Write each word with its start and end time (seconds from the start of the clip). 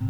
Oh, 0.00 0.06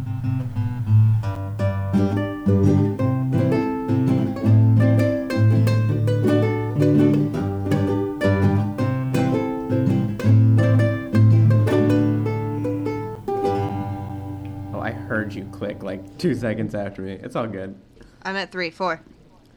I 14.81 14.91
heard 14.91 15.35
you 15.35 15.45
click 15.53 15.83
like 15.83 16.17
two 16.19 16.35
seconds 16.35 16.75
after 16.75 17.03
me. 17.03 17.13
It's 17.13 17.37
all 17.37 17.47
good. 17.47 17.75
I'm 18.23 18.37
at 18.37 18.51
three, 18.51 18.71
four, 18.71 19.03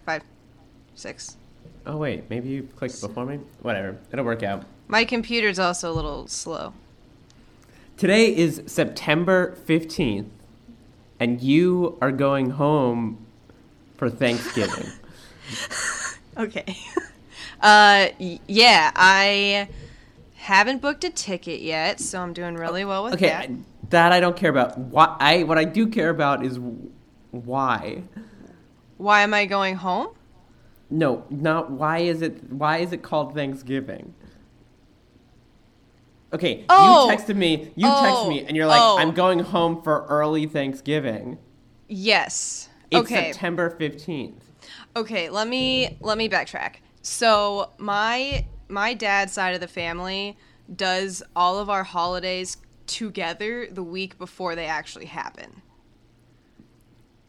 five, 0.06 0.24
six. 0.96 1.38
Oh 1.86 1.96
wait, 1.98 2.30
maybe 2.30 2.50
you 2.50 2.64
clicked 2.76 3.00
before 3.00 3.26
me. 3.26 3.40
Whatever, 3.62 3.98
it'll 4.12 4.26
work 4.26 4.44
out. 4.44 4.66
My 4.90 5.06
computer's 5.06 5.58
also 5.58 5.92
a 5.92 5.96
little 5.96 6.28
slow. 6.28 6.74
Today 7.98 8.36
is 8.36 8.62
September 8.68 9.56
fifteenth, 9.66 10.32
and 11.20 11.42
you 11.42 11.98
are 12.00 12.12
going 12.12 12.52
home 12.52 13.26
for 13.98 14.10
Thanksgiving. 14.10 14.92
Okay. 16.38 16.78
uh, 17.62 18.10
yeah, 18.20 18.92
I 18.96 19.68
haven't 20.36 20.84
booked 20.84 21.04
a 21.04 21.10
ticket 21.10 21.62
yet, 21.62 22.00
so 22.00 22.22
I'm 22.22 22.32
doing 22.32 22.54
really 22.54 22.86
well 22.86 23.06
with 23.06 23.16
okay, 23.16 23.30
that. 23.30 23.50
That 23.90 24.12
I 24.12 24.20
don't 24.20 24.38
care 24.38 24.52
about. 24.52 24.78
Why? 24.78 25.18
I 25.20 25.44
what 25.44 25.58
I 25.58 25.64
do 25.64 25.88
care 25.88 26.12
about 26.12 26.46
is 26.46 26.60
why. 27.32 28.04
Why 28.98 29.22
am 29.22 29.34
I 29.34 29.48
going 29.48 29.78
home? 29.78 30.10
No, 30.92 31.26
not 31.32 31.72
why 31.72 32.00
is 32.00 32.22
it 32.22 32.52
why 32.52 32.78
is 32.78 32.94
it 32.94 33.02
called 33.02 33.34
Thanksgiving? 33.34 34.14
Okay, 36.34 36.66
Oh! 36.70 37.10
you 37.10 37.16
texted 37.16 37.36
me. 37.36 37.72
You 37.76 37.88
texted 37.88 38.26
Oh, 38.26 38.30
me, 38.30 38.46
and 38.46 38.56
you're 38.58 38.68
like, 38.68 38.82
oh. 38.82 38.98
"I'm 38.98 39.12
going 39.14 39.40
home 39.40 39.82
for 39.82 40.06
early 40.08 40.46
Thanksgiving." 40.46 41.38
Yes. 41.88 42.70
It's 42.92 43.00
okay. 43.02 43.32
September 43.32 43.70
fifteenth. 43.70 44.44
Okay, 44.96 45.30
let 45.30 45.48
me 45.48 45.98
let 46.02 46.18
me 46.18 46.28
backtrack. 46.28 46.76
So 47.02 47.72
my 47.78 48.46
my 48.68 48.94
dad's 48.94 49.32
side 49.32 49.54
of 49.54 49.62
the 49.62 49.68
family 49.68 50.38
does 50.76 51.24
all 51.36 51.60
of 51.60 51.70
our 51.70 51.84
holidays 51.84 52.58
together 52.88 53.68
the 53.72 53.84
week 53.84 54.18
before 54.18 54.56
they 54.56 54.66
actually 54.66 55.06
happen. 55.06 55.62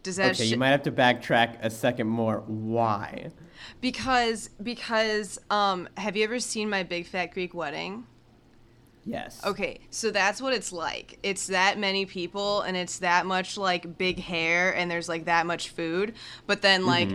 Does 0.03 0.17
that 0.17 0.35
Okay, 0.35 0.47
sh- 0.47 0.51
you 0.53 0.57
might 0.57 0.71
have 0.71 0.83
to 0.85 0.93
backtrack 0.93 1.59
a 1.63 1.71
second 1.71 2.07
more. 2.09 2.43
Why? 2.47 3.31
because 3.81 4.51
because 4.63 5.39
um 5.51 5.89
have 5.97 6.17
you 6.17 6.23
ever 6.25 6.39
seen 6.39 6.71
my 6.71 6.83
big 6.85 7.07
fat 7.07 7.27
Greek 7.33 7.53
wedding? 7.55 8.07
Yes. 9.09 9.41
Okay, 9.45 9.81
so 9.91 10.11
that's 10.11 10.43
what 10.43 10.53
it's 10.53 10.71
like. 10.71 11.19
It's 11.23 11.47
that 11.47 11.79
many 11.79 12.05
people 12.05 12.61
and 12.61 12.77
it's 12.77 12.99
that 12.99 13.25
much 13.25 13.57
like 13.57 13.97
big 13.97 14.21
hair 14.21 14.75
and 14.75 14.91
there's 14.91 15.09
like 15.09 15.25
that 15.25 15.47
much 15.47 15.71
food. 15.71 16.15
But 16.47 16.61
then 16.61 16.85
like 16.85 17.09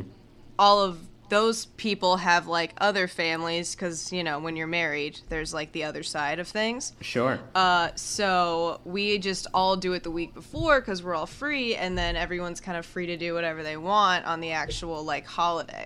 all 0.57 0.81
of 0.81 0.97
those 1.29 1.65
people 1.65 2.17
have 2.17 2.47
like 2.47 2.73
other 2.77 3.07
families 3.07 3.75
cuz 3.75 4.11
you 4.11 4.23
know, 4.23 4.39
when 4.39 4.55
you're 4.55 4.65
married, 4.65 5.19
there's 5.29 5.53
like 5.53 5.71
the 5.71 5.83
other 5.83 6.01
side 6.01 6.39
of 6.39 6.47
things. 6.47 6.93
Sure. 7.01 7.39
Uh 7.53 7.89
so 7.95 8.81
we 8.85 9.19
just 9.19 9.45
all 9.53 9.77
do 9.77 9.93
it 9.93 10.01
the 10.01 10.11
week 10.11 10.33
before 10.33 10.81
cuz 10.81 11.03
we're 11.03 11.13
all 11.13 11.27
free 11.27 11.75
and 11.75 11.95
then 11.95 12.15
everyone's 12.15 12.59
kind 12.59 12.77
of 12.77 12.87
free 12.87 13.05
to 13.05 13.17
do 13.17 13.35
whatever 13.35 13.61
they 13.61 13.77
want 13.77 14.25
on 14.25 14.39
the 14.39 14.51
actual 14.51 15.03
like 15.03 15.27
holiday. 15.27 15.85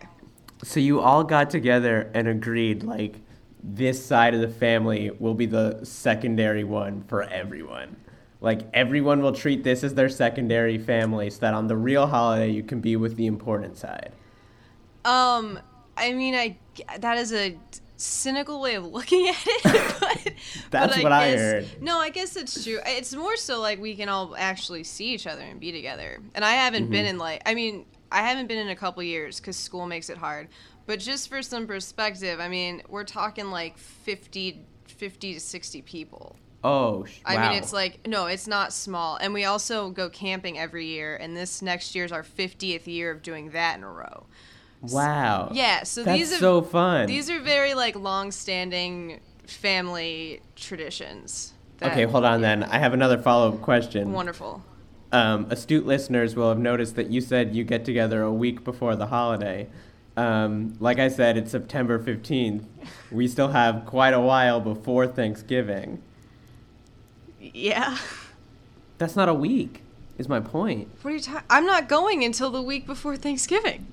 So 0.64 0.80
you 0.80 1.02
all 1.02 1.26
got 1.26 1.50
together 1.50 2.10
and 2.14 2.30
agreed 2.30 2.84
like 2.84 3.16
this 3.64 4.04
side 4.06 4.34
of 4.34 4.42
the 4.42 4.48
family 4.50 5.12
will 5.20 5.34
be 5.34 5.46
the 5.46 5.80
secondary 5.84 6.64
one 6.64 7.04
for 7.08 7.24
everyone. 7.24 7.96
Like 8.40 8.62
everyone 8.74 9.22
will 9.22 9.32
treat 9.34 9.64
this 9.64 9.84
as 9.84 9.96
their 9.96 10.10
secondary 10.10 10.78
family 10.78 11.30
so 11.32 11.40
that 11.42 11.54
on 11.54 11.68
the 11.68 11.76
real 11.76 12.06
holiday 12.08 12.50
you 12.52 12.64
can 12.64 12.82
be 12.82 12.96
with 12.96 13.16
the 13.16 13.26
important 13.26 13.78
side. 13.78 14.12
Um, 15.06 15.60
I 15.96 16.14
mean, 16.14 16.36
I 16.36 16.58
that 17.00 17.18
is 17.18 17.34
a 17.34 17.58
cynical 17.96 18.62
way 18.62 18.76
of 18.76 18.86
looking 18.86 19.28
at 19.28 19.36
it. 19.46 19.64
But, 20.70 20.72
That's 20.72 20.96
but 20.98 21.04
what 21.04 21.12
I 21.12 21.32
guess- 21.32 21.40
heard. 21.40 21.82
No, 21.82 21.98
I 22.00 22.10
guess 22.10 22.36
it's 22.36 22.64
true. 22.64 22.80
It's 22.86 23.16
more 23.16 23.36
so 23.38 23.60
like 23.60 23.80
we 23.82 23.96
can 23.96 24.08
all 24.10 24.36
actually 24.38 24.84
see 24.84 25.14
each 25.14 25.26
other 25.26 25.42
and 25.42 25.60
be 25.60 25.72
together. 25.72 26.20
And 26.36 26.46
I 26.46 26.52
haven't 26.52 26.92
been 26.92 27.06
Mm-hmm. 27.06 27.16
in 27.16 27.18
like, 27.18 27.42
I 27.46 27.56
mean, 27.56 27.86
I 28.12 28.22
haven't 28.22 28.48
been 28.48 28.60
in 28.60 28.68
a 28.70 28.76
couple 28.76 29.02
years 29.02 29.40
because 29.40 29.56
school 29.58 29.88
makes 29.88 30.10
it 30.10 30.18
hard. 30.18 30.50
But 30.88 31.00
just 31.00 31.30
for 31.30 31.42
some 31.44 31.68
perspective, 31.68 32.40
I 32.40 32.48
mean, 32.48 32.82
we're 32.90 33.04
talking 33.04 33.52
like 33.52 33.78
50, 33.78 34.66
50 34.88 35.34
to 35.36 35.40
60 35.40 35.82
people. 35.84 36.36
Oh, 36.64 37.06
sh- 37.06 37.20
I 37.24 37.36
wow. 37.36 37.50
mean, 37.50 37.58
it's 37.60 37.72
like 37.72 38.08
no, 38.08 38.26
it's 38.26 38.48
not 38.48 38.74
small. 38.74 39.18
And 39.18 39.34
we 39.34 39.46
also 39.46 39.92
go 39.92 40.10
camping 40.10 40.58
every 40.58 40.88
year, 40.88 41.16
and 41.16 41.38
this 41.38 41.62
next 41.62 41.94
year's 41.94 42.12
our 42.12 42.24
50th 42.24 42.88
year 42.88 43.12
of 43.12 43.22
doing 43.22 43.52
that 43.52 43.78
in 43.78 43.84
a 43.84 43.92
row. 43.92 44.26
wow. 44.82 45.50
Yeah, 45.54 45.84
so 45.84 46.04
That's 46.04 46.18
these 46.18 46.34
are 46.34 46.38
so 46.40 46.62
fun. 46.64 47.06
These 47.06 47.30
are 47.30 47.40
very 47.40 47.74
like 47.76 47.96
long-standing 47.96 49.20
family 49.46 50.42
traditions. 50.56 51.54
that- 51.78 51.92
okay, 51.92 52.04
hold 52.06 52.26
on 52.26 52.42
then. 52.42 52.64
I 52.64 52.80
have 52.80 52.94
another 52.94 53.18
follow-up 53.18 53.62
question. 53.62 54.12
Wonderful. 54.14 54.64
um, 55.12 55.48
astute 55.50 55.86
listeners 55.86 56.36
will 56.36 56.50
have 56.50 56.60
noticed 56.60 56.96
that 56.96 57.10
you 57.12 57.22
said 57.22 57.56
you 57.56 57.64
get 57.64 57.86
together 57.86 58.24
a 58.24 58.34
week 58.34 58.64
before 58.64 58.96
the 58.96 59.08
holiday. 59.08 59.68
Um, 60.18 60.76
like 60.80 60.98
I 60.98 61.10
said, 61.10 61.38
it's 61.38 61.52
September 61.52 62.00
15th. 62.00 62.64
We 63.12 63.28
still 63.28 63.50
have 63.50 63.86
quite 63.86 64.14
a 64.16 64.20
while 64.20 64.60
before 64.60 65.06
Thanksgiving. 65.06 66.02
Yeah. 67.40 67.98
That's 68.98 69.16
not 69.16 69.30
a 69.30 69.34
week, 69.34 69.84
is 70.18 70.28
my 70.28 70.40
point. 70.40 70.90
What 71.04 71.12
are 71.12 71.14
you 71.14 71.22
talking? 71.22 71.44
I'm 71.52 71.68
not 71.68 71.88
going 71.88 72.24
until 72.24 72.50
the 72.50 72.64
week 72.64 72.88
before 72.88 73.16
Thanksgiving. 73.16 73.86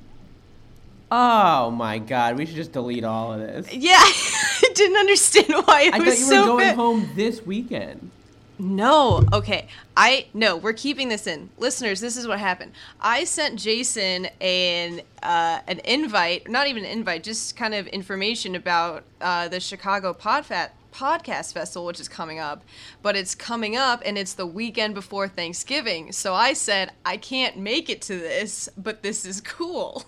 Oh 1.10 1.70
my 1.70 1.98
god, 1.98 2.38
we 2.38 2.46
should 2.46 2.56
just 2.56 2.72
delete 2.72 3.04
all 3.04 3.34
of 3.34 3.40
this. 3.40 3.72
Yeah, 3.72 3.92
I 4.00 4.70
didn't 4.74 4.96
understand 4.96 5.48
why 5.66 5.82
it 5.82 5.94
I 5.94 5.98
was 5.98 6.14
thought 6.14 6.18
you 6.18 6.26
were 6.26 6.30
so 6.30 6.46
going 6.46 6.64
bad. 6.64 6.76
home 6.76 7.10
this 7.14 7.42
weekend. 7.42 8.10
No. 8.58 9.24
Okay. 9.32 9.68
I 9.96 10.26
no. 10.32 10.56
We're 10.56 10.72
keeping 10.72 11.08
this 11.08 11.26
in, 11.26 11.50
listeners. 11.58 12.00
This 12.00 12.16
is 12.16 12.26
what 12.26 12.38
happened. 12.38 12.72
I 13.00 13.24
sent 13.24 13.58
Jason 13.58 14.26
an 14.40 15.02
uh, 15.22 15.60
an 15.66 15.80
invite, 15.84 16.48
not 16.48 16.68
even 16.68 16.84
an 16.84 16.90
invite, 16.90 17.24
just 17.24 17.56
kind 17.56 17.74
of 17.74 17.86
information 17.88 18.54
about 18.54 19.04
uh, 19.20 19.48
the 19.48 19.58
Chicago 19.60 20.12
Podfest 20.12 20.70
podcast 20.92 21.52
festival, 21.52 21.86
which 21.86 21.98
is 21.98 22.08
coming 22.08 22.38
up. 22.38 22.62
But 23.02 23.16
it's 23.16 23.34
coming 23.34 23.76
up, 23.76 24.02
and 24.06 24.16
it's 24.16 24.34
the 24.34 24.46
weekend 24.46 24.94
before 24.94 25.26
Thanksgiving. 25.26 26.12
So 26.12 26.34
I 26.34 26.52
said 26.52 26.92
I 27.04 27.16
can't 27.16 27.56
make 27.56 27.90
it 27.90 28.02
to 28.02 28.18
this, 28.18 28.68
but 28.76 29.02
this 29.02 29.24
is 29.24 29.40
cool. 29.40 30.04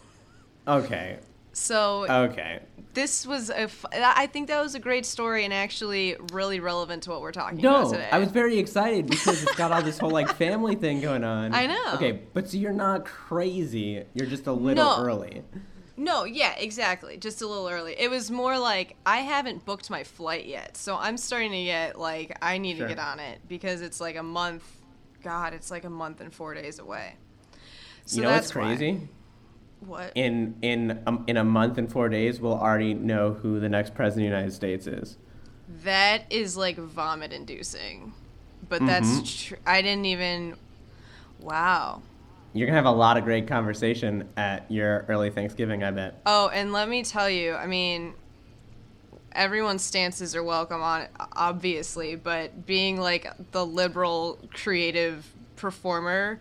Okay, 0.69 1.19
So 1.59 2.05
okay. 2.07 2.61
this 2.93 3.27
was 3.27 3.49
a. 3.49 3.61
F- 3.61 3.87
I 3.91 4.27
think 4.27 4.49
that 4.49 4.63
was 4.63 4.75
a 4.75 4.79
great 4.79 5.07
story 5.07 5.43
and 5.47 5.55
actually 5.55 6.15
really 6.31 6.61
relevant 6.61 7.05
to 7.05 7.11
what 7.11 7.23
we're 7.23 7.33
talking 7.33 7.59
about 7.61 7.85
No, 7.85 7.91
today. 7.93 8.09
I 8.13 8.19
was 8.19 8.31
very 8.31 8.59
excited 8.59 9.07
because 9.07 9.43
it's 9.43 9.55
got 9.55 9.73
all 9.73 9.81
this 9.81 9.97
whole 9.97 10.11
like 10.11 10.35
family 10.35 10.75
thing 10.75 11.01
going 11.01 11.25
on. 11.25 11.55
I 11.55 11.67
know. 11.67 11.93
Okay, 11.95 12.21
but 12.35 12.51
so 12.51 12.59
you're 12.59 12.73
not 12.73 13.07
crazy. 13.07 14.05
You're 14.13 14.27
just 14.27 14.47
a 14.47 14.53
little 14.53 14.85
No. 14.85 15.03
early. 15.03 15.43
No, 15.97 16.25
yeah, 16.25 16.55
exactly. 16.59 17.17
Just 17.17 17.41
a 17.41 17.47
little 17.47 17.69
early. 17.71 17.95
It 17.99 18.11
was 18.11 18.31
more 18.31 18.59
like 18.59 18.97
I 19.07 19.21
haven't 19.21 19.65
booked 19.65 19.89
my 19.89 20.05
flight 20.05 20.45
yet, 20.45 20.77
so 20.77 20.95
I'm 20.99 21.17
starting 21.17 21.53
to 21.53 21.65
get 21.65 21.99
like 21.99 22.37
I 22.43 22.59
need 22.59 22.77
Sure. 22.77 22.87
to 22.87 22.95
get 22.95 23.03
on 23.03 23.19
it 23.19 23.41
because 23.49 23.81
it's 23.81 23.99
like 23.99 24.17
a 24.17 24.23
month. 24.23 24.63
God, 25.23 25.55
it's 25.55 25.71
like 25.71 25.85
a 25.85 25.91
month 25.91 26.21
and 26.21 26.35
four 26.35 26.53
days 26.53 26.79
away. 26.79 27.17
So 28.05 28.17
you 28.17 28.23
know 28.25 28.31
what's 28.31 28.49
that's 28.49 28.55
why. 28.55 29.09
What? 29.87 30.13
in 30.15 30.57
in 30.63 31.03
um, 31.07 31.25
in 31.27 31.37
a 31.37 31.45
month 31.45 31.79
and 31.79 31.91
four 31.91 32.09
days, 32.09 32.41
we'll 32.41 32.59
already 32.59 32.93
know 32.95 33.35
who 33.35 33.61
the 33.61 33.69
next 33.69 33.95
president 33.95 34.27
of 34.27 34.31
the 34.33 34.37
United 34.37 34.53
States 34.53 34.87
is. 34.87 35.17
That 35.85 36.23
is 36.31 36.57
like 36.57 36.77
vomit 36.77 37.33
inducing, 37.33 38.13
but 38.69 38.77
Mm-hmm. 38.79 38.87
that's 38.87 39.45
tr- 39.47 39.55
I 39.67 39.83
didn't 39.83 40.07
even. 40.07 40.57
Wow. 41.41 42.03
You're 42.53 42.67
gonna 42.67 42.77
have 42.79 42.87
a 42.87 42.91
lot 42.91 43.17
of 43.19 43.25
great 43.25 43.47
conversation 43.47 44.29
at 44.37 44.71
your 44.71 45.05
early 45.09 45.31
Thanksgiving, 45.31 45.85
I 45.85 45.91
bet. 45.91 46.21
Oh, 46.25 46.49
and 46.49 46.73
let 46.73 46.89
me 46.89 47.03
tell 47.05 47.29
you, 47.29 47.55
I 47.55 47.67
mean, 47.67 48.15
everyone's 49.33 49.83
stances 49.83 50.35
are 50.35 50.43
welcome 50.43 50.81
on 50.81 51.03
it, 51.03 51.11
obviously, 51.35 52.17
but 52.17 52.65
being 52.65 52.99
like 52.99 53.27
the 53.53 53.65
liberal 53.67 54.39
creative 54.55 55.31
performer, 55.57 56.41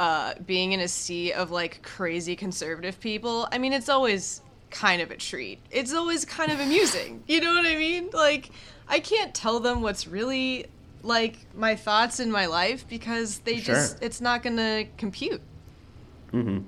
uh, 0.00 0.34
being 0.46 0.72
in 0.72 0.80
a 0.80 0.88
sea 0.88 1.32
of 1.32 1.50
like 1.50 1.82
crazy 1.82 2.36
conservative 2.36 2.98
people, 3.00 3.48
I 3.52 3.58
mean, 3.58 3.72
it's 3.72 3.88
always 3.88 4.40
kind 4.70 5.00
of 5.00 5.10
a 5.10 5.16
treat. 5.16 5.60
It's 5.70 5.94
always 5.94 6.24
kind 6.24 6.50
of 6.50 6.58
amusing. 6.60 7.22
You 7.26 7.40
know 7.40 7.54
what 7.54 7.64
I 7.66 7.76
mean? 7.76 8.10
Like, 8.12 8.50
I 8.88 8.98
can't 9.00 9.34
tell 9.34 9.60
them 9.60 9.82
what's 9.82 10.06
really 10.06 10.66
like 11.02 11.36
my 11.54 11.76
thoughts 11.76 12.18
in 12.18 12.30
my 12.30 12.46
life 12.46 12.86
because 12.88 13.38
they 13.40 13.56
Sure. 13.60 13.74
just, 13.74 14.02
it's 14.02 14.20
not 14.20 14.42
gonna 14.42 14.86
compute. 14.96 15.40
Mm-hmm. 16.32 16.58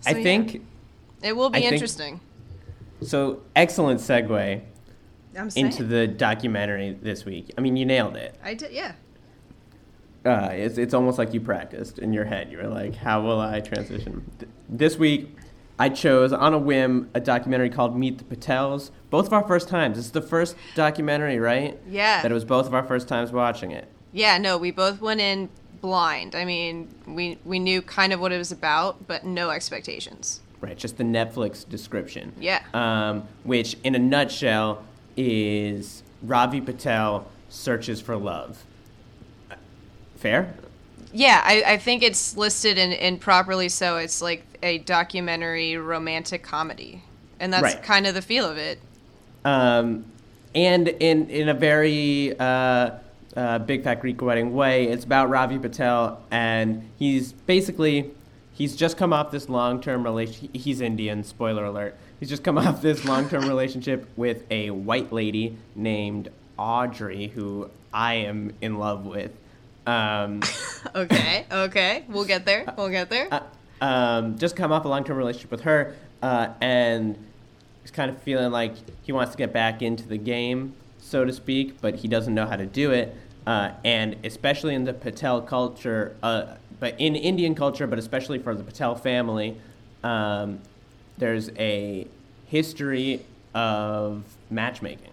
So, 0.00 0.10
I 0.10 0.14
yeah. 0.14 0.22
think 0.22 0.62
It 1.22 1.36
will 1.36 1.50
be 1.50 1.58
I 1.58 1.60
think- 1.62 1.72
interesting. 1.74 2.20
so. 3.02 3.42
Excellent 3.54 4.00
segue 4.00 4.60
I'm 5.38 5.50
into 5.54 5.84
the 5.84 6.06
documentary 6.08 6.96
this 7.00 7.24
week. 7.24 7.52
I 7.56 7.60
mean, 7.60 7.76
you 7.76 7.84
nailed 7.86 8.16
it. 8.16 8.34
I 8.42 8.54
did, 8.54 8.72
yeah. 8.72 8.92
Uh, 10.24 10.48
it's 10.52 10.78
it's 10.78 10.94
almost 10.94 11.18
like 11.18 11.32
you 11.34 11.40
practiced 11.40 11.98
in 11.98 12.12
your 12.12 12.24
head. 12.24 12.50
You 12.50 12.58
were 12.58 12.68
like, 12.68 12.94
"How 12.94 13.22
will 13.22 13.40
I 13.40 13.60
transition?" 13.60 14.30
Th- 14.38 14.50
This 14.68 14.96
week, 14.98 15.36
I 15.78 15.88
chose 15.88 16.32
on 16.32 16.52
a 16.54 16.58
whim 16.58 17.08
a 17.14 17.20
documentary 17.20 17.70
called 17.70 17.96
Meet 17.96 18.18
the 18.18 18.36
Patels. 18.36 18.90
Both 19.08 19.26
of 19.26 19.32
our 19.32 19.46
first 19.46 19.68
times. 19.68 19.96
This 19.96 20.06
is 20.06 20.12
the 20.12 20.22
first 20.22 20.56
documentary, 20.74 21.38
right? 21.38 21.78
Yeah. 21.88 22.22
That 22.22 22.30
it 22.30 22.34
was 22.34 22.44
both 22.44 22.66
of 22.66 22.74
our 22.74 22.84
first 22.84 23.08
times 23.08 23.32
watching 23.32 23.70
it. 23.72 23.88
Yeah, 24.12 24.38
no, 24.38 24.58
we 24.58 24.70
both 24.70 25.00
went 25.00 25.20
in 25.20 25.48
blind. 25.80 26.34
I 26.34 26.44
mean, 26.44 26.88
we 27.06 27.38
we 27.44 27.58
knew 27.58 27.80
kind 27.80 28.12
of 28.12 28.20
what 28.20 28.30
it 28.32 28.38
was 28.38 28.52
about, 28.52 29.06
but 29.06 29.24
no 29.24 29.50
expectations. 29.50 30.40
Right, 30.60 30.76
just 30.76 30.98
the 30.98 31.04
Netflix 31.04 31.66
description. 31.66 32.34
Yeah. 32.38 32.62
Um, 32.74 33.26
which, 33.44 33.78
in 33.82 33.94
a 33.94 33.98
nutshell, 33.98 34.84
is 35.16 36.02
Ravi 36.22 36.60
Patel 36.60 37.26
searches 37.48 38.00
for 38.02 38.16
love. 38.16 38.64
Fair? 40.20 40.52
Yeah, 41.12 41.42
I, 41.44 41.62
I 41.66 41.76
think 41.78 42.02
it's 42.02 42.36
listed 42.36 42.78
in, 42.78 42.92
in 42.92 43.18
properly 43.18 43.68
so. 43.68 43.96
It's 43.96 44.22
like 44.22 44.44
a 44.62 44.78
documentary 44.78 45.76
romantic 45.76 46.42
comedy. 46.42 47.02
And 47.40 47.52
that's 47.52 47.62
Right. 47.74 47.82
kind 47.82 48.06
of 48.06 48.14
the 48.14 48.22
feel 48.22 48.44
of 48.44 48.58
it. 48.58 48.78
Um, 49.44 50.04
and 50.54 50.88
in 50.88 51.30
in 51.30 51.48
a 51.48 51.54
very 51.54 52.38
uh, 52.38 52.90
uh, 53.34 53.58
big 53.60 53.82
fat 53.82 54.00
Greek 54.00 54.20
wedding 54.20 54.52
way, 54.52 54.88
it's 54.88 55.04
about 55.04 55.30
Ravi 55.30 55.58
Patel, 55.58 56.20
and 56.30 56.86
he's 56.98 57.32
basically 57.32 58.10
he's 58.52 58.76
just 58.76 58.98
come 58.98 59.12
off 59.14 59.30
this 59.30 59.48
long 59.48 59.80
term 59.80 60.04
relation. 60.04 60.50
He's 60.52 60.80
Indian. 60.82 61.24
Spoiler 61.24 61.64
alert. 61.64 61.96
He's 62.18 62.28
just 62.28 62.44
come 62.44 62.58
off 62.64 62.82
this 62.82 63.04
long 63.06 63.28
term 63.30 63.48
relationship 63.48 64.06
with 64.16 64.44
a 64.50 64.70
white 64.70 65.12
lady 65.12 65.56
named 65.74 66.28
Audrey, 66.58 67.28
who 67.28 67.70
I 67.94 68.14
am 68.14 68.52
in 68.60 68.78
love 68.78 69.06
with. 69.06 69.30
Um, 69.90 70.40
Okay, 70.94 71.44
okay. 71.50 72.04
We'll 72.08 72.24
get 72.24 72.44
there. 72.44 72.64
We'll 72.76 72.88
get 72.88 73.10
there. 73.10 73.28
uh, 73.32 73.40
um, 73.84 74.38
just 74.38 74.56
come 74.56 74.72
off 74.72 74.84
a 74.84 74.88
long 74.88 75.04
term 75.04 75.16
relationship 75.16 75.50
with 75.50 75.62
her, 75.62 75.94
uh, 76.22 76.48
and 76.60 77.16
he's 77.82 77.90
kind 77.90 78.10
of 78.10 78.20
feeling 78.22 78.50
like 78.50 78.74
he 79.02 79.12
wants 79.12 79.32
to 79.32 79.38
get 79.38 79.52
back 79.52 79.82
into 79.82 80.06
the 80.08 80.16
game, 80.16 80.74
so 80.98 81.24
to 81.24 81.32
speak, 81.32 81.80
but 81.80 81.96
he 81.96 82.08
doesn't 82.08 82.34
know 82.34 82.46
how 82.46 82.56
to 82.56 82.66
do 82.66 82.92
it. 82.92 83.14
Uh, 83.46 83.72
and 83.84 84.16
especially 84.24 84.74
in 84.74 84.84
the 84.84 84.92
Patel 84.92 85.40
culture, 85.42 86.16
uh, 86.22 86.54
but 86.78 86.94
in 86.98 87.16
Indian 87.16 87.54
culture, 87.54 87.86
but 87.86 87.98
especially 87.98 88.38
for 88.38 88.54
the 88.54 88.62
Patel 88.62 88.94
family, 88.94 89.56
um, 90.04 90.60
there's 91.18 91.50
a 91.58 92.06
history 92.46 93.20
of 93.54 94.22
matchmaking. 94.50 95.12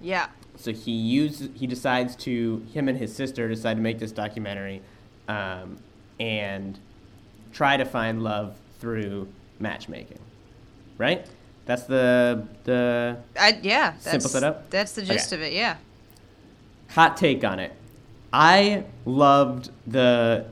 yeah. 0.00 0.28
So 0.58 0.72
he 0.72 0.90
uses, 0.90 1.50
he 1.54 1.68
decides 1.68 2.16
to, 2.16 2.66
him 2.74 2.88
and 2.88 2.98
his 2.98 3.14
sister 3.14 3.48
decide 3.48 3.74
to 3.74 3.80
make 3.80 4.00
this 4.00 4.10
documentary 4.10 4.82
um, 5.28 5.78
and 6.18 6.78
try 7.52 7.76
to 7.76 7.84
find 7.84 8.24
love 8.24 8.56
through 8.80 9.28
matchmaking. 9.60 10.18
Right? 10.98 11.26
That's 11.64 11.84
the, 11.84 12.44
the 12.64 13.18
I, 13.38 13.60
yeah. 13.62 13.92
That's, 13.92 14.10
Simple 14.10 14.30
setup? 14.30 14.68
That's 14.70 14.92
the 14.92 15.02
gist 15.02 15.32
Okay. 15.32 15.42
of 15.42 15.48
it, 15.48 15.54
yeah. 15.54 15.76
hot 16.88 17.16
take 17.16 17.44
on 17.44 17.60
it. 17.60 17.72
I 18.32 18.84
loved 19.04 19.70
the 19.86 20.46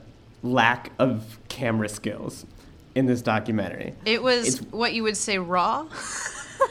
lack 0.44 0.93
of 1.00 1.38
camera 1.49 1.88
skills 1.88 2.47
in 2.94 3.06
this 3.06 3.23
documentary. 3.23 3.94
It 4.05 4.23
was 4.23 4.47
It's- 4.47 4.73
what 4.73 4.94
you 4.94 5.02
would 5.02 5.17
say 5.17 5.38
raw. 5.38 5.88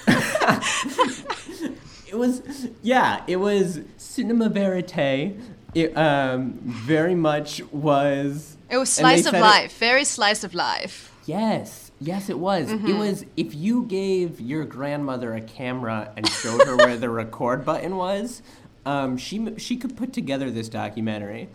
It 2.16 2.18
was, 2.18 2.68
yeah, 2.82 3.24
it 3.28 3.36
was 3.36 3.82
cinema 3.98 4.48
verite. 4.48 5.38
It 5.74 5.98
um, 5.98 6.54
very 6.64 7.14
much 7.14 7.62
was. 7.74 8.56
It 8.70 8.78
was 8.78 8.90
slice 8.90 9.26
of 9.26 9.32
said 9.32 9.36
it- 9.36 9.42
life. 9.42 9.78
Very 9.78 10.06
slice 10.06 10.46
of 10.46 10.54
life. 10.54 11.12
Yes, 11.26 11.92
yes, 12.00 12.30
it 12.30 12.40
was. 12.40 12.70
Mm-hmm. 12.70 12.88
It 12.88 12.96
was 12.96 13.26
if 13.36 13.54
you 13.54 13.84
gave 13.84 14.40
your 14.40 14.64
grandmother 14.64 15.34
a 15.34 15.42
camera 15.42 16.14
and 16.16 16.26
showed 16.30 16.66
her 16.66 16.78
where 16.78 16.96
the 16.96 17.10
record 17.22 17.66
button 17.66 17.98
was, 17.98 18.42
um, 18.86 19.18
she 19.18 19.54
she 19.58 19.76
could 19.76 19.98
put 19.98 20.14
together 20.14 20.50
this 20.50 20.70
documentary. 20.70 21.50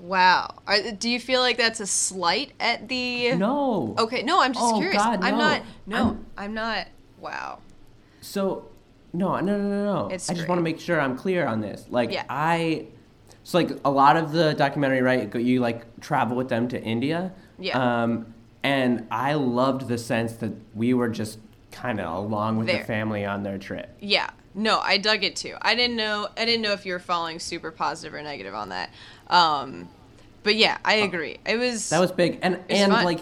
Wow. 0.00 0.54
Are, 0.68 0.92
do 0.92 1.10
you 1.10 1.18
feel 1.18 1.40
like 1.40 1.56
that's 1.56 1.80
a 1.80 1.86
slight 1.88 2.52
at 2.60 2.88
the? 2.88 3.32
No. 3.34 3.96
Okay. 3.98 4.22
No, 4.22 4.40
I'm 4.40 4.52
just 4.52 4.64
Oh, 4.64 4.78
curious. 4.78 5.02
God, 5.02 5.24
I'm 5.24 5.36
not. 5.36 5.62
No, 5.86 5.96
I'm- 5.96 6.26
I'm, 6.38 6.54
not. 6.54 6.86
Wow. 7.18 7.58
So, 8.20 8.66
no, 9.12 9.38
no, 9.40 9.56
no, 9.56 9.68
no, 9.68 9.84
no. 9.84 10.08
It's 10.08 10.30
I 10.30 10.34
just 10.34 10.48
want 10.48 10.58
to 10.58 10.62
make 10.62 10.78
sure 10.80 11.00
I'm 11.00 11.16
clear 11.16 11.46
on 11.46 11.60
this. 11.60 11.86
Like, 11.90 12.12
Yeah. 12.12 12.24
I, 12.28 12.86
so 13.44 13.58
like 13.58 13.70
a 13.84 13.90
lot 13.90 14.16
of 14.16 14.32
the 14.32 14.54
documentary, 14.54 15.02
right? 15.02 15.34
You 15.34 15.60
like 15.60 16.00
travel 16.00 16.36
with 16.36 16.48
them 16.48 16.68
to 16.68 16.82
India. 16.82 17.32
Yeah. 17.58 18.02
Um, 18.02 18.34
and 18.62 19.06
I 19.10 19.34
loved 19.34 19.88
the 19.88 19.98
sense 19.98 20.34
that 20.34 20.52
we 20.74 20.94
were 20.94 21.08
just 21.08 21.38
kind 21.72 22.00
of 22.00 22.12
along 22.24 22.58
with 22.58 22.66
There. 22.66 22.78
the 22.78 22.84
family 22.84 23.24
on 23.24 23.42
their 23.42 23.58
trip. 23.58 23.88
Yeah. 24.00 24.30
No, 24.54 24.80
I 24.80 24.98
dug 24.98 25.22
it 25.24 25.36
too. 25.36 25.54
I 25.62 25.74
didn't 25.74 25.96
know. 25.96 26.28
I 26.36 26.44
didn't 26.44 26.62
know 26.62 26.72
if 26.72 26.84
you 26.84 26.92
were 26.92 26.98
following 26.98 27.38
super 27.38 27.70
positive 27.70 28.14
or 28.14 28.22
negative 28.22 28.54
on 28.54 28.70
that. 28.70 28.90
Um, 29.28 29.88
but 30.42 30.56
yeah, 30.56 30.78
I 30.84 30.94
agree. 30.96 31.38
It 31.46 31.56
was. 31.56 31.90
Uh, 31.92 31.96
That 31.96 32.00
was 32.00 32.10
big, 32.12 32.40
and 32.42 32.58
and 32.68 32.90
fun. 32.92 33.04
like 33.04 33.20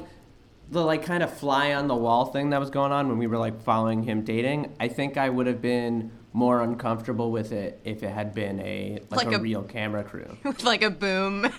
the 0.71 0.85
like 0.85 1.05
kind 1.05 1.23
of 1.23 1.33
fly 1.33 1.73
on 1.75 1.89
the 1.89 1.95
wall 1.95 2.27
thing 2.27 2.51
that 2.51 2.61
was 2.61 2.71
going 2.71 2.93
on 2.93 3.09
when 3.09 3.19
we 3.19 3.27
were 3.27 3.39
like 3.39 3.63
following 3.63 4.03
him 4.03 4.23
dating. 4.23 4.75
I 4.79 4.89
think 4.89 5.17
I 5.17 5.29
would 5.29 5.47
have 5.47 5.63
been 5.63 6.13
more 6.33 6.61
uncomfortable 6.63 7.31
with 7.33 7.53
it 7.53 7.81
if 7.85 8.03
it 8.03 8.11
had 8.11 8.35
been 8.35 8.61
a 8.61 9.01
like, 9.11 9.25
Like 9.25 9.33
a, 9.35 9.39
a- 9.39 9.41
real 9.41 9.63
camera 9.63 10.05
crew. 10.05 10.37
with 10.45 10.63
like 10.65 10.83
a 10.83 10.91
boom. 10.91 11.51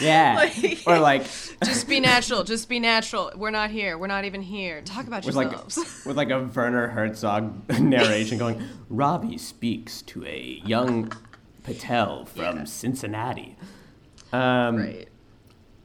Yeah, 0.00 0.34
Like- 0.56 0.82
or 0.86 1.00
like 1.00 1.24
just 1.64 1.88
be 1.88 1.98
natural. 1.98 2.44
Just 2.44 2.68
be 2.68 2.78
natural. 2.78 3.32
We're 3.34 3.50
not 3.50 3.70
here. 3.72 3.98
We're 3.98 4.06
not 4.06 4.24
even 4.24 4.40
here. 4.40 4.80
Talk 4.82 5.08
about 5.08 5.26
with 5.26 5.34
like 5.34 5.50
yourselves. 5.50 6.04
with 6.06 6.16
like 6.16 6.30
a 6.30 6.44
Werner 6.44 6.86
Herzog 6.86 7.68
narration 7.80 8.38
going. 8.38 8.62
Ravi 8.88 9.36
speaks 9.36 10.00
to 10.02 10.24
a 10.24 10.62
young 10.64 11.12
Patel 11.64 12.24
from 12.26 12.58
Yeah. 12.58 12.64
Cincinnati. 12.64 13.56
Um, 14.32 14.76
right. 14.76 15.08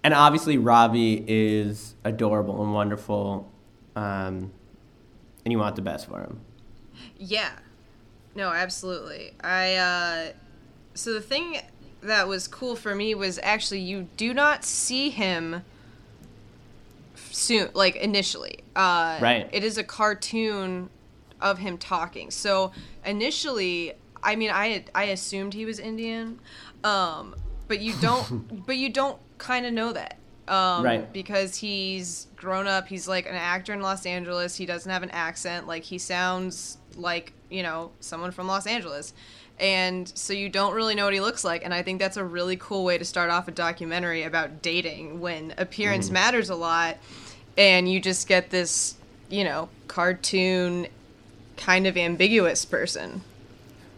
And 0.06 0.14
obviously, 0.14 0.60
Ravi 0.60 1.26
is 1.28 1.96
adorable 2.04 2.62
and 2.64 2.76
wonderful, 2.76 3.52
um, 3.96 4.52
and 5.44 5.52
you 5.52 5.58
want 5.58 5.76
the 5.76 5.82
best 5.82 6.08
for 6.08 6.22
him. 6.22 6.42
Yeah. 7.18 7.50
No, 8.36 8.52
absolutely. 8.52 9.34
I 9.44 9.76
uh 9.78 10.34
so 10.94 11.12
the 11.12 11.22
thing 11.22 11.60
that 12.02 12.28
was 12.28 12.48
cool 12.48 12.76
for 12.76 12.94
me 12.94 13.16
was 13.16 13.40
actually 13.42 13.80
you 13.80 14.08
do 14.16 14.32
not 14.32 14.64
see 14.64 15.10
him 15.10 15.64
soon 17.32 17.72
like 17.74 17.96
initially. 17.96 18.60
Uh 18.76 19.18
Right. 19.20 19.50
it 19.52 19.64
is 19.64 19.80
a 19.80 19.84
cartoon 19.84 20.92
of 21.42 21.58
him 21.58 21.80
talking. 21.80 22.30
So 22.30 22.72
initially, 23.04 23.94
I 24.22 24.36
mean 24.36 24.52
I 24.52 24.86
I 24.94 25.06
assumed 25.06 25.56
he 25.56 25.66
was 25.66 25.80
Indian. 25.80 26.40
Um 26.84 27.36
but 27.68 27.80
you 27.80 27.94
don't 28.02 28.66
but 28.68 28.78
you 28.78 28.90
don't 28.90 29.18
kind 29.38 29.66
of 29.66 29.74
know 29.74 29.94
that. 29.94 30.18
Um 30.48 30.84
Right. 30.84 31.12
because 31.12 31.58
he's 31.58 32.28
grown 32.36 32.68
up, 32.68 32.88
he's 32.88 33.08
like 33.08 33.26
an 33.28 33.36
actor 33.36 33.74
in 33.74 33.82
Los 33.82 34.06
Angeles. 34.06 34.56
He 34.56 34.66
doesn't 34.66 34.92
have 34.92 35.04
an 35.04 35.10
accent. 35.12 35.68
Like 35.68 35.84
he 35.84 35.98
sounds 35.98 36.78
like, 36.96 37.34
you 37.50 37.64
know, 37.64 37.92
someone 38.00 38.32
from 38.32 38.48
Los 38.48 38.68
Angeles. 38.68 39.14
And 39.60 40.08
so 40.16 40.34
you 40.34 40.50
don't 40.50 40.74
really 40.74 40.96
know 40.96 41.06
what 41.06 41.14
he 41.14 41.22
looks 41.22 41.44
like. 41.44 41.64
And 41.64 41.74
I 41.74 41.82
think 41.82 42.00
that's 42.00 42.18
a 42.18 42.24
really 42.26 42.58
cool 42.58 42.84
way 42.84 42.98
to 42.98 43.06
start 43.06 43.30
off 43.30 43.48
a 43.48 43.52
documentary 43.52 44.24
about 44.24 44.62
dating 44.62 45.22
when 45.22 45.54
appearance 45.58 46.12
matters 46.12 46.50
a 46.50 46.56
lot 46.56 46.98
and 47.58 47.90
you 47.90 48.02
just 48.02 48.28
get 48.28 48.50
this, 48.50 48.96
you 49.30 49.44
know, 49.46 49.70
cartoon 49.88 50.88
kind 51.58 51.88
of 51.88 51.96
ambiguous 51.98 52.66
person. 52.66 53.22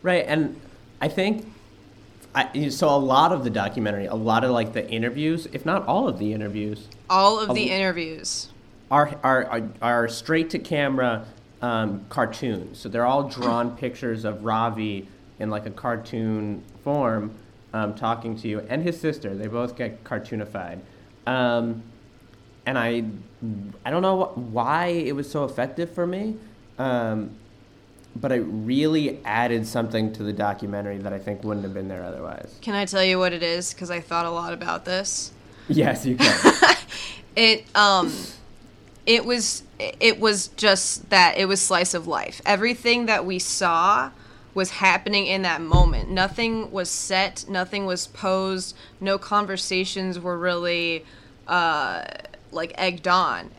Right, 0.03 0.23
and 0.27 0.61
I 1.01 1.07
think 1.07 1.51
I, 2.37 2.69
so. 2.69 2.89
A 2.89 2.95
lot 2.97 3.31
of 3.31 3.43
the 3.43 3.49
documentary, 3.49 4.05
a 4.05 4.15
lot 4.15 4.43
of 4.43 4.51
like 4.51 4.73
the 4.73 4.87
interviews, 4.89 5.47
if 5.53 5.65
not 5.65 5.87
all 5.87 6.07
of 6.07 6.19
the 6.19 6.33
interviews, 6.33 6.87
All 7.09 7.39
of 7.39 7.53
the 7.55 7.71
Um, 7.71 7.79
interviews. 7.79 8.49
are 8.91 9.17
are 9.23 9.45
are, 9.45 9.63
are 9.81 10.07
straight 10.07 10.49
to 10.51 10.59
camera 10.59 11.25
um, 11.61 12.05
cartoons. 12.09 12.77
So 12.79 12.89
they're 12.89 13.05
all 13.05 13.23
drawn 13.23 13.75
pictures 13.83 14.23
of 14.25 14.43
Ravi 14.45 15.07
in 15.39 15.49
like 15.49 15.65
a 15.65 15.71
cartoon 15.71 16.63
form, 16.83 17.31
um, 17.73 17.95
talking 17.95 18.35
to 18.37 18.47
you, 18.47 18.59
and 18.69 18.83
his 18.83 18.99
sister. 18.99 19.33
They 19.35 19.47
both 19.47 19.75
get 19.75 20.03
cartoonified, 20.03 20.79
um, 21.25 21.81
and 22.67 22.77
I 22.77 23.03
I 23.85 23.89
don't 23.91 24.01
know 24.03 24.23
wh- 24.25 24.53
why 24.53 24.87
it 24.87 25.15
was 25.15 25.29
so 25.29 25.43
effective 25.43 25.89
for 25.91 26.05
me. 26.05 26.35
But 28.15 28.31
it 28.31 28.41
really 28.41 29.19
added 29.25 29.67
something 29.67 30.11
to 30.13 30.23
the 30.23 30.33
documentary 30.33 30.97
that 30.97 31.13
I 31.13 31.19
think 31.19 31.43
wouldn't 31.43 31.63
have 31.63 31.73
been 31.73 31.87
there 31.87 32.03
otherwise. 32.03 32.57
Can 32.61 32.73
I 32.73 32.85
tell 32.85 33.03
you 33.03 33.19
what 33.19 33.31
it 33.31 33.43
is? 33.43 33.73
Because 33.73 33.91
I 33.91 33.99
thought 33.99 34.25
a 34.25 34.31
lot 34.31 34.53
about 34.53 34.85
this. 34.85 35.31
Yes, 35.69 36.05
you 36.05 36.15
can. 36.15 36.53
it 37.35 37.65
um 37.75 38.13
it 39.05 39.25
was 39.25 39.63
it 39.77 40.17
was 40.17 40.47
just 40.47 41.09
that 41.09 41.37
it 41.37 41.45
was 41.45 41.61
slice 41.61 41.93
of 41.93 42.07
life 42.07 42.41
everything 42.45 43.07
that 43.07 43.25
we 43.25 43.37
saw 43.37 44.09
was 44.57 44.71
happening 44.71 45.27
in 45.27 45.43
that 45.43 45.61
moment. 45.61 46.09
Nothing 46.09 46.71
was 46.71 46.89
set, 46.89 47.45
nothing 47.47 47.85
was 47.85 48.07
posed, 48.07 48.75
no 48.99 49.19
conversations 49.19 50.19
were 50.19 50.35
really 50.35 51.05
uh, 51.47 52.03
like 52.51 52.73
egged 52.75 53.07
on. 53.07 53.51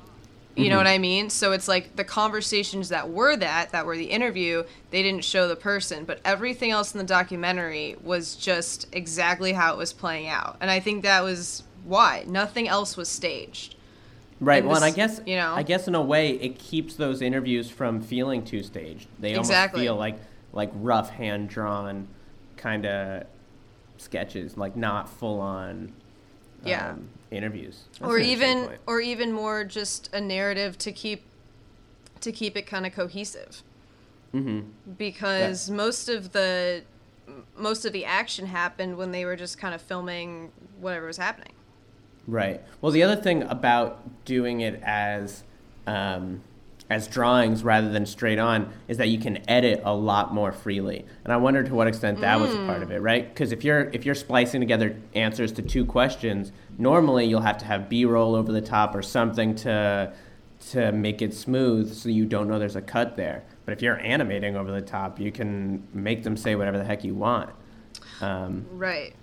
You 0.59 0.65
mm-hmm. 0.65 0.73
know 0.73 0.77
what 0.79 0.87
I 0.89 0.99
mean? 0.99 1.31
So 1.31 1.53
it's 1.53 1.69
like 1.69 1.95
the 1.95 2.03
conversations 2.03 2.89
that 2.89 3.09
were 3.09 3.37
that, 3.37 3.71
that 3.71 3.87
were 3.87 3.97
the 3.97 4.07
interview, 4.07 4.65
they 4.91 5.05
didn't 5.05 5.25
show 5.25 5.47
the 5.47 5.55
person, 5.55 6.05
but 6.05 6.21
everything 6.25 6.73
else 6.73 6.93
in 6.93 6.99
the 6.99 7.05
documentary 7.05 7.95
was 8.03 8.35
just 8.35 8.89
exactly 8.91 9.53
how 9.53 9.73
it 9.73 9.77
was 9.77 9.93
playing 9.93 10.27
out. 10.27 10.57
And 10.61 10.69
I 10.69 10.81
think 10.81 11.05
that 11.05 11.23
was 11.23 11.63
why 11.85 12.25
nothing 12.27 12.67
else 12.67 12.97
was 12.97 13.09
staged. 13.09 13.77
Right. 14.41 14.59
And 14.59 14.67
well, 14.67 14.81
this, 14.81 14.85
and 14.85 14.93
I 14.93 14.97
guess 14.97 15.21
you 15.27 15.37
know, 15.37 15.55
I 15.55 15.63
guess 15.63 15.87
in 15.87 15.95
a 15.95 16.03
way, 16.03 16.31
it 16.31 16.59
keeps 16.59 16.97
those 16.97 17.23
interviews 17.23 17.71
from 17.71 18.01
feeling 18.01 18.45
too 18.45 18.65
staged. 18.65 19.07
They 19.21 19.37
almost 19.37 19.71
feel 19.71 19.95
like 19.95 20.19
like 20.53 20.71
rough 20.75 21.11
hand 21.11 21.51
drawn 21.51 22.09
kind 22.57 22.85
of 22.85 23.25
sketches, 23.97 24.57
like 24.57 24.75
not 24.75 25.09
full 25.09 25.41
on 25.41 25.93
yeah. 26.65 26.91
Um, 26.91 27.09
interviews. 27.31 27.85
That's 27.99 28.11
or 28.11 28.19
even 28.19 28.71
or 28.87 29.01
even 29.01 29.33
more 29.33 29.65
just 29.65 30.13
a 30.13 30.21
narrative 30.21 30.79
to 30.79 30.93
keep 30.93 31.23
to 32.21 32.33
keep 32.33 32.57
it 32.57 32.67
kind 32.67 32.87
of 32.87 32.93
cohesive. 32.93 33.63
Mm-hmm. 34.35 34.69
Because 34.97 35.69
yeah. 35.69 35.77
most 35.77 36.09
of 36.09 36.33
the 36.33 36.83
most 37.57 37.85
of 37.85 37.93
the 37.93 38.05
action 38.05 38.47
happened 38.47 38.97
when 38.97 39.11
they 39.11 39.25
were 39.25 39.37
just 39.37 39.59
kind 39.59 39.75
of 39.75 39.83
filming 39.83 40.51
whatever 40.81 41.07
was 41.07 41.17
happening. 41.17 41.53
Right. 42.27 42.63
Well, 42.81 42.93
the 42.93 43.03
other 43.03 43.21
thing 43.21 43.43
about 43.45 44.25
doing 44.25 44.61
it 44.61 44.83
as 44.83 45.45
um, 45.87 46.43
as 46.91 47.07
drawings 47.07 47.63
rather 47.63 47.91
than 47.91 48.07
straight 48.07 48.39
on 48.39 48.73
is 48.87 48.97
that 48.99 49.09
you 49.09 49.19
can 49.19 49.39
edit 49.49 49.83
a 49.85 49.95
lot 49.95 50.33
more 50.33 50.53
freely. 50.53 51.05
And 51.25 51.33
I 51.33 51.37
wonder 51.37 51.63
to 51.63 51.75
what 51.75 51.87
extent 51.87 52.21
that 52.21 52.39
mm. 52.39 52.43
was 52.43 52.55
a 52.55 52.59
part 52.67 52.83
of 52.83 52.91
it, 52.91 53.01
right? 53.01 53.29
Because 53.29 53.53
if 53.53 53.65
you're 53.65 53.91
if 53.93 54.07
you're 54.07 54.15
splicing 54.15 54.61
together 54.61 54.97
answers 55.15 55.53
to 55.53 55.63
two 55.63 55.85
questions, 55.85 56.53
normally 56.79 57.27
you'll 57.27 57.43
have 57.43 57.59
to 57.59 57.65
have 57.65 57.89
B-roll 57.89 58.35
over 58.35 58.53
the 58.53 58.63
top 58.63 58.95
or 58.95 59.03
something 59.03 59.55
to 59.57 60.13
to 60.71 60.91
make 60.91 61.23
it 61.23 61.33
smooth 61.33 61.95
so 61.95 62.09
you 62.09 62.27
don't 62.27 62.49
know 62.49 62.59
there's 62.59 62.77
a 62.77 62.83
cut 62.83 63.17
there. 63.17 63.45
But 63.65 63.73
if 63.73 63.83
you're 63.83 63.99
animating 64.01 64.57
over 64.57 64.73
the 64.73 64.81
top, 64.81 65.21
you 65.21 65.31
can 65.31 65.87
make 65.93 66.25
them 66.25 66.37
say 66.37 66.57
whatever 66.57 66.79
the 66.79 66.85
heck 66.85 67.05
you 67.05 67.15
want. 67.15 67.51
Um, 68.21 68.67
right. 68.73 69.15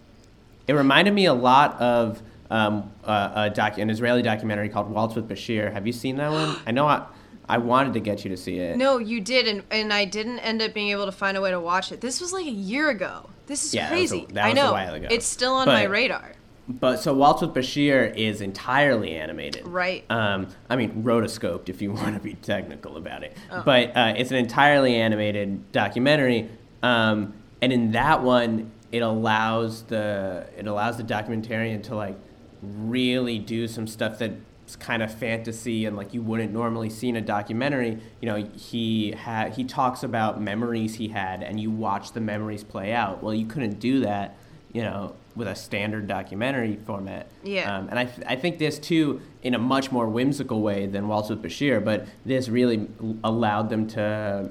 It 0.68 0.74
reminded 0.74 1.14
me 1.14 1.26
a 1.26 1.34
lot 1.34 1.80
of 1.82 2.22
um, 2.50 2.92
a 3.04 3.50
doc, 3.54 3.78
an 3.78 3.90
Israeli 3.90 4.22
documentary 4.22 4.70
called 4.70 4.90
Waltz 4.90 5.16
with 5.16 5.28
Bashir. 5.28 5.72
Have 5.74 5.86
you 5.86 5.94
seen 5.94 6.16
that 6.18 6.32
one? 6.32 6.56
I 6.66 6.72
know 6.72 6.88
I, 6.88 7.06
I 7.50 7.58
wanted 7.58 7.94
to 7.94 8.00
get 8.00 8.24
you 8.24 8.30
to 8.30 8.38
see 8.38 8.58
it. 8.60 8.78
No, 8.78 8.98
you 8.98 9.20
did, 9.20 9.48
and, 9.48 9.64
and 9.72 9.92
I 9.92 10.06
didn't 10.06 10.40
end 10.40 10.62
up 10.62 10.74
being 10.74 10.90
able 10.90 11.06
to 11.06 11.12
find 11.12 11.38
a 11.38 11.42
way 11.42 11.52
to 11.52 11.60
watch 11.60 11.92
it. 11.92 12.02
This 12.02 12.22
was 12.22 12.32
like 12.32 12.46
a 12.46 12.52
year 12.52 12.90
ago. 12.90 13.30
This 13.48 13.66
is 13.66 13.74
yeah, 13.74 13.90
crazy. 13.90 14.20
That 14.20 14.24
was, 14.26 14.32
a, 14.32 14.34
that 14.34 14.46
was 14.46 14.52
I 14.52 14.62
know. 14.62 14.70
a 14.70 14.74
while 14.74 14.94
ago. 14.94 15.08
It's 15.12 15.26
still 15.26 15.54
on 15.54 15.66
but, 15.66 15.74
my 15.74 15.84
radar. 15.84 16.32
But 16.68 16.98
so 16.98 17.14
Waltz 17.14 17.42
with 17.42 17.54
Bashir 17.54 18.16
is 18.16 18.42
entirely 18.42 19.16
animated. 19.16 19.68
Right. 19.68 20.04
Um, 20.10 20.48
I 20.70 20.76
mean, 20.76 21.04
rotoscoped 21.04 21.70
if 21.70 21.82
you 21.82 21.92
want 21.94 22.16
to 22.16 22.22
be 22.22 22.34
technical 22.34 22.98
about 22.98 23.24
it. 23.24 23.38
Oh. 23.52 23.62
But 23.64 23.96
uh, 23.96 24.14
it's 24.18 24.32
an 24.32 24.38
entirely 24.38 24.96
animated 24.96 25.72
documentary. 25.72 26.50
Um, 26.82 27.34
and 27.62 27.72
in 27.72 27.92
that 27.92 28.24
one, 28.24 28.72
it 28.92 29.00
allows 29.00 29.84
the 29.84 30.48
it 30.58 30.68
allows 30.68 30.98
the 30.98 31.04
documentarian 31.04 31.84
to 31.84 31.96
like 31.96 32.16
really 32.62 33.40
do 33.40 33.68
some 33.68 33.88
stuff 33.88 34.18
that's 34.18 34.76
kind 34.80 35.04
of 35.04 35.14
fantasy 35.14 35.86
and 35.86 35.96
like 35.96 36.14
you 36.14 36.22
wouldn't 36.22 36.52
normally 36.52 36.90
see 36.90 37.10
in 37.10 37.16
a 37.16 37.22
documentary. 37.22 38.00
You 38.22 38.30
know, 38.30 38.36
he 38.56 39.12
had 39.12 39.54
he 39.54 39.64
talks 39.64 40.02
about 40.04 40.42
memories 40.42 40.96
he 40.96 41.10
had, 41.10 41.44
and 41.44 41.60
you 41.60 41.70
watch 41.70 42.14
the 42.14 42.22
memories 42.22 42.64
play 42.64 42.94
out. 42.94 43.22
Well, 43.22 43.34
you 43.34 43.46
couldn't 43.46 43.80
do 43.80 44.00
that, 44.02 44.36
you 44.74 44.82
know, 44.82 45.16
with 45.36 45.48
a 45.48 45.56
standard 45.56 46.08
documentary 46.08 46.78
format. 46.86 47.28
Yeah. 47.44 47.78
Um, 47.78 47.90
and 47.90 48.00
I 48.00 48.06
th- 48.06 48.28
I 48.28 48.36
think 48.36 48.58
this 48.58 48.80
too, 48.80 49.22
in 49.44 49.54
a 49.54 49.60
much 49.60 49.92
more 49.92 50.08
whimsical 50.08 50.62
way 50.62 50.86
than 50.88 51.08
Waltz 51.08 51.30
with 51.30 51.42
Bashir, 51.42 51.84
but 51.84 52.08
this 52.26 52.48
really 52.48 52.88
allowed 53.24 53.70
them 53.70 53.88
to 53.90 54.50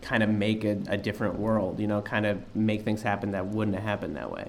kind 0.00 0.22
of 0.22 0.30
make 0.30 0.64
a, 0.64 0.78
a 0.88 0.96
different 0.96 1.38
world. 1.38 1.80
You 1.80 1.86
know, 1.86 2.00
kind 2.00 2.26
of 2.26 2.40
make 2.54 2.82
things 2.82 3.02
happen 3.02 3.32
that 3.32 3.46
wouldn't 3.46 3.76
have 3.76 3.84
happened 3.84 4.16
that 4.16 4.30
way. 4.30 4.48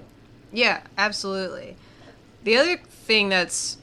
Yeah, 0.52 0.80
absolutely. 0.96 1.76
The 2.44 2.56
other 2.56 2.78
thing 2.78 3.28
that's 3.28 3.76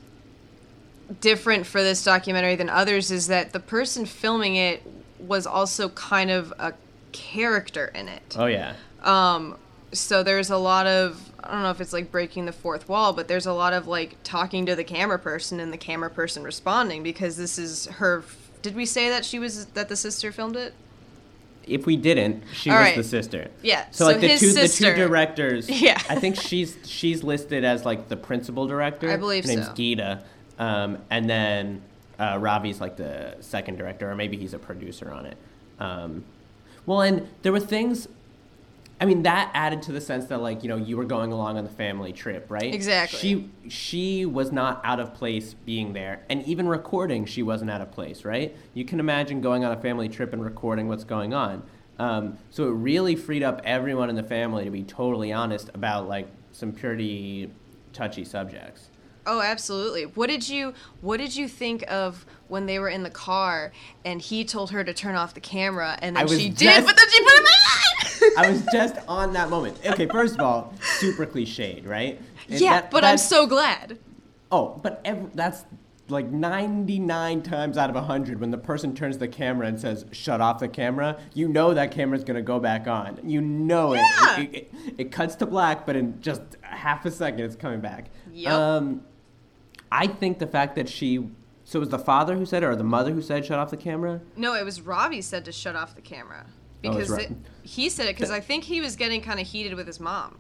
different 1.22 1.68
for 1.68 1.84
this 1.84 2.04
documentary 2.04 2.56
than 2.56 2.70
others 2.70 3.12
is 3.12 3.27
that 3.27 3.54
the 3.54 3.60
person 3.60 4.06
filming 4.06 4.56
it 4.56 4.82
was 5.20 5.46
also 5.46 5.89
kind 5.89 6.32
of 6.32 6.51
a 6.58 6.74
character 7.12 7.92
in 7.94 8.08
it. 8.08 8.36
Oh 8.38 8.48
yeah. 8.48 8.74
Um 9.04 9.58
so 9.92 10.24
there's 10.24 10.50
a 10.50 10.58
lot 10.58 10.88
of 10.88 11.32
I 11.45 11.53
don't 11.53 11.63
know 11.63 11.69
if 11.69 11.79
it's 11.81 11.93
like 11.93 12.11
breaking 12.11 12.45
the 12.45 12.51
fourth 12.51 12.89
wall, 12.89 13.13
but 13.13 13.27
there's 13.27 13.45
a 13.45 13.53
lot 13.53 13.73
of 13.73 13.87
like 13.87 14.17
talking 14.23 14.65
to 14.65 14.75
the 14.75 14.83
camera 14.83 15.19
person 15.19 15.59
and 15.59 15.71
the 15.71 15.77
camera 15.77 16.09
person 16.09 16.43
responding 16.43 17.03
because 17.03 17.37
this 17.37 17.57
is 17.57 17.85
her 17.85 18.23
did 18.65 18.75
we 18.75 18.87
say 18.87 19.09
that 19.09 19.23
she 19.23 19.37
was 19.37 19.67
that 19.67 19.89
the 19.89 19.95
sister 19.95 20.31
filmed 20.31 20.55
it? 20.55 20.73
If 21.67 21.85
we 21.85 21.95
didn't, 21.95 22.43
she 22.51 22.71
All 22.71 22.77
was 22.77 22.85
right. 22.85 22.95
the 22.95 23.03
sister. 23.03 23.49
Yeah. 23.61 23.85
So, 23.91 24.05
so 24.05 24.11
like 24.11 24.21
the 24.21 24.29
two 24.29 24.49
sister, 24.49 24.89
the 24.89 24.95
two 24.95 25.07
directors. 25.07 25.69
Yeah. 25.81 26.01
I 26.09 26.15
think 26.19 26.35
she's 26.35 26.75
she's 26.83 27.23
listed 27.23 27.63
as 27.63 27.85
like 27.85 28.09
the 28.09 28.17
principal 28.17 28.65
director. 28.65 29.11
I 29.11 29.17
believe 29.17 29.45
Her 29.45 29.51
name's 29.51 29.67
so. 29.67 29.73
Geeta. 29.73 30.23
Um, 30.57 30.97
and 31.11 31.29
then 31.29 31.83
uh, 32.17 32.39
Ravi's 32.41 32.81
like 32.81 32.97
the 32.97 33.35
second 33.41 33.77
director, 33.77 34.09
or 34.09 34.15
maybe 34.15 34.35
he's 34.35 34.55
a 34.55 34.59
producer 34.59 35.11
on 35.11 35.27
it. 35.27 35.37
Um, 35.79 36.23
well, 36.87 37.01
and 37.01 37.27
there 37.43 37.51
were 37.51 37.59
things. 37.59 38.07
I 38.99 39.05
mean, 39.05 39.23
that 39.23 39.51
added 39.53 39.81
to 39.83 39.91
the 39.91 39.99
sense 39.99 40.25
that 40.27 40.41
like 40.41 40.63
you 40.63 40.69
know 40.69 40.77
you 40.77 40.95
were 40.95 41.03
going 41.03 41.31
along 41.31 41.57
on 41.57 41.63
the 41.63 41.69
family 41.69 42.13
trip, 42.13 42.45
right? 42.49 42.73
Exactly. 42.73 43.19
She 43.19 43.49
she 43.67 44.25
was 44.25 44.51
not 44.51 44.81
out 44.83 44.99
of 44.99 45.13
place 45.13 45.53
being 45.53 45.93
there, 45.93 46.23
and 46.29 46.43
even 46.45 46.67
recording, 46.67 47.25
she 47.25 47.43
wasn't 47.43 47.71
out 47.71 47.81
of 47.81 47.91
place, 47.91 48.23
right? 48.23 48.55
You 48.73 48.85
can 48.85 48.99
imagine 48.99 49.41
going 49.41 49.65
on 49.65 49.71
a 49.71 49.81
family 49.81 50.07
trip 50.07 50.31
and 50.31 50.43
recording 50.43 50.87
what's 50.87 51.03
going 51.03 51.33
on. 51.33 51.63
Um, 51.99 52.37
so 52.49 52.67
it 52.67 52.71
really 52.71 53.15
freed 53.15 53.43
up 53.43 53.61
everyone 53.63 54.09
in 54.09 54.15
the 54.15 54.23
family 54.23 54.65
to 54.65 54.71
be 54.71 54.83
totally 54.83 55.31
honest 55.31 55.69
about 55.73 56.07
like 56.07 56.27
some 56.51 56.71
pretty 56.71 57.51
touchy 57.93 58.25
subjects. 58.25 58.89
Oh, 59.27 59.41
absolutely. 59.41 60.03
What 60.03 60.29
did 60.29 60.47
you 60.47 60.73
What 61.01 61.17
did 61.17 61.35
you 61.35 61.47
think 61.47 61.83
of 61.91 62.25
when 62.47 62.65
they 62.65 62.79
were 62.79 62.89
in 62.89 63.03
the 63.03 63.09
car 63.09 63.71
and 64.03 64.21
he 64.21 64.45
told 64.45 64.71
her 64.71 64.83
to 64.83 64.93
turn 64.93 65.15
off 65.15 65.33
the 65.33 65.39
camera 65.39 65.97
and 66.01 66.15
then 66.15 66.27
she 66.27 66.49
just, 66.49 66.59
did, 66.59 66.85
but 66.85 66.95
then 66.95 67.09
she 67.09 67.23
put 67.23 67.43
back 67.43 67.94
I 68.38 68.50
was 68.50 68.65
just 68.72 68.96
on 69.08 69.34
that 69.34 69.50
moment. 69.50 69.80
Okay, 69.86 70.08
first 70.08 70.36
of 70.36 70.42
all, 70.42 70.74
super 71.00 71.25
cliched, 71.25 71.88
right? 71.88 72.20
And 72.50 72.60
yeah, 72.60 72.82
that, 72.82 72.92
but 72.92 73.04
I'm 73.04 73.18
so 73.18 73.48
glad. 73.48 74.00
Oh, 74.51 74.80
but 74.82 75.01
every, 75.04 75.30
that's 75.34 75.65
like 76.10 76.30
99 76.30 77.42
times 77.42 77.77
out 77.77 77.89
of 77.89 77.96
100 77.96 78.39
when 78.39 78.51
the 78.51 78.58
person 78.58 78.94
turns 78.94 79.18
the 79.18 79.27
camera 79.27 79.68
and 79.68 79.80
says 79.80 80.06
shut 80.12 80.39
off 80.39 80.60
the 80.60 80.68
camera 80.68 81.20
you 81.34 81.48
know 81.48 81.74
that 81.74 81.89
camera's 81.92 82.24
going 82.24 82.36
to 82.36 82.44
go 82.44 82.60
back 82.60 82.88
on 82.88 83.20
you 83.24 83.42
know 83.42 83.96
yeah. 83.96 84.39
it. 84.39 84.42
It, 84.42 84.56
it, 84.56 84.96
it 85.00 85.12
cuts 85.12 85.34
to 85.38 85.48
black 85.48 85.84
but 85.86 85.96
in 85.96 86.22
just 86.22 86.42
half 86.62 87.06
a 87.06 87.12
second 87.12 87.39
it's 87.39 87.56
coming 87.56 87.82
back 87.82 88.12
yep. 88.32 88.54
Um, 88.54 89.01
I 89.92 90.08
think 90.08 90.38
the 90.38 90.48
fact 90.48 90.75
that 90.75 90.89
she 90.89 91.27
so 91.63 91.80
it 91.80 91.80
was 91.80 91.89
the 91.89 91.98
father 91.98 92.38
who 92.38 92.46
said 92.46 92.62
it 92.62 92.68
or 92.68 92.75
the 92.75 92.84
mother 92.84 93.12
who 93.12 93.22
said 93.24 93.44
shut 93.44 93.58
off 93.58 93.72
the 93.72 93.77
camera? 93.77 94.22
No, 94.36 94.54
it 94.54 94.63
was 94.63 94.82
Ravi 94.82 95.22
said 95.22 95.46
to 95.46 95.51
shut 95.51 95.75
off 95.75 95.96
the 95.96 96.01
camera 96.01 96.46
because 96.89 97.12
oh, 97.12 97.18
it, 97.18 97.32
he 97.63 97.89
said 97.89 98.08
it 98.08 98.15
because 98.15 98.32
I 98.32 98.39
think 98.39 98.63
he 98.63 98.82
was 98.82 98.96
getting 98.96 99.22
kind 99.22 99.39
of 99.39 99.48
heated 99.48 99.74
with 99.75 99.88
his 99.88 100.00
mom. 100.00 100.38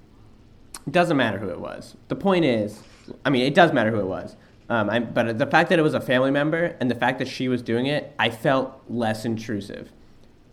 It 0.85 0.93
doesn't 0.93 1.17
matter 1.17 1.39
who 1.39 1.49
it 1.49 1.59
was. 1.59 1.95
The 2.07 2.15
point 2.15 2.45
is, 2.45 2.81
I 3.23 3.29
mean, 3.29 3.43
it 3.43 3.55
does 3.55 3.73
matter 3.73 3.91
who 3.91 3.99
it 3.99 4.05
was. 4.05 4.35
Um, 4.69 4.89
I, 4.89 4.99
but 4.99 5.37
the 5.37 5.45
fact 5.45 5.69
that 5.69 5.79
it 5.79 5.81
was 5.83 5.93
a 5.93 6.01
family 6.01 6.31
member 6.31 6.75
and 6.79 6.89
the 6.89 6.95
fact 6.95 7.19
that 7.19 7.27
she 7.27 7.47
was 7.47 7.61
doing 7.61 7.85
it, 7.85 8.13
I 8.17 8.29
felt 8.29 8.81
less 8.89 9.25
intrusive. 9.25 9.91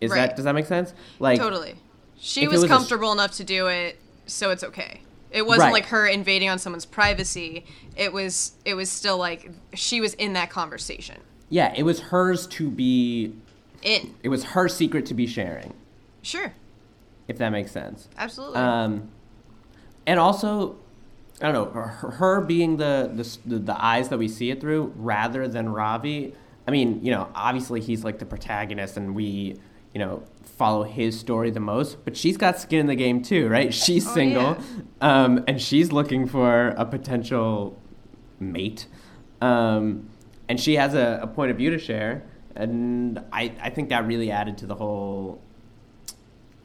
Is 0.01 0.11
right. 0.11 0.27
that 0.27 0.35
does 0.35 0.45
that 0.45 0.53
make 0.53 0.65
sense? 0.65 0.93
Like 1.19 1.39
totally. 1.39 1.75
She 2.17 2.47
was, 2.47 2.61
was 2.61 2.69
comfortable 2.69 3.09
a, 3.09 3.13
enough 3.13 3.31
to 3.33 3.43
do 3.43 3.67
it, 3.67 3.97
so 4.25 4.51
it's 4.51 4.63
okay. 4.63 5.01
It 5.31 5.45
wasn't 5.47 5.65
right. 5.65 5.73
like 5.73 5.85
her 5.87 6.05
invading 6.05 6.49
on 6.49 6.59
someone's 6.59 6.85
privacy. 6.85 7.65
It 7.95 8.13
was 8.13 8.53
it 8.65 8.75
was 8.75 8.89
still 8.91 9.17
like 9.17 9.49
she 9.73 9.99
was 9.99 10.13
in 10.15 10.33
that 10.33 10.49
conversation. 10.49 11.17
Yeah, 11.49 11.73
it 11.75 11.83
was 11.83 11.99
hers 11.99 12.45
to 12.47 12.69
be 12.69 13.33
in. 13.81 14.13
It 14.21 14.29
was 14.29 14.43
her 14.43 14.67
secret 14.67 15.05
to 15.07 15.13
be 15.13 15.25
sharing. 15.25 15.73
Sure. 16.23 16.53
If 17.27 17.37
that 17.37 17.49
makes 17.49 17.71
sense. 17.71 18.09
Absolutely. 18.17 18.57
Um, 18.57 19.09
and 20.07 20.19
also, 20.19 20.77
I 21.41 21.51
don't 21.51 21.53
know, 21.53 21.81
her, 21.81 21.87
her 22.11 22.41
being 22.41 22.77
the, 22.77 23.11
the 23.45 23.59
the 23.59 23.83
eyes 23.83 24.09
that 24.09 24.17
we 24.17 24.27
see 24.27 24.49
it 24.49 24.59
through, 24.59 24.93
rather 24.95 25.47
than 25.47 25.69
Ravi. 25.69 26.33
I 26.67 26.71
mean, 26.71 27.03
you 27.03 27.11
know, 27.11 27.29
obviously 27.35 27.81
he's 27.81 28.03
like 28.03 28.19
the 28.19 28.25
protagonist, 28.25 28.97
and 28.97 29.15
we, 29.15 29.57
you 29.93 29.99
know, 29.99 30.23
follow 30.57 30.83
his 30.83 31.19
story 31.19 31.51
the 31.51 31.59
most, 31.59 32.03
but 32.05 32.15
she's 32.15 32.37
got 32.37 32.59
skin 32.59 32.79
in 32.79 32.87
the 32.87 32.95
game 32.95 33.21
too, 33.21 33.47
right? 33.47 33.73
She's 33.85 34.07
oh, 34.07 34.13
single, 34.13 34.57
yeah. 35.01 35.23
um, 35.23 35.43
and 35.47 35.61
she's 35.61 35.91
looking 35.91 36.27
for 36.27 36.69
a 36.69 36.85
potential 36.85 37.77
mate, 38.39 38.87
um, 39.41 40.09
and 40.47 40.59
she 40.59 40.75
has 40.75 40.93
a, 40.93 41.19
a, 41.23 41.27
point 41.27 41.51
of 41.51 41.57
view 41.57 41.69
to 41.71 41.79
share, 41.79 42.23
and 42.55 43.19
I, 43.31 43.51
I 43.61 43.69
think 43.71 43.89
that 43.89 44.05
really 44.05 44.31
added 44.31 44.57
to 44.59 44.67
the 44.67 44.75
whole 44.75 45.41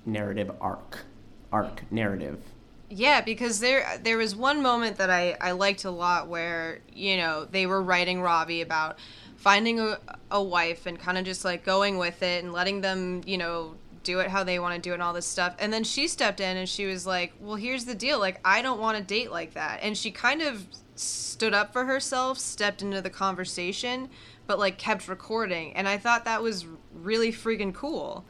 narrative 0.09 0.51
arc, 0.61 1.05
arc 1.53 1.91
narrative. 1.93 2.43
Yeah, 2.91 3.21
because 3.21 3.61
there 3.61 4.01
there 4.03 4.17
was 4.17 4.35
one 4.35 4.63
moment 4.63 4.97
that 4.97 5.11
I, 5.11 5.37
I 5.41 5.53
liked 5.53 5.85
a 5.85 5.91
lot 5.91 6.29
where, 6.29 6.81
you 6.93 7.19
know, 7.19 7.45
they 7.45 7.67
were 7.67 7.83
writing 7.83 8.23
Ravi 8.23 8.63
about 8.63 8.99
finding 9.37 9.79
a, 9.79 9.99
a 10.31 10.43
wife 10.43 10.87
and 10.87 10.99
kind 10.99 11.19
of 11.19 11.25
just 11.25 11.45
like 11.45 11.65
going 11.65 11.99
with 11.99 12.23
it 12.23 12.43
and 12.43 12.53
letting 12.53 12.81
them, 12.81 13.23
you 13.27 13.37
know, 13.37 13.75
do 14.03 14.21
it 14.21 14.31
how 14.31 14.43
they 14.43 14.59
want 14.59 14.75
to 14.75 14.81
do 14.81 14.93
it 14.93 14.95
and 14.95 15.03
all 15.03 15.13
this 15.13 15.27
stuff. 15.27 15.55
And 15.59 15.71
then 15.71 15.85
she 15.85 16.09
stepped 16.09 16.41
in 16.41 16.57
and 16.57 16.69
she 16.69 16.87
was 16.87 17.07
like, 17.07 17.35
Well, 17.41 17.57
here's 17.57 17.85
the 17.85 17.95
deal. 17.95 18.19
Like, 18.19 18.41
I 18.43 18.63
don't 18.63 18.81
want 18.81 18.97
to 18.97 19.05
date 19.05 19.31
like 19.31 19.53
that. 19.53 19.81
And 19.83 19.97
she 19.97 20.11
kind 20.11 20.41
of 20.41 20.67
stood 20.95 21.53
up 21.53 21.75
for 21.75 21.85
herself, 21.85 22.39
stepped 22.39 22.81
into 22.81 23.03
the 23.03 23.11
conversation, 23.11 24.09
but 24.47 24.59
like 24.59 24.79
kept 24.79 25.09
recording. 25.09 25.75
And 25.77 25.87
I 25.87 25.99
thought 25.99 26.25
that 26.25 26.43
was 26.43 26.67
really 26.95 27.33
freaking 27.33 27.75
cool 27.75 28.25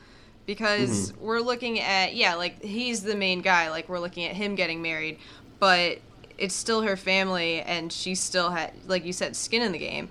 because 0.49 1.13
mm-hmm. 1.13 1.27
we're 1.27 1.41
looking 1.41 1.79
at 1.79 2.17
yeah 2.17 2.35
like 2.35 2.65
he's 2.65 3.03
the 3.03 3.15
main 3.15 3.43
guy 3.43 3.69
like 3.69 3.87
we're 3.87 3.99
looking 3.99 4.25
at 4.25 4.35
him 4.35 4.55
getting 4.55 4.81
married 4.81 5.19
but 5.61 5.99
it's 6.39 6.55
still 6.55 6.81
her 6.81 6.97
family 6.97 7.61
and 7.61 7.93
she 7.93 8.15
still 8.15 8.51
had 8.51 8.73
like 8.87 9.05
you 9.05 9.13
said 9.13 9.37
skin 9.37 9.61
in 9.61 9.73
the 9.73 9.79
game. 9.79 10.09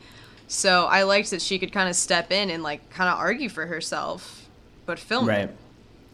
So 0.47 0.85
i 0.85 1.03
liked 1.03 1.31
that 1.31 1.41
she 1.41 1.57
could 1.57 1.73
kind 1.73 1.89
of 1.89 1.95
step 1.95 2.31
in 2.31 2.51
and 2.51 2.61
like 2.61 2.87
kind 2.91 3.09
of 3.09 3.17
argue 3.17 3.49
for 3.49 3.65
herself 3.65 4.47
but 4.85 4.99
film 4.99 5.27
right. 5.27 5.49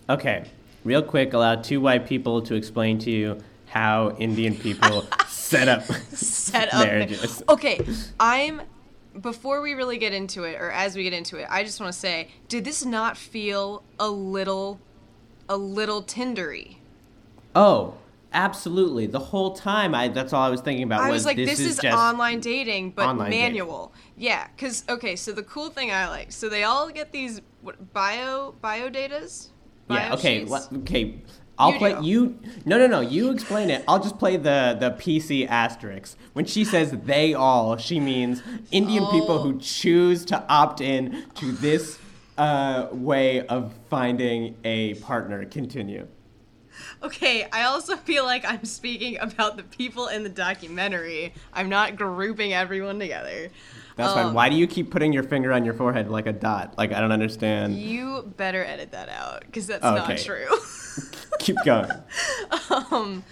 Okay. 0.09 0.45
Real 0.85 1.03
quick 1.03 1.33
allow 1.33 1.55
two 1.55 1.81
white 1.81 2.07
people 2.07 2.41
to 2.43 2.55
explain 2.55 2.97
to 2.99 3.11
you 3.11 3.43
how 3.67 4.15
indian 4.19 4.55
people 4.55 5.05
set 5.27 5.67
up 5.67 5.83
set 5.83 6.73
up 6.73 6.85
marriages. 6.87 7.43
Okay. 7.49 7.85
I'm 8.21 8.61
before 9.21 9.61
we 9.61 9.73
really 9.73 9.97
get 9.97 10.13
into 10.13 10.43
it, 10.43 10.59
or 10.59 10.71
as 10.71 10.95
we 10.95 11.03
get 11.03 11.13
into 11.13 11.37
it, 11.37 11.47
I 11.49 11.63
just 11.63 11.79
want 11.79 11.93
to 11.93 11.99
say, 11.99 12.29
did 12.47 12.65
this 12.65 12.83
not 12.85 13.17
feel 13.17 13.83
a 13.99 14.09
little, 14.09 14.79
a 15.47 15.57
little 15.57 16.03
tindery? 16.03 16.77
Oh, 17.55 17.95
absolutely. 18.33 19.07
The 19.07 19.19
whole 19.19 19.53
time, 19.53 19.93
I 19.93 20.07
that's 20.07 20.33
all 20.33 20.41
I 20.41 20.49
was 20.49 20.61
thinking 20.61 20.83
about. 20.83 21.01
I 21.01 21.09
was, 21.09 21.19
was 21.19 21.25
like, 21.25 21.37
this, 21.37 21.57
this 21.57 21.59
is, 21.59 21.79
is 21.79 21.85
online 21.85 22.39
dating, 22.39 22.91
but 22.91 23.07
online 23.07 23.29
manual. 23.29 23.93
Dating. 23.93 24.23
Yeah, 24.25 24.47
because 24.55 24.83
okay, 24.89 25.15
so 25.15 25.31
the 25.31 25.43
cool 25.43 25.69
thing 25.69 25.91
I 25.91 26.07
like, 26.09 26.31
so 26.31 26.49
they 26.49 26.63
all 26.63 26.89
get 26.89 27.11
these 27.11 27.41
what, 27.61 27.93
bio 27.93 28.55
bio 28.61 28.89
datas. 28.89 29.49
Bio 29.87 29.97
yeah. 29.97 30.13
Okay. 30.13 30.47
Okay. 30.77 31.21
I'll 31.57 31.73
you 31.73 31.77
play 31.77 31.93
do. 31.93 32.05
you. 32.05 32.39
No, 32.65 32.77
no, 32.77 32.87
no. 32.87 33.01
You 33.01 33.31
explain 33.31 33.69
it. 33.69 33.83
I'll 33.87 34.01
just 34.01 34.17
play 34.17 34.37
the 34.37 34.77
the 34.79 34.91
PC 34.91 35.47
asterisk. 35.47 36.17
When 36.33 36.45
she 36.45 36.65
says 36.65 36.91
they 36.91 37.33
all, 37.33 37.77
she 37.77 37.99
means 37.99 38.41
Indian 38.71 39.03
oh. 39.03 39.11
people 39.11 39.39
who 39.41 39.55
oh. 39.55 39.59
choose 39.59 40.25
to 40.25 40.43
opt 40.49 40.81
in 40.81 41.25
to 41.35 41.51
this 41.51 41.99
uh, 42.37 42.87
way 42.91 43.45
of 43.47 43.73
finding 43.89 44.55
a 44.63 44.95
partner. 44.95 45.45
Continue. 45.45 46.07
Okay, 47.03 47.47
I 47.51 47.63
also 47.63 47.95
feel 47.95 48.23
like 48.23 48.45
I'm 48.45 48.65
speaking 48.65 49.17
about 49.19 49.57
the 49.57 49.63
people 49.63 50.07
in 50.07 50.23
the 50.23 50.29
documentary. 50.29 51.33
I'm 51.53 51.69
not 51.69 51.95
grouping 51.95 52.53
everyone 52.53 52.99
together. 52.99 53.49
That's 53.95 54.09
um, 54.09 54.15
fine. 54.15 54.33
Why 54.33 54.49
do 54.49 54.55
you 54.55 54.67
keep 54.67 54.91
putting 54.91 55.13
your 55.13 55.23
finger 55.23 55.51
on 55.53 55.65
your 55.65 55.73
forehead 55.73 56.09
like 56.09 56.25
a 56.25 56.33
dot? 56.33 56.75
Like 56.77 56.91
I 56.93 56.99
don't 56.99 57.11
understand. 57.11 57.77
You 57.77 58.33
better 58.37 58.63
edit 58.63 58.91
that 58.91 59.09
out 59.09 59.41
because 59.41 59.67
that's 59.67 59.83
okay. 59.83 60.13
not 60.13 60.17
true. 60.17 60.47
Keep 61.39 61.57
going. 61.65 61.91
um, 62.91 63.23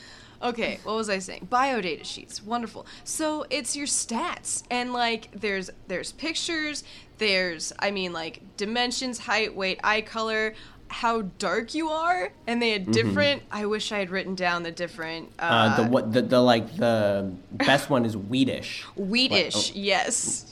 okay, 0.41 0.79
what 0.83 0.95
was 0.95 1.09
I 1.09 1.19
saying? 1.19 1.47
Bio 1.49 1.81
data 1.81 2.03
sheets, 2.03 2.43
wonderful. 2.43 2.85
So 3.03 3.45
it's 3.49 3.75
your 3.75 3.87
stats, 3.87 4.63
and 4.69 4.93
like 4.93 5.29
there's 5.33 5.69
there's 5.87 6.11
pictures, 6.11 6.83
there's 7.19 7.71
I 7.79 7.91
mean 7.91 8.13
like 8.13 8.41
dimensions, 8.57 9.19
height, 9.19 9.55
weight, 9.55 9.79
eye 9.83 10.01
color, 10.01 10.55
how 10.91 11.21
dark 11.39 11.73
you 11.73 11.89
are, 11.89 12.33
and 12.47 12.61
they 12.61 12.71
had 12.71 12.83
mm-hmm. 12.83 12.91
different. 12.91 13.43
Mm-hmm. 13.43 13.57
I 13.57 13.65
wish 13.65 13.91
I 13.91 13.99
had 13.99 14.09
written 14.09 14.35
down 14.35 14.63
the 14.63 14.71
different. 14.71 15.31
Uh, 15.39 15.43
uh, 15.43 15.83
the 15.83 15.89
what 15.89 16.11
the, 16.11 16.21
the 16.21 16.41
like 16.41 16.75
the 16.75 17.33
best 17.51 17.89
one 17.89 18.05
is 18.05 18.15
wheatish. 18.15 18.83
Wheatish, 18.97 19.71
oh, 19.71 19.73
yes. 19.75 20.50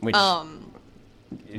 Which 0.00 0.14
um, 0.14 0.72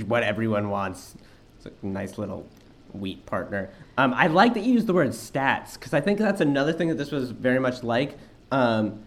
what 0.06 0.24
everyone 0.24 0.70
wants. 0.70 1.16
It's 1.58 1.68
a 1.84 1.86
nice 1.86 2.18
little 2.18 2.48
wheat 2.94 3.26
partner. 3.26 3.70
Um, 3.98 4.14
I 4.14 4.28
like 4.28 4.54
that 4.54 4.62
you 4.62 4.74
use 4.74 4.86
the 4.86 4.94
word 4.94 5.10
stats 5.10 5.74
because 5.74 5.94
I 5.94 6.02
think 6.02 6.20
that's 6.20 6.42
another 6.42 6.74
thing 6.74 6.88
that 6.88 6.98
this 6.98 7.12
was 7.12 7.32
very 7.32 7.60
much 7.60 7.84
like. 7.84 8.18
Um, 8.52 9.04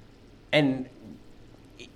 and 0.52 0.88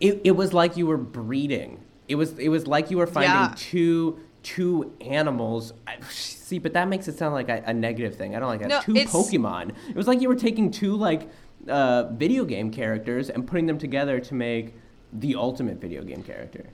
it, 0.01 0.21
it 0.25 0.31
was 0.33 0.53
like 0.53 0.77
you 0.77 0.87
were 0.87 0.97
breeding. 0.97 1.81
It 2.09 2.15
was 2.15 2.39
it 2.39 2.49
was 2.49 2.67
like 2.67 2.91
you 2.91 2.99
were 2.99 3.07
finding 3.07 3.31
yeah. 3.31 3.55
two 3.57 4.21
two 4.43 4.93
animals. 5.01 5.73
See, 6.09 6.59
but 6.59 6.73
that 6.75 6.89
makes 6.89 7.09
it 7.09 7.19
sound 7.19 7.35
like 7.35 7.49
a, 7.49 7.63
a 7.67 7.75
negative 7.75 8.15
thing. 8.15 8.37
I 8.37 8.39
don't 8.39 8.49
like 8.49 8.61
that. 8.61 8.69
No, 8.69 8.81
two 8.81 8.95
Pokemon. 8.95 9.75
It 9.89 9.97
was 9.97 10.07
like 10.07 10.21
you 10.21 10.29
were 10.29 10.37
taking 10.37 10.71
two 10.71 10.97
like 10.97 11.29
uh, 11.69 12.05
video 12.13 12.45
game 12.45 12.71
characters 12.71 13.29
and 13.29 13.47
putting 13.47 13.67
them 13.67 13.79
together 13.79 14.21
to 14.21 14.35
make 14.35 14.75
the 15.13 15.35
ultimate 15.35 15.81
video 15.81 16.03
game 16.03 16.23
character. 16.23 16.67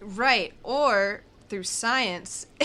Right. 0.00 0.52
Or 0.62 1.22
through 1.48 1.64
science, 1.64 2.46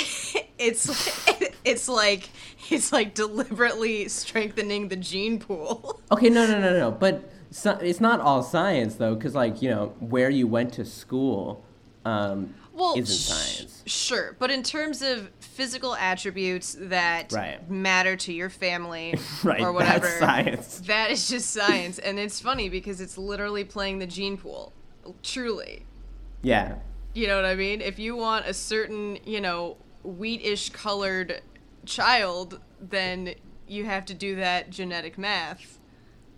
it's 0.57 1.27
it's 1.65 1.89
like 1.89 2.29
it's 2.69 2.91
like 2.91 3.13
deliberately 3.13 4.07
strengthening 4.07 4.89
the 4.89 4.95
gene 4.95 5.39
pool. 5.39 5.99
Okay, 6.11 6.29
no, 6.29 6.45
no, 6.45 6.59
no, 6.59 6.77
no. 6.77 6.91
But 6.91 7.27
it's 7.81 7.99
not 7.99 8.19
all 8.19 8.43
science 8.43 8.95
though, 8.95 9.15
because 9.15 9.33
like 9.33 9.63
you 9.63 9.69
know 9.69 9.93
where 9.99 10.29
you 10.29 10.47
went 10.47 10.73
to 10.73 10.85
school. 10.85 11.65
Um, 12.05 12.53
well, 12.73 12.93
isn't 12.95 13.05
science. 13.15 13.83
Sh- 13.85 13.91
sure, 13.91 14.35
but 14.37 14.51
in 14.51 14.61
terms 14.61 15.01
of 15.01 15.31
physical 15.39 15.95
attributes 15.95 16.75
that 16.79 17.31
right. 17.31 17.67
matter 17.69 18.15
to 18.15 18.33
your 18.33 18.49
family 18.49 19.15
right, 19.43 19.61
or 19.61 19.71
whatever, 19.71 20.05
that's 20.05 20.19
science. 20.19 20.81
That 20.85 21.09
is 21.09 21.27
just 21.27 21.49
science, 21.49 21.97
and 21.97 22.19
it's 22.19 22.39
funny 22.39 22.69
because 22.69 23.01
it's 23.01 23.17
literally 23.17 23.63
playing 23.63 23.99
the 23.99 24.07
gene 24.07 24.37
pool. 24.37 24.71
Truly. 25.23 25.85
Yeah. 26.43 26.75
You 27.13 27.27
know 27.27 27.35
what 27.35 27.45
I 27.45 27.55
mean? 27.55 27.81
If 27.81 27.99
you 27.99 28.15
want 28.15 28.47
a 28.47 28.53
certain, 28.53 29.19
you 29.25 29.39
know, 29.39 29.77
wheatish 30.03 30.73
colored 30.73 31.41
child, 31.85 32.59
then 32.79 33.35
you 33.67 33.85
have 33.85 34.05
to 34.05 34.13
do 34.13 34.35
that 34.37 34.69
genetic 34.69 35.17
math 35.17 35.79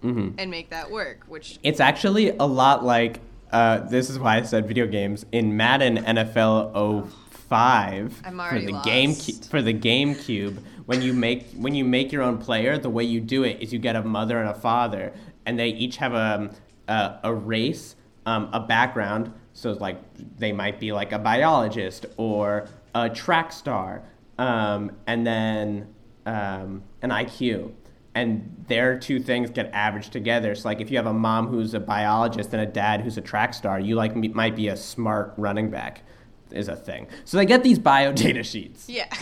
mm-hmm. 0.04 0.36
and 0.38 0.52
make 0.52 0.70
that 0.70 0.92
work. 0.92 1.26
Which 1.28 1.60
it's 1.64 1.80
actually 1.80 2.30
a 2.30 2.46
lot 2.46 2.84
like. 2.84 3.20
Uh, 3.52 3.80
this 3.80 4.10
is 4.10 4.20
why 4.20 4.38
I 4.38 4.42
said 4.42 4.68
video 4.68 4.86
games 4.86 5.26
in 5.32 5.56
Madden 5.56 5.98
NFL 5.98 7.10
05 7.48 8.14
for 8.14 8.60
the 8.60 8.72
lost. 8.74 8.86
game 8.86 9.14
for 9.14 9.62
the 9.62 9.74
GameCube. 9.74 10.58
When 10.88 11.02
you 11.02 11.14
make 11.14 11.52
when 11.54 11.74
you 11.74 11.86
make 11.86 12.12
your 12.12 12.22
own 12.24 12.38
player, 12.38 12.78
the 12.78 12.90
way 12.90 13.04
you 13.04 13.22
do 13.22 13.44
it 13.44 13.62
is 13.62 13.72
you 13.72 13.80
get 13.80 13.96
a 13.96 14.04
mother 14.04 14.40
and 14.40 14.50
a 14.50 14.54
father, 14.54 15.14
and 15.46 15.58
they 15.58 15.70
each 15.70 15.98
have 15.98 16.14
a 16.14 16.52
a, 16.88 17.20
a 17.24 17.34
race, 17.34 17.96
um, 18.26 18.50
a 18.52 18.60
background. 18.60 19.32
So 19.56 19.72
like 19.72 19.98
they 20.38 20.52
might 20.52 20.80
be 20.80 20.92
like 20.92 21.14
a 21.14 21.18
biologist 21.18 22.06
or 22.18 22.68
a 22.94 23.10
track 23.10 23.52
star, 23.52 24.04
um, 24.38 24.92
and 25.08 25.26
then 25.26 25.88
um, 26.26 26.84
an 27.02 27.10
IQ. 27.10 27.72
And 28.14 28.66
their 28.70 28.98
two 28.98 29.20
things 29.20 29.50
get 29.50 29.70
averaged 29.74 30.14
together. 30.14 30.56
So, 30.56 30.70
like, 30.70 30.80
if 30.80 30.90
you 30.90 30.96
have 30.96 31.06
a 31.06 31.14
mom 31.14 31.48
who's 31.48 31.74
a 31.74 31.82
biologist 31.82 32.54
and 32.54 32.62
a 32.62 32.66
dad 32.66 33.02
who's 33.02 33.18
a 33.18 33.22
track 33.22 33.54
star, 33.54 33.78
you 33.78 33.96
like 33.96 34.16
might 34.16 34.56
be 34.56 34.70
a 34.70 34.78
smart 34.78 35.34
running 35.36 35.70
back, 35.70 36.04
is 36.52 36.70
a 36.70 36.78
thing. 36.78 37.08
So 37.26 37.36
they 37.36 37.46
get 37.46 37.62
these 37.64 37.78
bio 37.78 38.14
data 38.14 38.44
sheets. 38.44 38.88
Yeah. 38.88 39.10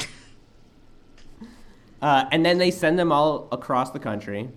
Uh, 2.01 2.27
and 2.33 2.45
then 2.45 2.57
they 2.57 2.69
send 2.69 2.99
them 2.99 3.13
all 3.13 3.47
across 3.53 3.91
the 3.91 3.99
country 3.99 4.49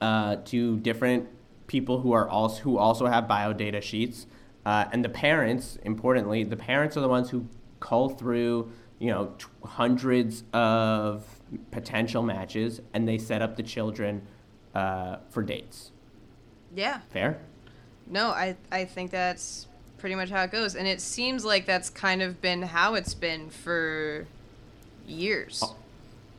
uh, 0.00 0.36
to 0.36 0.78
different 0.78 1.28
people 1.66 2.00
who 2.00 2.12
are 2.12 2.26
also 2.26 2.62
who 2.62 2.78
also 2.78 3.04
have 3.04 3.28
bio 3.28 3.52
data 3.52 3.82
sheets. 3.82 4.26
Uh, 4.66 4.88
and 4.92 5.04
the 5.04 5.08
parents, 5.08 5.78
importantly, 5.84 6.42
the 6.42 6.56
parents 6.56 6.96
are 6.96 7.00
the 7.00 7.08
ones 7.08 7.30
who 7.30 7.46
cull 7.78 8.08
through 8.08 8.68
you 8.98 9.10
know 9.10 9.26
t- 9.38 9.46
hundreds 9.64 10.42
of 10.52 11.24
potential 11.70 12.22
matches, 12.22 12.80
and 12.92 13.06
they 13.06 13.16
set 13.16 13.40
up 13.40 13.56
the 13.56 13.62
children 13.62 14.22
uh, 14.74 15.18
for 15.30 15.44
dates. 15.44 15.92
Yeah. 16.74 16.98
Fair. 17.10 17.38
No, 18.08 18.30
I 18.30 18.56
I 18.72 18.84
think 18.84 19.12
that's 19.12 19.68
pretty 19.98 20.16
much 20.16 20.30
how 20.30 20.42
it 20.42 20.50
goes, 20.50 20.74
and 20.74 20.88
it 20.88 21.00
seems 21.00 21.44
like 21.44 21.64
that's 21.64 21.88
kind 21.88 22.20
of 22.20 22.42
been 22.42 22.62
how 22.62 22.94
it's 22.94 23.14
been 23.14 23.50
for 23.50 24.26
years. 25.06 25.62
Oh, 25.64 25.76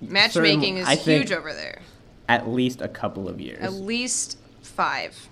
Matchmaking 0.02 0.78
is 0.78 1.06
huge 1.06 1.32
over 1.32 1.54
there. 1.54 1.80
At 2.28 2.50
least 2.50 2.82
a 2.82 2.90
couple 2.90 3.30
of 3.30 3.40
years. 3.40 3.64
At 3.64 3.72
least 3.72 4.38
five, 4.62 5.30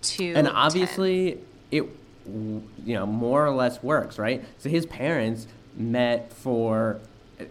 two, 0.00 0.32
and 0.36 0.46
obviously 0.46 1.32
10. 1.32 1.42
it 1.72 2.05
you 2.28 2.94
know 2.94 3.06
more 3.06 3.46
or 3.46 3.50
less 3.50 3.82
works, 3.82 4.18
right? 4.18 4.44
So 4.58 4.68
his 4.68 4.86
parents 4.86 5.46
met 5.76 6.32
for 6.32 7.00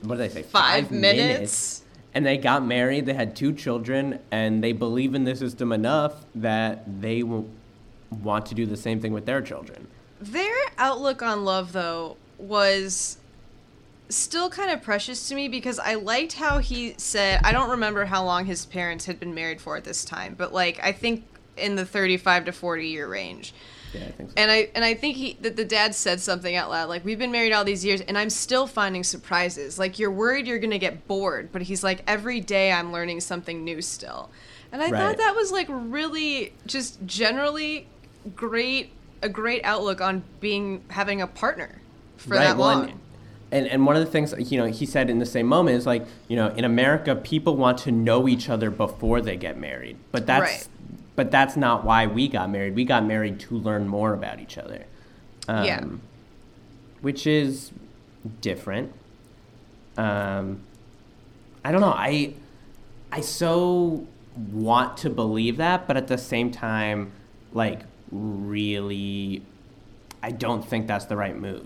what 0.02 0.18
did 0.18 0.30
they 0.30 0.30
say? 0.30 0.44
Five, 0.44 0.86
Five 0.86 0.92
minutes. 0.92 1.18
minutes. 1.18 1.82
And 2.14 2.26
they 2.26 2.38
got 2.38 2.66
married. 2.66 3.06
They 3.06 3.14
had 3.14 3.36
two 3.36 3.52
children, 3.52 4.20
and 4.32 4.64
they 4.64 4.72
believe 4.72 5.16
in 5.16 5.26
the 5.26 5.36
system 5.36 5.72
enough 5.74 6.26
that 6.36 7.02
they 7.02 7.24
will 7.24 7.50
want 8.24 8.46
to 8.48 8.56
do 8.56 8.66
the 8.66 8.78
same 8.78 9.02
thing 9.02 9.12
with 9.12 9.26
their 9.26 9.42
children. 9.42 9.88
Their 10.22 10.56
outlook 10.78 11.22
on 11.22 11.44
love, 11.44 11.74
though, 11.74 12.16
was 12.38 13.18
still 14.08 14.50
kind 14.50 14.72
of 14.72 14.82
precious 14.82 15.28
to 15.28 15.36
me 15.36 15.48
because 15.50 15.78
I 15.80 15.96
liked 15.96 16.34
how 16.34 16.60
he 16.60 16.94
said 16.98 17.42
I 17.44 17.52
don't 17.52 17.72
remember 17.72 18.06
how 18.06 18.24
long 18.24 18.46
his 18.46 18.66
parents 18.66 19.06
had 19.06 19.20
been 19.20 19.34
married 19.34 19.60
for 19.60 19.76
at 19.76 19.84
this 19.84 20.06
time, 20.06 20.36
but 20.38 20.54
like 20.54 20.80
I 20.84 20.92
think 20.92 21.26
in 21.58 21.76
the 21.76 21.86
35 21.86 22.46
to 22.46 22.52
40 22.52 22.88
year 22.88 23.08
range. 23.08 23.54
Yeah, 23.96 24.06
I 24.08 24.12
think 24.12 24.30
so. 24.30 24.34
And 24.38 24.52
I 24.52 24.70
and 24.76 24.84
I 24.84 24.94
think 24.94 25.16
he 25.16 25.38
that 25.42 25.56
the 25.56 25.66
dad 25.66 25.96
said 25.96 26.20
something 26.20 26.56
out 26.56 26.70
loud 26.70 26.90
like 26.90 27.06
we've 27.06 27.20
been 27.20 27.32
married 27.32 27.54
all 27.54 27.64
these 27.64 27.84
years 27.86 28.02
and 28.02 28.18
I'm 28.18 28.30
still 28.30 28.68
finding 28.68 29.04
surprises. 29.04 29.80
Like 29.80 29.98
you're 30.00 30.12
worried 30.12 30.48
you're 30.48 30.60
going 30.60 30.72
to 30.72 30.80
get 30.80 31.08
bored, 31.08 31.52
but 31.52 31.64
he's 31.64 31.84
like 31.84 32.04
every 32.08 32.40
day 32.42 32.72
I'm 32.72 32.92
learning 32.92 33.22
something 33.22 33.64
new 33.64 33.82
still. 33.82 34.30
And 34.72 34.82
I 34.82 34.90
Right. 34.90 35.00
thought 35.00 35.18
that 35.18 35.36
was 35.36 35.52
like 35.52 35.68
really 35.70 36.54
just 36.66 37.06
generally 37.06 37.88
great 38.36 38.92
a 39.22 39.30
great 39.30 39.64
outlook 39.64 40.02
on 40.02 40.24
being 40.40 40.84
having 40.90 41.22
a 41.22 41.28
partner 41.28 41.82
for 42.18 42.36
that 42.36 42.58
well, 42.58 42.68
long. 42.80 42.90
And, 42.90 43.00
and 43.52 43.68
and 43.68 43.86
one 43.86 43.96
of 43.96 44.04
the 44.06 44.12
things 44.12 44.34
you 44.52 44.58
know 44.58 44.66
he 44.66 44.86
said 44.86 45.10
in 45.10 45.20
the 45.20 45.26
same 45.26 45.48
moment 45.48 45.78
is 45.78 45.86
like 45.86 46.06
you 46.28 46.36
know 46.36 46.48
in 46.50 46.66
America 46.66 47.16
people 47.16 47.56
want 47.56 47.78
to 47.80 47.92
know 47.92 48.28
each 48.28 48.50
other 48.50 48.70
before 48.70 49.22
they 49.22 49.38
get 49.38 49.58
married, 49.58 49.98
but 50.12 50.26
that's 50.26 50.42
Right. 50.42 50.68
But 51.16 51.32
that's 51.32 51.56
not 51.56 51.84
why 51.86 52.08
we 52.08 52.28
got 52.28 52.50
married. 52.50 52.76
We 52.76 52.86
got 52.86 53.06
married 53.06 53.40
to 53.42 53.56
learn 53.58 53.88
more 53.88 54.14
about 54.14 54.40
each 54.40 54.58
other. 54.58 54.86
Um, 55.48 55.66
Yeah. 55.66 55.84
which 57.02 57.28
is 57.28 57.72
different. 58.42 58.92
Um, 59.98 60.62
I 61.64 61.72
don't 61.72 61.82
know. 61.82 61.94
I 61.96 62.34
I 63.12 63.22
so 63.22 64.06
want 64.52 64.98
to 64.98 65.10
believe 65.10 65.58
that, 65.58 65.88
but 65.88 65.96
at 65.98 66.08
the 66.08 66.18
same 66.18 66.52
time, 66.52 67.12
like 67.54 67.82
really, 68.12 69.42
I 70.22 70.32
don't 70.32 70.68
think 70.68 70.88
that's 70.88 71.06
the 71.06 71.16
right 71.16 71.38
move. 71.38 71.66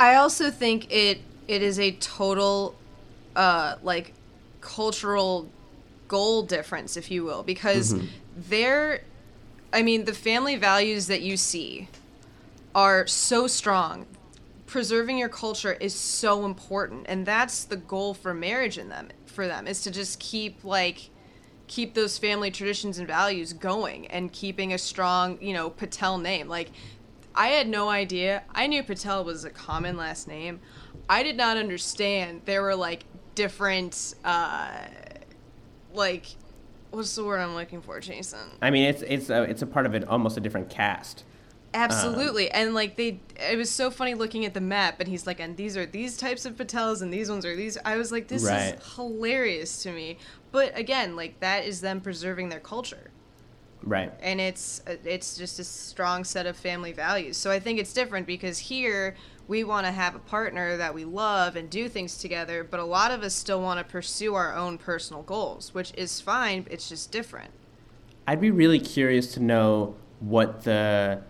I 0.00 0.14
also 0.16 0.50
think 0.50 0.90
it 0.90 1.20
it 1.46 1.62
is 1.62 1.78
a 1.78 1.92
total 1.92 2.74
uh 3.36 3.76
like 3.82 4.14
cultural 4.60 5.48
goal 6.12 6.42
difference 6.42 6.98
if 6.98 7.10
you 7.10 7.24
will 7.24 7.42
because 7.42 7.94
they're 8.36 9.00
I 9.72 9.82
mean 9.82 10.04
the 10.04 10.12
family 10.12 10.56
values 10.56 11.06
that 11.06 11.22
you 11.22 11.38
see 11.38 11.88
are 12.74 13.06
so 13.06 13.46
strong. 13.46 14.04
Preserving 14.66 15.16
your 15.16 15.30
culture 15.30 15.72
is 15.72 15.94
so 15.94 16.44
important 16.44 17.06
and 17.08 17.24
that's 17.24 17.64
the 17.64 17.76
goal 17.78 18.12
for 18.12 18.34
marriage 18.34 18.76
in 18.76 18.90
them 18.90 19.08
for 19.24 19.46
them 19.46 19.66
is 19.66 19.80
to 19.84 19.90
just 19.90 20.20
keep 20.20 20.62
like 20.64 21.08
keep 21.66 21.94
those 21.94 22.18
family 22.18 22.50
traditions 22.50 22.98
and 22.98 23.08
values 23.08 23.54
going 23.54 24.06
and 24.08 24.30
keeping 24.32 24.74
a 24.74 24.78
strong 24.78 25.38
you 25.40 25.54
know 25.54 25.70
patel 25.70 26.18
name. 26.18 26.46
Like 26.46 26.72
i 27.34 27.48
had 27.48 27.68
no 27.68 27.88
idea. 27.88 28.42
I 28.54 28.66
knew 28.66 28.82
patel 28.82 29.24
was 29.24 29.46
a 29.46 29.50
common 29.50 29.96
last 29.96 30.28
name. 30.28 30.60
I 31.08 31.22
did 31.22 31.38
not 31.38 31.56
understand. 31.56 32.42
There 32.44 32.60
were 32.60 32.76
like 32.76 33.04
different 33.34 34.14
uh 34.26 34.88
like 35.94 36.26
what's 36.90 37.14
the 37.16 37.24
word 37.24 37.38
i'm 37.40 37.54
looking 37.54 37.80
for 37.80 37.98
jason 38.00 38.38
I 38.60 38.70
mean, 38.70 38.84
it's 38.84 39.02
it's 39.02 39.30
a, 39.30 39.42
it's 39.44 39.62
a 39.62 39.66
part 39.66 39.86
of 39.86 39.94
it, 39.94 40.04
almost 40.06 40.36
a 40.36 40.40
different 40.40 40.68
caste. 40.70 41.24
Absolutely. 41.74 42.50
and 42.50 42.74
like 42.74 42.96
they 42.96 43.18
it 43.36 43.56
was 43.56 43.70
so 43.70 43.90
funny 43.90 44.14
looking 44.14 44.44
at 44.44 44.52
the 44.52 44.60
map 44.60 45.00
and 45.00 45.08
he's 45.08 45.26
like 45.26 45.40
and 45.40 45.56
these 45.56 45.74
are 45.76 45.86
these 45.86 46.18
types 46.18 46.44
of 46.44 46.54
patels 46.56 47.00
and 47.00 47.10
these 47.12 47.30
ones 47.30 47.46
are 47.46 47.56
these 47.56 47.78
I 47.84 47.96
was 47.96 48.12
like 48.12 48.28
this 48.28 48.44
Right. 48.44 48.74
is 48.74 48.94
hilarious 48.94 49.82
to 49.84 49.92
me. 49.92 50.18
But 50.50 50.76
again, 50.78 51.16
like 51.16 51.40
that 51.40 51.64
is 51.64 51.80
them 51.80 52.02
preserving 52.02 52.50
their 52.50 52.60
culture. 52.60 53.10
Right. 53.82 54.12
And 54.20 54.38
it's 54.38 54.82
it's 54.86 55.34
just 55.36 55.58
a 55.58 55.64
strong 55.64 56.24
set 56.24 56.44
of 56.46 56.58
family 56.58 56.92
values. 56.92 57.38
So 57.38 57.50
I 57.50 57.58
think 57.58 57.78
it's 57.80 57.94
different 57.94 58.26
because 58.26 58.58
here 58.58 59.16
we 59.48 59.64
want 59.64 59.86
to 59.86 59.92
have 59.92 60.14
a 60.14 60.18
partner 60.20 60.76
that 60.76 60.94
we 60.94 61.04
love 61.04 61.56
and 61.56 61.68
do 61.68 61.88
things 61.88 62.18
together, 62.18 62.64
but 62.64 62.80
a 62.80 62.84
lot 62.84 63.10
of 63.10 63.22
us 63.22 63.34
still 63.34 63.60
want 63.60 63.78
to 63.78 63.84
pursue 63.84 64.34
our 64.34 64.54
own 64.54 64.78
personal 64.78 65.22
goals, 65.22 65.74
which 65.74 65.92
is 65.96 66.20
fine, 66.20 66.66
it's 66.70 66.88
just 66.88 67.10
different. 67.10 67.50
I'd 68.26 68.40
be 68.40 68.50
really 68.50 68.78
curious 68.78 69.34
to 69.34 69.40
know 69.40 69.96
what 70.20 70.62
the 70.62 71.22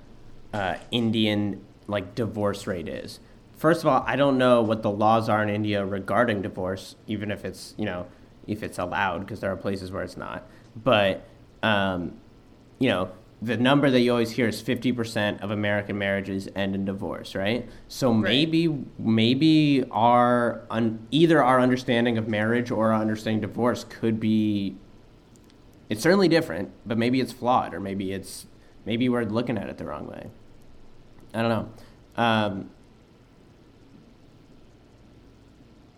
uh, 0.53 0.77
Indian 0.91 1.65
like 1.87 2.15
divorce 2.15 2.67
rate 2.67 2.89
is. 2.89 3.21
First 3.57 3.81
of 3.81 3.87
all, 3.87 4.05
I 4.07 4.17
don't 4.17 4.39
know 4.39 4.63
what 4.63 4.83
the 4.83 4.91
laws 4.91 5.29
are 5.29 5.43
in 5.43 5.49
India 5.49 5.85
regarding 5.85 6.43
divorce, 6.43 6.97
even 7.07 7.31
if 7.31 7.45
it's 7.45 7.75
you 7.79 7.85
know 7.85 8.07
if 8.47 8.63
it's 8.63 8.79
allowed, 8.79 9.21
because 9.21 9.41
there 9.41 9.53
are 9.53 9.57
places 9.57 9.91
where 9.91 10.03
it's 10.03 10.17
not. 10.17 10.47
But 10.77 11.25
um, 11.63 12.19
you 12.79 12.89
know, 12.89 13.11
the 13.43 13.57
number 13.57 13.91
that 13.91 14.01
you 14.01 14.13
always 14.13 14.31
hear 14.31 14.49
is 14.49 14.61
fifty 14.61 14.93
percent 14.93 15.41
of 15.41 15.51
American 15.51 15.99
marriages 15.99 16.49
end 16.55 16.75
in 16.75 16.85
divorce, 16.85 17.35
right? 17.35 17.69
So 17.89 18.15
maybe 18.15 18.85
maybe 18.99 19.85
our 19.91 20.63
un- 20.71 21.07
either 21.11 21.43
our 21.43 21.61
understanding 21.61 22.17
of 22.19 22.29
marriage 22.29 22.71
or 22.71 22.93
our 22.93 23.01
understanding 23.01 23.43
of 23.43 23.51
divorce 23.51 23.85
could 23.85 24.21
be 24.21 24.77
it's 25.89 26.03
certainly 26.03 26.29
different, 26.29 26.71
but 26.87 26.97
maybe 26.97 27.21
it's 27.21 27.33
flawed, 27.33 27.75
or 27.75 27.81
maybe 27.81 28.13
it's 28.13 28.47
maybe 28.87 29.09
we're 29.09 29.25
looking 29.25 29.59
at 29.59 29.69
it 29.69 29.77
the 29.77 29.85
wrong 29.85 30.07
way. 30.07 30.29
I 31.35 31.43
don't 31.43 31.51
know. 31.51 32.23
Um, 32.23 32.71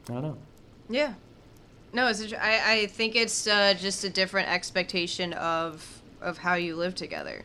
I 0.08 0.12
don't 0.12 0.22
know. 0.22 0.38
Yeah. 0.88 1.14
No, 1.92 2.08
it's. 2.08 2.32
I 2.32 2.72
I 2.72 2.86
think 2.86 3.14
it's 3.16 3.46
uh, 3.46 3.74
just 3.74 4.02
a 4.02 4.10
different 4.10 4.48
expectation 4.48 5.32
of 5.34 6.02
of 6.24 6.38
how 6.38 6.54
you 6.54 6.74
live 6.76 6.94
together. 6.94 7.42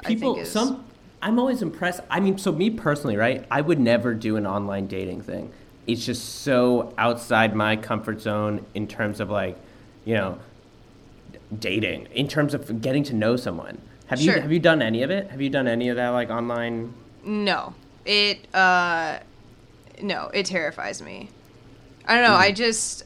I 0.00 0.08
People, 0.08 0.34
think 0.34 0.46
is- 0.46 0.52
some, 0.52 0.84
I'm 1.20 1.38
always 1.38 1.62
impressed. 1.62 2.00
I 2.10 2.20
mean, 2.20 2.38
so 2.38 2.52
me 2.52 2.70
personally, 2.70 3.16
right? 3.16 3.44
I 3.50 3.60
would 3.60 3.78
never 3.78 4.14
do 4.14 4.36
an 4.36 4.46
online 4.46 4.86
dating 4.86 5.22
thing. 5.22 5.52
It's 5.86 6.04
just 6.06 6.42
so 6.42 6.94
outside 6.96 7.54
my 7.54 7.76
comfort 7.76 8.20
zone 8.20 8.64
in 8.74 8.86
terms 8.86 9.20
of 9.20 9.30
like, 9.30 9.56
you 10.04 10.14
know, 10.14 10.38
dating. 11.58 12.06
In 12.14 12.28
terms 12.28 12.54
of 12.54 12.80
getting 12.80 13.02
to 13.04 13.14
know 13.14 13.36
someone. 13.36 13.78
Have 14.06 14.20
you 14.20 14.32
have 14.32 14.52
you 14.52 14.58
done 14.58 14.82
any 14.82 15.02
of 15.02 15.10
it? 15.10 15.30
Have 15.30 15.40
you 15.40 15.48
done 15.48 15.66
any 15.66 15.88
of 15.88 15.96
that 15.96 16.10
like 16.10 16.30
online? 16.30 16.92
No, 17.24 17.74
it. 18.04 18.52
uh 18.54 19.18
No, 20.02 20.30
it 20.34 20.46
terrifies 20.46 21.00
me. 21.02 21.30
I 22.06 22.14
don't 22.14 22.24
know. 22.24 22.34
I 22.34 22.52
just. 22.52 23.04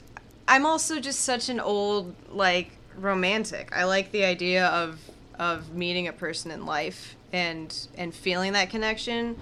I'm 0.48 0.64
also 0.66 1.00
just 1.00 1.20
such 1.20 1.48
an 1.48 1.60
old 1.60 2.14
like 2.30 2.70
romantic. 2.98 3.70
I 3.74 3.84
like 3.84 4.12
the 4.12 4.24
idea 4.24 4.66
of 4.66 4.98
of 5.38 5.74
meeting 5.74 6.08
a 6.08 6.12
person 6.12 6.50
in 6.50 6.64
life 6.64 7.14
and 7.32 7.88
and 7.96 8.14
feeling 8.14 8.52
that 8.54 8.70
connection. 8.70 9.36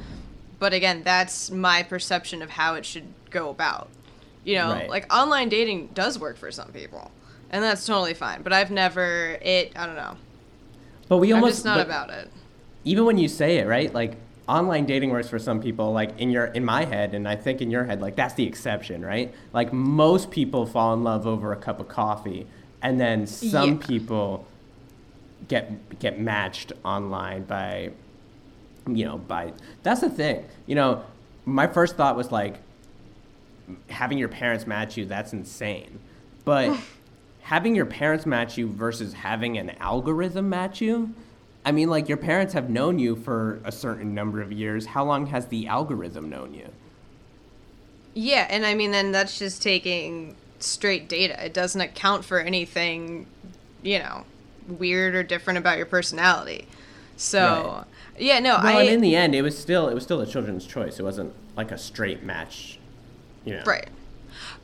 But 0.59 0.73
again, 0.73 1.03
that's 1.05 1.51
my 1.51 1.83
perception 1.83 2.43
of 2.43 2.51
how 2.51 2.75
it 2.75 2.85
should 2.87 3.05
go 3.31 3.51
about. 3.51 3.88
You 4.45 4.57
know, 4.57 4.71
Right. 4.73 4.88
like 4.90 5.12
online 5.14 5.49
dating 5.49 5.88
does 5.95 6.19
work 6.19 6.37
for 6.37 6.51
some 6.51 6.69
people, 6.73 7.11
and 7.51 7.62
that's 7.62 7.87
totally 7.87 8.14
fine. 8.14 8.43
But 8.43 8.53
I've 8.53 8.71
never 8.71 9.38
it. 9.40 9.73
I 9.77 9.87
don't 9.87 9.97
know. 9.97 10.17
But 11.09 11.19
we 11.19 11.31
I'm 11.31 11.37
almost 11.37 11.57
just 11.57 11.64
not 11.64 11.81
about 11.81 12.11
it. 12.11 12.29
even 12.85 13.05
when 13.05 13.19
you 13.19 13.29
say 13.29 13.59
it, 13.59 13.67
right? 13.67 13.93
Like 13.93 14.17
online 14.47 14.85
dating 14.85 15.11
works 15.11 15.29
for 15.29 15.38
some 15.38 15.61
people, 15.61 15.93
like 15.93 16.19
in 16.19 16.31
your 16.31 16.47
in 16.47 16.64
my 16.64 16.85
head, 16.85 17.14
and 17.14 17.27
I 17.29 17.37
think 17.37 17.62
in 17.62 17.71
your 17.71 17.85
head, 17.85 18.01
like 18.01 18.17
that's 18.17 18.35
the 18.35 18.47
exception, 18.47 19.05
right? 19.05 19.33
Like 19.53 19.73
most 19.73 20.31
people 20.31 20.67
fall 20.67 20.93
in 20.95 21.03
love 21.05 21.27
over 21.27 21.53
a 21.53 21.57
cup 21.57 21.79
of 21.81 21.88
coffee, 21.88 22.47
and 22.85 23.01
then 23.01 23.27
some 23.27 23.70
Yeah. 23.81 23.87
people 23.87 24.47
get 25.49 25.99
get 25.99 26.20
matched 26.20 26.73
online 26.85 27.42
by 27.44 27.90
you 28.87 29.05
know 29.05 29.18
by 29.18 29.53
that's 29.83 30.03
the 30.03 30.11
thing. 30.11 30.44
You 30.66 30.77
know 30.77 31.03
my 31.47 31.66
first 31.66 31.97
thought 31.97 32.16
was 32.16 32.31
like 32.31 32.59
having 33.88 34.18
your 34.18 34.29
parents 34.29 34.66
match 34.66 34.97
you 34.97 35.07
that's 35.07 35.33
insane. 35.33 35.99
But 36.44 36.79
having 37.40 37.75
your 37.75 37.87
parents 37.87 38.27
match 38.27 38.57
you 38.59 38.68
versus 38.68 39.12
having 39.14 39.59
an 39.59 39.70
algorithm 39.81 40.49
match 40.49 40.81
you 40.81 41.12
i 41.66 41.70
mean 41.70 41.90
like 41.90 42.09
your 42.09 42.16
parents 42.16 42.55
have 42.55 42.70
known 42.70 42.99
you 42.99 43.14
for 43.14 43.61
a 43.64 43.73
certain 43.73 44.14
number 44.14 44.40
of 44.42 44.53
years. 44.53 44.87
How 44.87 45.05
long 45.05 45.27
has 45.27 45.47
the 45.47 45.66
algorithm 45.66 46.29
known 46.29 46.53
you? 46.55 46.68
Yeah, 48.14 48.47
and 48.49 48.64
I 48.64 48.75
mean, 48.75 48.92
then 48.92 49.11
that's 49.12 49.38
just 49.38 49.61
taking 49.62 50.37
straight 50.64 51.09
data. 51.09 51.44
It 51.44 51.55
doesn't 51.55 51.81
account 51.81 52.24
for 52.24 52.40
anything, 52.40 53.27
you 53.83 53.98
know, 53.98 54.24
weird 54.68 55.14
or 55.14 55.22
different 55.22 55.59
about 55.59 55.77
your 55.77 55.87
personality. 55.87 56.66
So, 57.16 57.85
yeah, 58.18 58.40
no, 58.40 58.59
well 58.62 58.79
I. 58.79 58.83
and 58.83 58.90
in 58.90 59.00
the 59.00 59.14
end 59.14 59.35
it 59.35 59.42
was 59.42 59.57
still 59.57 59.88
it 59.88 59.94
was 59.94 60.03
still 60.03 60.20
a 60.20 60.27
children's 60.27 60.66
choice 60.66 60.98
it 60.98 61.03
wasn't 61.03 61.33
like 61.57 61.70
a 61.70 61.79
straight 61.79 62.22
match 62.22 62.79
you 63.44 63.55
know 63.55 63.62
Right. 63.64 63.88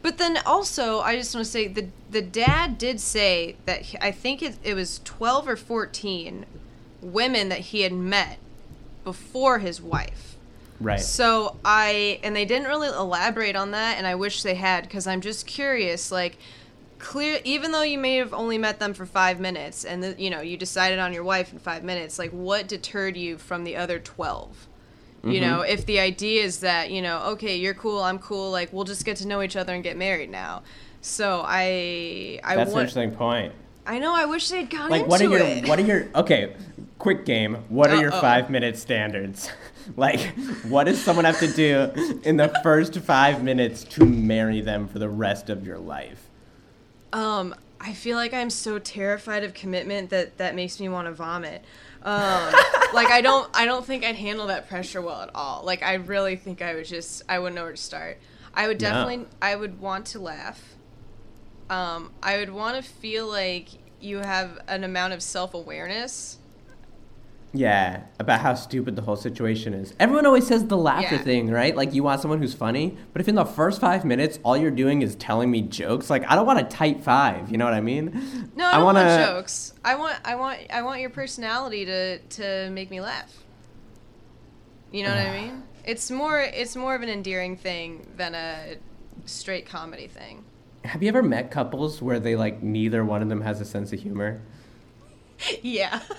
But 0.03 0.19
then 0.19 0.39
also, 0.47 1.01
I 1.01 1.17
just 1.17 1.35
want 1.35 1.45
to 1.45 1.51
say 1.51 1.69
the 1.69 1.89
the 2.11 2.23
dad 2.23 2.79
did 2.79 3.01
say 3.01 3.57
that 3.67 3.83
he, 3.83 3.99
I 4.01 4.11
think 4.11 4.43
it, 4.43 4.57
it 4.65 4.75
was 4.75 5.01
twelve 5.05 5.47
or 5.47 5.57
fourteen 5.57 6.47
women 7.03 7.49
that 7.51 7.61
he 7.61 7.83
had 7.83 7.93
met 7.93 8.39
before 9.05 9.59
his 9.59 9.81
wife. 9.81 10.30
Right 10.81 11.01
So 11.01 11.57
I 11.65 12.21
and 12.23 12.35
they 12.35 12.45
didn't 12.45 12.69
really 12.69 12.89
elaborate 12.89 13.57
on 13.57 13.71
that, 13.73 13.99
and 13.99 14.07
I 14.07 14.15
wish 14.15 14.43
they 14.43 14.55
had 14.55 14.85
because 14.85 15.07
I'm 15.07 15.21
just 15.21 15.47
curious. 15.47 16.11
Like, 16.11 16.39
clear, 16.99 17.41
even 17.45 17.73
though 17.73 17.83
you 17.83 17.99
may 17.99 18.17
have 18.17 18.33
only 18.33 18.59
met 18.59 18.79
them 18.79 18.95
for 18.95 19.07
five 19.07 19.41
minutes, 19.41 19.85
and 19.85 20.03
the, 20.03 20.15
you 20.19 20.31
know 20.31 20.41
you 20.41 20.57
decided 20.57 20.99
on 20.99 21.13
your 21.13 21.25
wife 21.25 21.53
in 21.53 21.59
five 21.59 21.85
minutes, 21.85 22.19
like 22.19 22.31
what 22.31 22.69
deterred 22.69 23.17
you 23.17 23.39
from 23.39 23.65
the 23.65 23.77
other 23.77 23.99
twelve? 23.99 24.67
You 25.23 25.33
mm-hmm. 25.33 25.51
know, 25.51 25.61
if 25.61 25.85
the 25.85 26.01
idea 26.01 26.43
is 26.43 26.61
that, 26.61 26.91
you 26.91 27.03
know, 27.03 27.23
okay, 27.33 27.55
you're 27.57 27.75
cool, 27.75 28.03
I'm 28.03 28.19
cool, 28.19 28.51
like 28.51 28.73
we'll 28.73 28.85
just 28.85 29.05
get 29.05 29.19
to 29.19 29.29
know 29.29 29.43
each 29.43 29.55
other 29.55 29.75
and 29.75 29.85
get 29.85 29.99
married 29.99 30.31
now. 30.31 30.63
So 31.03 31.43
I 31.47 32.41
I 32.43 32.57
That's 32.57 32.71
an 32.71 32.75
want 32.75 32.89
interesting 32.89 33.13
point. 33.13 33.53
I 33.87 33.99
know 33.99 34.15
I 34.15 34.25
wish 34.25 34.49
they'd 34.49 34.71
gone 34.71 34.89
Like, 34.89 35.01
into 35.01 35.11
what 35.11 35.21
are 35.21 35.25
your 35.25 35.39
it. 35.41 35.69
what 35.69 35.79
are 35.79 35.83
your 35.83 36.09
okay? 36.15 36.55
Quick 37.01 37.25
game. 37.25 37.57
What 37.71 37.91
are 37.91 37.97
your 37.97 38.13
Uh-oh. 38.13 38.21
five 38.21 38.51
minute 38.51 38.77
standards? 38.77 39.51
like, 39.97 40.21
what 40.69 40.85
does 40.85 41.03
someone 41.03 41.25
have 41.25 41.39
to 41.41 41.49
do 41.49 42.21
in 42.25 42.37
the 42.37 42.49
first 42.63 42.95
five 43.01 43.43
minutes 43.43 43.85
to 43.85 44.05
marry 44.05 44.61
them 44.61 44.87
for 44.87 44.99
the 44.99 45.09
rest 45.09 45.49
of 45.51 45.67
your 45.67 45.79
life? 45.79 46.29
Um, 47.13 47.55
I 47.81 47.95
feel 47.95 48.17
like 48.19 48.35
I'm 48.35 48.51
so 48.51 48.79
terrified 48.79 49.43
of 49.45 49.55
commitment 49.55 50.11
that 50.11 50.37
that 50.37 50.55
makes 50.55 50.79
me 50.79 50.91
want 50.91 51.07
to 51.09 51.13
vomit. 51.13 51.65
Um, 52.03 52.53
like 52.95 53.09
I 53.09 53.23
don't, 53.23 53.49
I 53.55 53.65
don't 53.65 53.85
think 53.85 54.05
I'd 54.05 54.17
handle 54.17 54.47
that 54.49 54.69
pressure 54.69 55.01
well 55.01 55.23
at 55.23 55.31
all. 55.35 55.65
Like 55.65 55.83
I 55.83 55.95
really 55.95 56.37
think 56.37 56.61
I 56.61 56.75
would 56.75 56.85
just, 56.85 57.23
I 57.31 57.39
wouldn't 57.39 57.57
know 57.57 57.63
where 57.63 57.73
to 57.73 57.77
start. 57.79 58.19
I 58.53 58.67
would 58.69 58.79
No. 58.81 58.89
definitely, 58.91 59.27
I 59.41 59.57
would 59.57 59.81
want 59.81 60.05
to 60.09 60.19
laugh. 60.21 60.75
Um, 61.71 62.13
I 62.23 62.37
would 62.37 62.51
want 62.51 62.77
to 62.77 62.83
feel 62.83 63.27
like 63.27 63.69
you 64.03 64.19
have 64.19 64.59
an 64.69 64.85
amount 64.85 65.15
of 65.15 65.23
self 65.23 65.55
awareness. 65.55 66.37
Yeah, 67.53 68.05
about 68.21 68.41
how 68.41 68.55
stupid 68.55 68.95
the 68.95 69.03
whole 69.03 69.17
situation 69.17 69.75
is. 69.75 69.93
Everyone 69.99 70.25
always 70.25 70.47
says 70.47 70.67
the 70.67 70.77
laughter 70.77 71.17
Yeah. 71.17 71.23
thing, 71.23 71.51
right? 71.51 71.75
Like 71.75 71.93
you 71.93 72.05
want 72.05 72.21
someone 72.21 72.39
who's 72.41 72.55
funny, 72.55 72.97
but 73.13 73.21
if 73.21 73.29
in 73.29 73.35
the 73.35 73.45
first 73.45 73.81
five 73.81 74.05
minutes 74.05 74.39
all 74.45 74.57
you're 74.57 74.71
doing 74.71 75.03
is 75.03 75.17
telling 75.17 75.51
me 75.51 75.63
jokes, 75.63 76.09
like 76.11 76.25
I 76.31 76.37
don't 76.37 76.47
want 76.47 76.61
a 76.61 76.65
tight 76.65 77.03
five. 77.03 77.51
You 77.51 77.59
know 77.59 77.65
what 77.65 77.75
I 77.75 77.81
mean? 77.81 78.51
No, 78.55 78.67
I 78.67 78.73
don't 78.75 78.85
wanna, 78.85 79.05
want 79.05 79.21
jokes. 79.27 79.75
I 79.85 79.97
want, 79.97 80.17
I 80.25 80.37
want, 80.37 80.59
I 80.73 80.83
want 80.83 81.01
your 81.01 81.11
personality 81.11 81.85
to 81.87 82.19
to 82.19 82.71
make 82.71 82.89
me 82.89 83.01
laugh. 83.01 83.33
You 84.93 85.05
know 85.05 85.11
what 85.11 85.19
I 85.27 85.31
mean? 85.41 85.63
It's 85.85 86.09
more, 86.11 86.41
it's 86.41 86.77
more 86.77 86.95
of 86.95 87.03
an 87.03 87.09
endearing 87.09 87.57
thing 87.57 88.07
than 88.17 88.35
a 88.37 88.77
straight 89.25 89.67
comedy 89.67 90.07
thing. 90.07 90.45
Have 90.85 91.03
you 91.03 91.09
ever 91.09 91.23
met 91.23 91.51
couples 91.51 92.01
where 92.01 92.21
they 92.21 92.37
like 92.37 92.63
neither 92.63 93.05
one 93.05 93.23
of 93.23 93.29
them 93.29 93.41
has 93.41 93.61
a 93.61 93.65
sense 93.65 93.93
of 93.93 93.99
humor? 94.01 94.41
Yeah. 95.63 96.01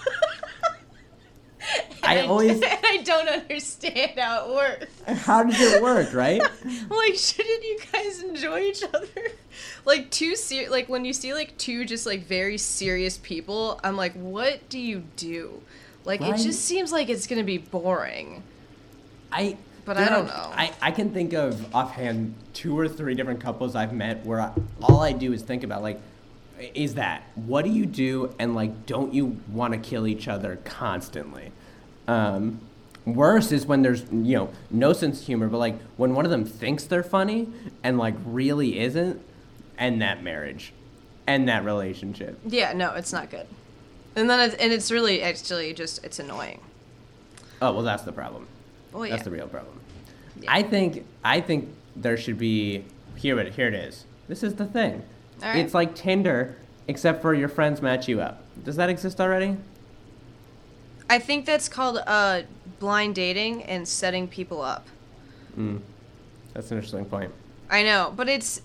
I 2.20 2.26
always- 2.28 2.62
I 2.66 3.02
don't 3.04 3.28
understand 3.30 4.20
how 4.20 4.46
it 4.50 4.56
works. 4.56 5.22
How 5.26 5.44
does 5.44 5.60
it 5.60 5.82
work, 5.82 6.14
right? 6.14 6.42
Like, 6.90 7.16
shouldn't 7.16 7.64
you 7.64 7.80
guys 7.92 8.22
enjoy 8.24 8.60
each 8.62 8.84
other? 8.84 9.08
Like 9.86 10.10
two 10.12 10.36
ser- 10.36 10.70
like 10.70 10.88
when 10.90 11.04
you 11.06 11.12
see 11.14 11.34
like 11.34 11.58
two 11.58 11.84
just 11.86 12.06
like 12.06 12.26
very 12.26 12.58
serious 12.58 13.18
people, 13.18 13.80
I'm 13.84 13.98
like, 13.98 14.14
what 14.14 14.70
do 14.70 14.80
you 14.80 15.04
do? 15.18 15.62
Like 16.06 16.22
Right. 16.22 16.40
it 16.40 16.44
just 16.44 16.64
seems 16.64 16.92
like 16.92 17.10
it's 17.10 17.28
gonna 17.28 17.44
be 17.44 17.58
boring. 17.58 18.44
I 19.32 19.58
But 19.86 19.98
I 19.98 20.08
don't 20.08 20.30
are- 20.30 20.48
know. 20.50 20.52
I, 20.56 20.72
I 20.82 20.92
can 20.92 21.12
think 21.14 21.34
of 21.34 21.74
offhand 21.76 22.34
two 22.54 22.78
or 22.78 22.88
three 22.88 23.14
different 23.16 23.40
couples 23.42 23.76
I've 23.76 23.94
met 23.94 24.26
where 24.26 24.40
I, 24.40 24.52
all 24.84 25.02
I 25.02 25.12
do 25.12 25.34
is 25.34 25.42
think 25.42 25.64
about 25.64 25.82
like, 25.82 26.00
is 26.76 26.94
that 26.96 27.24
what 27.36 27.66
do 27.66 27.72
you 27.72 27.86
do 27.86 28.34
and 28.40 28.56
like 28.56 28.86
don't 28.86 29.14
you 29.14 29.38
want 29.52 29.74
to 29.74 29.80
kill 29.80 30.06
each 30.08 30.28
other 30.28 30.60
constantly? 30.64 31.52
Um, 32.08 32.60
worse 33.06 33.52
is 33.52 33.66
when 33.66 33.82
there's 33.82 34.04
you 34.12 34.36
know 34.36 34.50
no 34.70 34.94
sense 34.94 35.22
of 35.22 35.26
humor, 35.26 35.48
but 35.48 35.58
like 35.58 35.80
when 35.98 36.14
one 36.14 36.26
of 36.26 36.32
them 36.32 36.46
thinks 36.46 36.84
they're 36.84 37.04
funny 37.04 37.48
and 37.84 37.98
like 37.98 38.16
really 38.26 38.80
isn't, 38.80 39.22
and 39.78 40.02
that 40.02 40.24
marriage, 40.24 40.74
and 41.28 41.48
that 41.48 41.64
relationship. 41.64 42.40
Yeah, 42.46 42.74
no, 42.74 42.94
it's 42.94 43.14
not 43.14 43.30
good. 43.30 43.48
And 44.16 44.30
then 44.30 44.40
it's, 44.40 44.56
and 44.56 44.74
it's 44.74 44.92
really 44.92 45.22
actually 45.22 45.74
just 45.74 46.04
it's 46.04 46.20
annoying. 46.20 46.60
Oh 47.62 47.74
well, 47.74 47.84
that's 47.84 48.04
the 48.04 48.12
problem. 48.12 48.48
Well, 48.92 49.06
yeah. 49.06 49.12
That's 49.12 49.24
the 49.24 49.32
real 49.32 49.48
problem. 49.48 49.80
Yeah. 50.40 50.52
I 50.52 50.64
think 50.64 51.06
I 51.24 51.42
think 51.42 51.70
there 51.96 52.18
should 52.18 52.38
be 52.38 52.84
here 53.16 53.40
it 53.40 53.54
here 53.54 53.68
it 53.68 53.74
is. 53.74 54.06
This 54.28 54.44
is 54.44 54.56
the 54.56 54.66
thing. 54.66 55.04
Right. 55.42 55.58
It's 55.58 55.74
like 55.74 55.96
Tinder, 55.96 56.56
except 56.88 57.22
for 57.22 57.34
your 57.34 57.50
friends 57.50 57.82
match 57.82 58.08
you 58.08 58.22
up. 58.22 58.44
Does 58.64 58.76
that 58.76 58.90
exist 58.90 59.20
already? 59.20 59.58
I 61.12 61.20
think 61.20 61.46
that's 61.46 61.68
called 61.68 62.00
uh, 62.08 62.44
blind 62.80 63.16
dating 63.16 63.64
and 63.64 63.86
setting 63.86 64.30
people 64.30 64.62
up. 64.62 64.88
That's 66.54 66.72
an 66.72 66.78
interesting 66.78 67.04
point. 67.04 67.34
I 67.70 67.84
know, 67.84 68.14
but 68.16 68.30
it's 68.30 68.62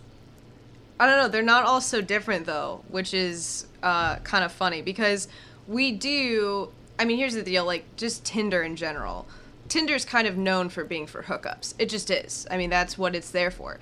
I 1.01 1.07
don't 1.07 1.19
know, 1.19 1.29
they're 1.29 1.43
not 1.43 1.65
all 1.65 1.81
so 1.81 2.01
different 2.01 2.47
though, 2.47 2.85
which 2.87 3.13
is 3.13 3.67
uh, 3.83 4.17
kind 4.19 4.45
of 4.45 4.53
funny 4.53 4.81
because 4.81 5.27
we 5.67 5.91
do 5.91 6.71
I 7.01 7.05
mean, 7.05 7.19
here's 7.19 7.35
the 7.35 7.43
deal, 7.43 7.65
like 7.65 7.97
just 7.97 8.25
Tinder 8.25 8.63
in 8.63 8.77
general. 8.77 9.27
Tinder's 9.67 10.05
kind 10.05 10.29
of 10.29 10.37
known 10.37 10.69
for 10.69 10.85
being 10.85 11.09
for 11.09 11.25
hookups. 11.25 11.75
It 11.81 11.89
just 11.89 12.13
is. 12.13 12.47
I 12.49 12.59
mean, 12.59 12.71
that's 12.71 12.97
what 12.97 13.17
it's 13.17 13.33
there 13.33 13.51
for. 13.51 13.81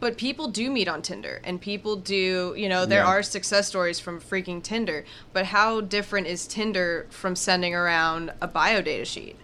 But 0.00 0.16
people 0.16 0.48
do 0.48 0.70
meet 0.70 0.88
on 0.88 1.02
Tinder 1.02 1.40
and 1.44 1.60
people 1.60 1.94
do, 1.96 2.54
you 2.56 2.68
know, 2.68 2.86
there 2.86 3.02
Yeah. 3.02 3.08
are 3.08 3.22
success 3.22 3.68
stories 3.68 4.00
from 4.00 4.18
freaking 4.20 4.62
Tinder, 4.62 5.04
but 5.34 5.46
how 5.46 5.80
different 5.82 6.26
is 6.26 6.46
Tinder 6.46 7.06
from 7.10 7.36
sending 7.36 7.74
around 7.74 8.32
a 8.40 8.46
bio 8.48 8.80
data 8.80 9.04
sheet? 9.04 9.36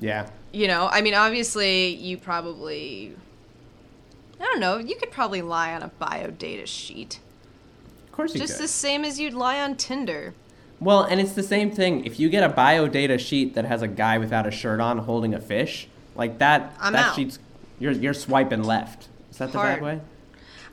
Yeah. 0.00 0.28
you 0.52 0.66
know 0.68 0.88
i 0.92 1.00
mean 1.02 1.12
obviously 1.12 1.88
you 1.88 2.16
probably 2.16 3.14
i 4.40 4.44
don't 4.44 4.60
know 4.60 4.78
you 4.78 4.94
could 4.96 5.10
probably 5.10 5.42
lie 5.42 5.74
on 5.74 5.82
a 5.82 5.88
bio 5.88 6.30
data 6.30 6.66
sheet 6.66 7.18
Of 8.06 8.12
course 8.12 8.32
you 8.32 8.40
just 8.40 8.54
could. 8.54 8.62
the 8.64 8.68
same 8.68 9.04
as 9.04 9.18
you'd 9.18 9.34
lie 9.34 9.60
on 9.60 9.74
tinder 9.76 10.34
Well, 10.80 11.02
and 11.02 11.20
it's 11.20 11.32
the 11.32 11.42
same 11.42 11.72
thing. 11.72 12.04
If 12.06 12.20
you 12.20 12.28
get 12.28 12.44
a 12.44 12.48
bio 12.48 12.86
data 12.86 13.18
sheet 13.18 13.54
that 13.56 13.64
has 13.64 13.82
a 13.82 13.88
guy 13.88 14.16
without 14.18 14.46
a 14.46 14.52
shirt 14.52 14.78
on 14.80 14.98
holding 14.98 15.34
a 15.34 15.40
fish, 15.40 15.88
like 16.14 16.38
that 16.38 16.72
I'm 16.80 16.92
that 16.92 17.06
out. 17.08 17.16
sheet's 17.16 17.40
you're 17.80 17.90
you're 17.92 18.14
swiping 18.14 18.62
left. 18.62 19.07
Is 19.38 19.52
that 19.52 19.52
the 19.52 19.58
bad 19.58 19.80
way? 19.82 20.00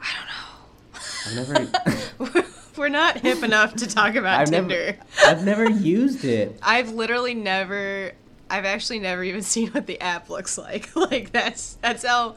i 0.01 0.07
don't 0.15 1.37
know 1.37 1.43
I've 1.43 2.29
never 2.29 2.45
we're 2.77 2.89
not 2.89 3.19
hip 3.19 3.43
enough 3.43 3.75
to 3.75 3.87
talk 3.87 4.15
about 4.15 4.39
I've 4.41 4.49
tinder 4.49 4.97
never 4.97 4.97
I've 5.25 5.45
never 5.45 5.69
used 5.69 6.25
it. 6.25 6.57
i've 6.63 6.91
literally 6.91 7.33
never 7.35 8.11
i've 8.49 8.65
actually 8.65 8.99
never 8.99 9.23
even 9.23 9.41
seen 9.43 9.69
what 9.69 9.85
the 9.85 10.01
app 10.01 10.29
looks 10.31 10.57
like 10.57 10.93
like 10.95 11.31
that's 11.31 11.75
that's 11.81 12.03
how 12.03 12.35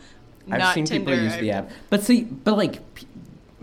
I've 0.51 0.59
not 0.59 0.75
seen 0.75 0.85
tinder 0.85 1.11
people 1.13 1.25
use 1.25 1.33
I've- 1.33 1.41
the 1.43 1.51
app, 1.51 1.71
but 1.91 2.03
see, 2.03 2.25
but 2.25 2.57
like, 2.57 2.95
p- 2.95 3.07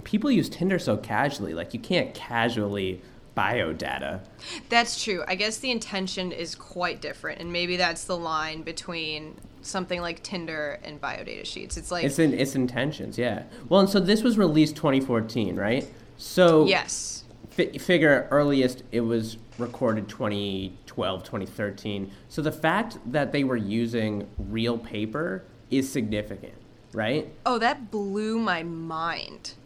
people 0.04 0.30
use 0.30 0.49
Tinder 0.49 0.78
so 0.78 0.97
casually. 0.97 1.56
Like, 1.56 1.73
you 1.73 1.80
can't 1.80 2.13
casually 2.13 3.01
bio 3.34 3.73
data. 3.73 4.21
That's 4.69 5.04
true. 5.04 5.23
I 5.28 5.34
guess 5.34 5.58
the 5.58 5.71
intention 5.71 6.32
is 6.32 6.54
quite 6.54 7.01
different, 7.01 7.41
and 7.41 7.51
maybe 7.51 7.75
that's 7.78 8.04
the 8.04 8.15
line 8.15 8.62
between 8.62 9.34
something 9.65 10.01
like 10.01 10.23
Tinder 10.23 10.80
and 10.84 11.01
biodata 11.01 11.45
sheets. 11.45 11.78
It's 11.78 11.91
like 11.91 12.04
It's 12.04 12.19
in 12.19 12.34
its 12.34 12.56
intentions, 12.56 13.17
yeah. 13.17 13.43
Well, 13.69 13.82
and 13.82 13.89
so 13.89 13.99
this 13.99 14.23
was 14.23 14.38
released 14.38 14.75
2014, 14.75 15.56
right? 15.56 15.88
So 16.17 16.65
yes, 16.65 17.23
fi- 17.49 17.78
figure 17.78 18.28
earliest 18.32 18.84
it 18.91 19.01
was 19.01 19.38
recorded 19.58 20.08
2012, 20.08 21.23
2013. 21.23 22.12
So 22.30 22.41
the 22.41 22.51
fact 22.51 22.97
that 23.06 23.32
they 23.32 23.43
were 23.43 23.58
using 23.58 24.28
real 24.38 24.78
paper 24.78 25.43
is 25.71 25.91
significant, 25.91 26.56
right? 26.93 27.32
Oh, 27.45 27.58
that 27.60 27.91
blew 27.91 28.39
my 28.39 28.63
mind. 28.63 29.54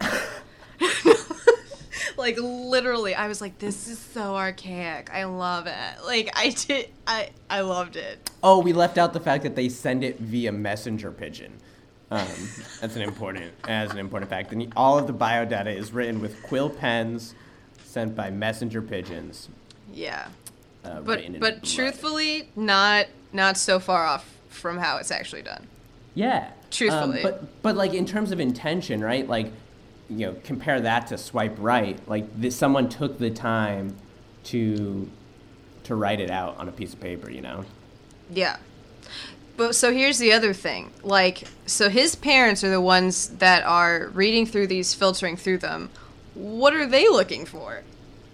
like 2.20 2.38
literally, 2.38 3.14
I 3.14 3.26
was 3.28 3.40
like, 3.40 3.58
"This 3.58 3.88
is 3.88 3.98
so 3.98 4.36
archaic. 4.36 5.10
I 5.12 5.24
love 5.24 5.66
it." 5.66 6.04
Like 6.04 6.30
I 6.36 6.50
did, 6.50 6.88
I 7.06 7.30
I 7.50 7.60
loved 7.62 7.96
it. 7.96 8.30
Oh, 8.42 8.60
we 8.60 8.72
left 8.72 8.96
out 8.98 9.12
the 9.12 9.20
fact 9.20 9.42
that 9.42 9.56
they 9.56 9.68
send 9.68 10.04
it 10.04 10.18
via 10.20 10.52
messenger 10.52 11.10
pigeon. 11.10 11.52
Um, 12.12 12.26
that's 12.80 12.96
an 12.96 13.02
important, 13.02 13.52
as 13.68 13.90
an 13.92 13.98
important 13.98 14.30
fact. 14.30 14.52
And 14.52 14.72
all 14.76 14.98
of 14.98 15.06
the 15.06 15.12
biodata 15.14 15.74
is 15.76 15.92
written 15.92 16.20
with 16.20 16.42
quill 16.42 16.68
pens, 16.70 17.34
sent 17.84 18.14
by 18.16 18.30
messenger 18.30 18.82
pigeons. 18.82 19.48
Yeah, 19.92 20.28
Uh, 20.84 21.00
but 21.00 21.40
but 21.40 21.62
truthfully, 21.64 22.48
not 22.56 23.06
not 23.32 23.56
so 23.56 23.78
far 23.80 24.06
off 24.06 24.28
from 24.48 24.78
how 24.78 24.96
it's 24.98 25.10
actually 25.10 25.42
done. 25.42 25.66
yeah, 26.14 26.50
truthfully. 26.70 27.18
Um, 27.18 27.22
but 27.22 27.62
but 27.62 27.76
like 27.76 27.94
in 27.94 28.06
terms 28.06 28.30
of 28.32 28.40
intention, 28.40 29.00
right? 29.02 29.28
Like, 29.28 29.52
you 30.10 30.26
know, 30.26 30.36
compare 30.44 30.80
that 30.80 31.06
to 31.08 31.18
swipe 31.18 31.56
right. 31.58 31.98
Like 32.08 32.26
this, 32.38 32.56
someone 32.56 32.88
took 32.88 33.18
the 33.18 33.30
time 33.30 33.96
to 34.44 35.08
to 35.84 35.94
write 35.94 36.20
it 36.20 36.30
out 36.30 36.56
on 36.58 36.68
a 36.68 36.72
piece 36.72 36.92
of 36.92 37.00
paper. 37.00 37.30
You 37.30 37.40
know. 37.40 37.64
Yeah. 38.30 38.56
But 39.56 39.74
so 39.74 39.92
here's 39.92 40.18
the 40.18 40.32
other 40.32 40.54
thing. 40.54 40.90
Like, 41.02 41.44
so 41.66 41.90
his 41.90 42.16
parents 42.16 42.64
are 42.64 42.70
the 42.70 42.80
ones 42.80 43.28
that 43.28 43.62
are 43.64 44.08
reading 44.14 44.46
through 44.46 44.68
these, 44.68 44.94
filtering 44.94 45.36
through 45.36 45.58
them. 45.58 45.90
What 46.34 46.72
are 46.72 46.86
they 46.86 47.08
looking 47.08 47.44
for? 47.44 47.82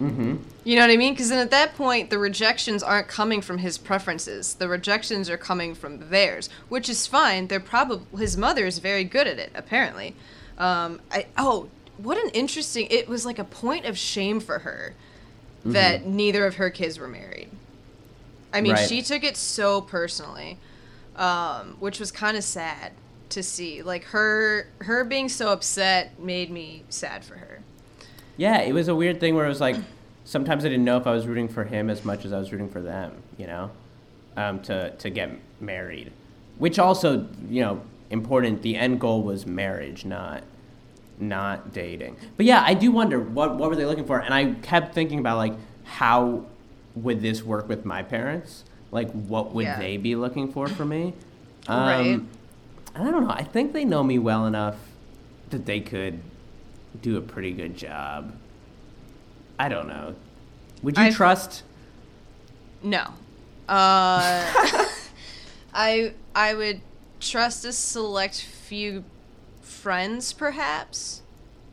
Mm-hmm. 0.01 0.37
You 0.63 0.75
know 0.75 0.81
what 0.81 0.91
I 0.91 0.97
mean? 0.97 1.13
Because 1.13 1.29
then 1.29 1.39
at 1.39 1.51
that 1.51 1.75
point, 1.75 2.09
the 2.09 2.19
rejections 2.19 2.83
aren't 2.83 3.07
coming 3.07 3.41
from 3.41 3.57
his 3.57 3.77
preferences. 3.77 4.53
The 4.53 4.69
rejections 4.69 5.29
are 5.29 5.37
coming 5.37 5.75
from 5.75 6.09
theirs, 6.09 6.49
which 6.69 6.87
is 6.87 7.07
fine. 7.07 7.47
They're 7.47 7.59
probably 7.59 8.05
his 8.19 8.37
mother 8.37 8.65
is 8.65 8.79
very 8.79 9.03
good 9.03 9.27
at 9.27 9.39
it, 9.39 9.51
apparently. 9.55 10.15
Um, 10.57 10.99
I 11.11 11.25
oh, 11.37 11.69
what 11.97 12.17
an 12.17 12.29
interesting! 12.31 12.87
It 12.89 13.07
was 13.07 13.25
like 13.25 13.39
a 13.39 13.43
point 13.43 13.85
of 13.85 13.97
shame 13.97 14.39
for 14.39 14.59
her 14.59 14.93
that 15.65 16.05
neither 16.05 16.45
of 16.45 16.55
her 16.55 16.69
kids 16.69 16.97
were 16.97 17.07
married. 17.09 17.49
I 18.53 18.61
mean, 18.61 18.73
Right. 18.73 18.87
she 18.87 19.01
took 19.01 19.23
it 19.23 19.35
so 19.35 19.81
personally, 19.81 20.57
um, 21.17 21.75
which 21.79 21.99
was 21.99 22.11
kind 22.11 22.37
of 22.37 22.43
sad 22.43 22.93
to 23.29 23.43
see. 23.43 23.81
Like 23.81 24.05
her 24.05 24.67
her 24.79 25.03
being 25.03 25.27
so 25.29 25.51
upset 25.51 26.19
made 26.19 26.49
me 26.49 26.83
sad 26.89 27.25
for 27.25 27.35
her. 27.35 27.59
Yeah, 28.37 28.61
it 28.61 28.73
was 28.73 28.87
a 28.87 28.95
weird 28.95 29.19
thing 29.19 29.35
where 29.35 29.45
it 29.45 29.49
was 29.49 29.59
like 29.61 29.75
sometimes 30.23 30.63
I 30.63 30.69
didn't 30.69 30.85
know 30.85 30.97
if 30.97 31.07
I 31.07 31.11
was 31.11 31.27
rooting 31.27 31.47
for 31.49 31.63
him 31.65 31.89
as 31.89 32.05
much 32.05 32.23
as 32.25 32.31
I 32.33 32.39
was 32.39 32.51
rooting 32.51 32.69
for 32.69 32.81
them, 32.81 33.11
you 33.37 33.47
know, 33.47 33.71
um, 34.37 34.61
to 34.63 34.91
to 34.91 35.09
get 35.09 35.31
married, 35.59 36.11
which 36.57 36.79
also 36.79 37.27
you 37.49 37.61
know 37.61 37.81
important. 38.09 38.61
The 38.61 38.75
end 38.75 38.99
goal 38.99 39.21
was 39.23 39.45
marriage, 39.45 40.05
not 40.05 40.43
not 41.19 41.73
dating. 41.73 42.15
But 42.37 42.45
yeah, 42.45 42.63
I 42.65 42.73
do 42.73 42.91
wonder 42.91 43.19
what 43.19 43.55
what 43.57 43.69
were 43.69 43.75
they 43.75 43.85
looking 43.85 44.05
for, 44.05 44.19
and 44.19 44.33
I 44.33 44.53
kept 44.61 44.93
thinking 44.93 45.19
about 45.19 45.37
like 45.37 45.53
how 45.83 46.45
would 46.95 47.21
this 47.21 47.43
work 47.43 47.67
with 47.69 47.85
my 47.85 48.03
parents? 48.03 48.63
Like, 48.91 49.11
what 49.11 49.53
would 49.53 49.65
Yeah. 49.65 49.77
they 49.79 49.97
be 49.97 50.15
looking 50.15 50.51
for 50.51 50.67
for 50.67 50.85
me? 50.85 51.13
Right. 51.69 52.13
Um, 52.15 52.29
I 52.95 52.99
don't 53.11 53.27
know. 53.27 53.29
I 53.33 53.43
think 53.43 53.73
they 53.73 53.83
know 53.83 54.01
me 54.03 54.17
well 54.17 54.45
enough 54.45 54.77
that 55.49 55.65
they 55.65 55.81
could 55.81 56.19
do 57.01 57.17
a 57.17 57.21
pretty 57.21 57.51
good 57.51 57.75
job. 57.77 58.33
I 59.59 59.67
don't 59.69 59.87
know. 59.89 60.15
Would 60.81 60.97
you 60.97 61.03
I- 61.03 61.11
trust? 61.11 61.63
No. 62.81 63.01
Uh, 63.67 64.41
I 65.73 66.13
I 66.33 66.53
would 66.53 66.79
trust 67.19 67.65
a 67.65 67.73
select 67.73 68.41
few 68.41 69.03
friends, 69.61 70.33
perhaps, 70.33 71.21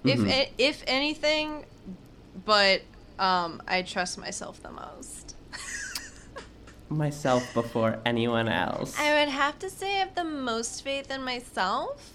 if 0.05 0.19
Mhm. 0.19 0.29
a- 0.31 0.53
if 0.59 0.83
anything, 0.87 1.65
but 2.45 2.83
um, 3.19 3.63
I 3.69 3.83
trust 3.83 4.19
myself 4.19 4.61
the 4.63 4.71
most. 4.73 5.37
Myself 6.89 7.43
before 7.55 7.99
anyone 8.05 8.49
else. 8.49 8.99
I 8.99 9.21
would 9.21 9.29
have 9.33 9.59
to 9.61 9.71
say 9.71 9.97
I 9.97 9.99
have 10.01 10.15
the 10.15 10.25
most 10.25 10.83
faith 10.83 11.11
in 11.11 11.23
myself. 11.23 12.11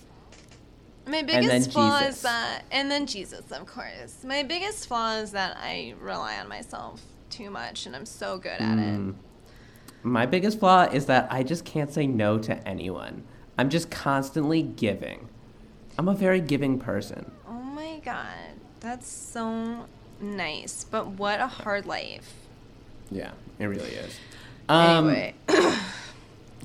My 1.08 1.24
biggest 1.24 1.72
flaw 1.72 2.00
Jesus. 2.00 2.18
is 2.18 2.22
that, 2.24 2.66
and 2.72 2.92
then 2.92 3.08
Jesus, 3.08 3.52
of 3.52 3.66
course. 3.66 4.24
My 4.24 4.44
biggest 4.44 4.88
flaw 4.88 5.16
is 5.16 5.32
that 5.32 5.58
I 5.58 5.96
rely 6.00 6.38
on 6.38 6.48
myself 6.48 7.02
too 7.30 7.50
much, 7.50 7.86
and 7.88 7.96
I'm 7.96 8.06
so 8.06 8.38
good 8.38 8.60
at 8.62 8.78
Mm. 8.78 9.10
it. 9.10 9.16
My 10.04 10.26
biggest 10.26 10.60
flaw 10.60 10.84
is 10.84 11.08
that 11.08 11.28
I 11.30 11.44
just 11.44 11.66
can't 11.66 11.92
say 11.92 12.08
no 12.08 12.38
to 12.40 12.68
anyone. 12.68 13.24
I'm 13.58 13.70
just 13.70 13.92
constantly 13.92 14.62
giving. 14.62 15.28
I'm 15.98 16.08
a 16.08 16.14
very 16.14 16.40
giving 16.40 16.80
person. 16.80 17.32
Oh 17.48 17.52
my 17.62 18.00
god, 18.04 18.56
that's 18.80 19.10
so 19.10 19.86
nice. 20.22 20.86
But 20.90 21.08
what 21.08 21.42
a 21.42 21.48
hard 21.48 21.86
life. 21.86 22.34
Yeah, 23.12 23.32
it 23.60 23.66
really 23.66 23.90
is. 23.92 24.18
Um, 24.70 25.10
Anyway, 25.10 25.34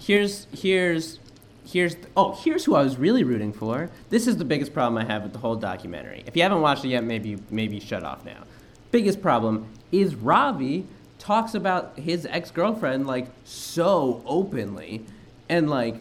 here's 0.00 0.46
here's 0.52 1.18
here's 1.66 1.96
oh 2.16 2.38
here's 2.44 2.64
who 2.64 2.76
I 2.76 2.82
was 2.82 2.96
really 2.96 3.24
rooting 3.24 3.52
for. 3.52 3.90
This 4.10 4.28
is 4.28 4.36
the 4.36 4.44
biggest 4.44 4.72
problem 4.72 5.02
I 5.02 5.10
have 5.10 5.24
with 5.24 5.32
the 5.32 5.38
whole 5.40 5.56
documentary. 5.56 6.22
If 6.26 6.36
you 6.36 6.42
haven't 6.42 6.60
watched 6.60 6.84
it 6.84 6.88
yet, 6.88 7.02
maybe 7.02 7.38
maybe 7.50 7.80
shut 7.80 8.04
off 8.04 8.24
now. 8.24 8.44
Biggest 8.92 9.20
problem 9.20 9.66
is 9.90 10.14
Ravi 10.14 10.86
talks 11.24 11.54
about 11.54 11.98
his 11.98 12.26
ex 12.26 12.50
girlfriend 12.50 13.06
like 13.06 13.26
so 13.44 14.22
openly, 14.26 15.04
and 15.48 15.68
like 15.68 15.96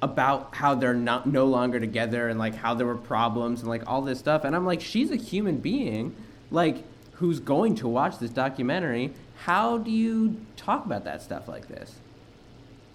about 0.00 0.54
how 0.54 0.74
they're 0.74 0.94
not 0.94 1.26
no 1.26 1.44
longer 1.44 1.80
together 1.80 2.28
and 2.28 2.38
like 2.38 2.54
how 2.54 2.72
there 2.72 2.86
were 2.86 2.96
problems 2.96 3.60
and 3.60 3.68
like 3.68 3.82
all 3.86 4.00
this 4.00 4.18
stuff. 4.18 4.44
And 4.44 4.54
I'm 4.54 4.64
like, 4.64 4.80
she's 4.80 5.10
a 5.10 5.16
human 5.16 5.58
being, 5.58 6.14
like 6.50 6.84
who's 7.14 7.40
going 7.40 7.74
to 7.76 7.88
watch 7.88 8.18
this 8.18 8.30
documentary. 8.30 9.12
How 9.44 9.78
do 9.78 9.90
you 9.90 10.40
talk 10.56 10.86
about 10.86 11.04
that 11.04 11.22
stuff 11.22 11.48
like 11.48 11.68
this? 11.68 11.94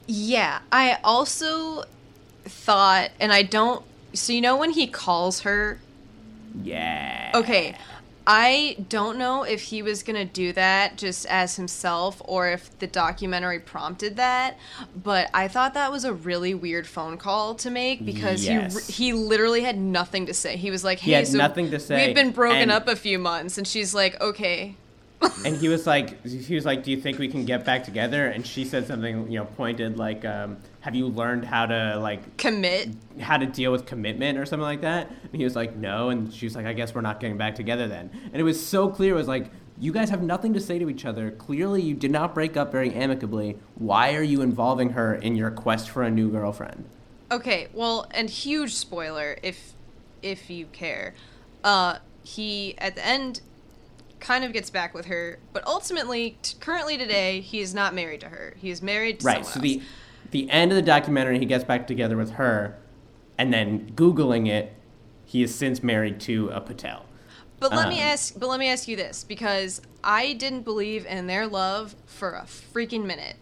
yeah, 0.07 0.59
I 0.71 0.97
also 1.03 1.83
thought, 2.45 3.11
and 3.19 3.31
I 3.31 3.43
don't. 3.43 3.83
So, 4.13 4.33
you 4.33 4.41
know, 4.41 4.57
when 4.57 4.71
he 4.71 4.87
calls 4.87 5.41
her 5.41 5.79
Yeah. 6.61 7.31
Okay. 7.33 7.75
I 8.25 8.77
don't 8.89 9.17
know 9.17 9.43
if 9.43 9.61
he 9.63 9.81
was 9.81 10.01
going 10.03 10.15
to 10.15 10.25
do 10.31 10.53
that 10.53 10.97
just 10.97 11.25
as 11.25 11.55
himself 11.57 12.21
or 12.25 12.49
if 12.49 12.77
the 12.79 12.87
documentary 12.87 13.59
prompted 13.59 14.15
that, 14.15 14.57
but 14.95 15.29
I 15.33 15.47
thought 15.47 15.73
that 15.73 15.91
was 15.91 16.05
a 16.05 16.13
really 16.13 16.53
weird 16.53 16.87
phone 16.87 17.17
call 17.17 17.55
to 17.55 17.69
make 17.69 18.05
because 18.05 18.45
Yes. 18.45 18.87
he 18.87 19.03
he 19.03 19.13
literally 19.13 19.61
had 19.61 19.77
nothing 19.77 20.25
to 20.27 20.33
say. 20.33 20.55
He 20.55 20.71
was 20.71 20.83
like, 20.83 20.99
"Hey, 20.99 21.19
He 21.19 21.25
so 21.25 21.37
nothing 21.37 21.69
to 21.71 21.79
say, 21.79 22.05
We've 22.07 22.15
been 22.15 22.31
broken 22.31 22.57
and- 22.61 22.71
up 22.71 22.87
a 22.87 22.95
few 22.95 23.19
months." 23.19 23.57
And 23.57 23.67
she's 23.67 23.93
like, 23.93 24.19
"Okay." 24.21 24.75
And 25.45 25.57
he 25.57 25.67
was 25.67 25.85
like, 25.85 26.25
he 26.25 26.55
was 26.55 26.65
like, 26.65 26.83
"Do 26.83 26.91
you 26.91 26.97
think 26.97 27.19
we 27.19 27.27
can 27.27 27.45
get 27.45 27.65
back 27.65 27.83
together?" 27.83 28.27
And 28.27 28.45
she 28.45 28.65
said 28.65 28.87
something, 28.87 29.31
you 29.31 29.39
know, 29.39 29.45
pointed 29.45 29.97
like, 29.97 30.23
um, 30.25 30.57
"Have 30.81 30.95
you 30.95 31.07
learned 31.07 31.45
how 31.45 31.65
to 31.65 31.97
like 31.99 32.37
Commit. 32.37 32.89
how 33.19 33.37
to 33.37 33.45
deal 33.45 33.71
with 33.71 33.85
commitment 33.85 34.37
or 34.37 34.45
something 34.45 34.63
like 34.63 34.81
that?" 34.81 35.09
And 35.09 35.35
he 35.35 35.43
was 35.43 35.55
like, 35.55 35.75
"No." 35.75 36.09
And 36.09 36.33
she 36.33 36.45
was 36.45 36.55
like, 36.55 36.65
"I 36.65 36.73
guess 36.73 36.95
we're 36.95 37.01
not 37.01 37.19
getting 37.19 37.37
back 37.37 37.55
together 37.55 37.87
then." 37.87 38.09
And 38.31 38.35
it 38.35 38.43
was 38.43 38.65
so 38.65 38.89
clear. 38.89 39.13
It 39.13 39.17
was 39.17 39.27
like, 39.27 39.51
you 39.79 39.91
guys 39.91 40.09
have 40.09 40.21
nothing 40.21 40.53
to 40.53 40.59
say 40.59 40.79
to 40.79 40.89
each 40.89 41.05
other. 41.05 41.31
Clearly, 41.31 41.81
you 41.81 41.95
did 41.95 42.11
not 42.11 42.33
break 42.33 42.55
up 42.55 42.71
very 42.71 42.93
amicably. 42.93 43.57
Why 43.75 44.13
are 44.15 44.23
you 44.23 44.41
involving 44.41 44.91
her 44.91 45.15
in 45.15 45.35
your 45.35 45.51
quest 45.51 45.89
for 45.89 46.03
a 46.03 46.11
new 46.11 46.29
girlfriend? 46.29 46.85
Okay, 47.31 47.67
well, 47.73 48.05
and 48.11 48.29
huge 48.29 48.73
spoiler 48.73 49.37
if 49.41 49.73
if 50.21 50.49
you 50.49 50.67
care. 50.67 51.13
Uh 51.63 51.97
he 52.23 52.75
at 52.77 52.95
the 52.95 53.05
end 53.05 53.41
kind 54.23 54.43
of 54.45 54.53
gets 54.53 54.69
back 54.69 54.93
with 54.93 55.05
her, 55.05 55.37
but 55.51 55.65
ultimately 55.67 56.37
t- 56.41 56.55
currently 56.59 56.97
today 56.97 57.41
he 57.41 57.59
is 57.59 57.75
not 57.75 57.93
married 57.93 58.21
to 58.21 58.29
her. 58.29 58.55
He 58.57 58.69
is 58.71 58.81
married 58.81 59.19
to 59.19 59.25
Right. 59.25 59.45
someone 59.45 59.53
So 59.53 59.59
the 59.59 59.75
else. 59.75 59.83
the 60.31 60.49
end 60.49 60.71
of 60.71 60.77
the 60.77 60.81
documentary, 60.81 61.37
he 61.37 61.45
gets 61.45 61.63
back 61.63 61.85
together 61.85 62.17
with 62.17 62.31
her, 62.31 62.75
and 63.37 63.53
then 63.53 63.91
googling 63.95 64.47
it, 64.47 64.73
he 65.25 65.43
is 65.43 65.53
since 65.53 65.83
married 65.83 66.19
to 66.21 66.49
a 66.49 66.61
Patel. 66.61 67.05
But 67.59 67.73
let 67.73 67.87
me 67.89 67.95
um, 68.01 68.07
ask 68.07 68.39
but 68.39 68.47
let 68.49 68.59
me 68.59 68.67
ask 68.69 68.87
you 68.87 68.95
this 68.95 69.23
because 69.23 69.81
I 70.03 70.33
didn't 70.33 70.61
believe 70.63 71.05
in 71.05 71.27
their 71.27 71.45
love 71.45 71.95
for 72.05 72.31
a 72.33 72.43
freaking 72.43 73.05
minute. 73.05 73.35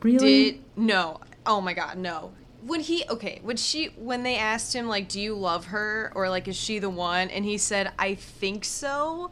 Really? 0.00 0.52
Did 0.52 0.64
no. 0.76 1.20
Oh 1.46 1.60
my 1.60 1.72
god, 1.72 1.96
no. 1.98 2.32
When 2.62 2.80
he 2.80 3.04
okay, 3.08 3.40
when 3.42 3.56
she 3.56 3.86
when 3.96 4.22
they 4.22 4.36
asked 4.36 4.74
him 4.74 4.88
like 4.88 5.08
do 5.08 5.20
you 5.20 5.34
love 5.34 5.66
her 5.66 6.12
or 6.14 6.28
like 6.28 6.48
is 6.48 6.56
she 6.56 6.78
the 6.78 6.90
one 6.90 7.30
and 7.30 7.44
he 7.46 7.56
said 7.56 7.92
I 7.98 8.14
think 8.14 8.64
so? 8.64 9.30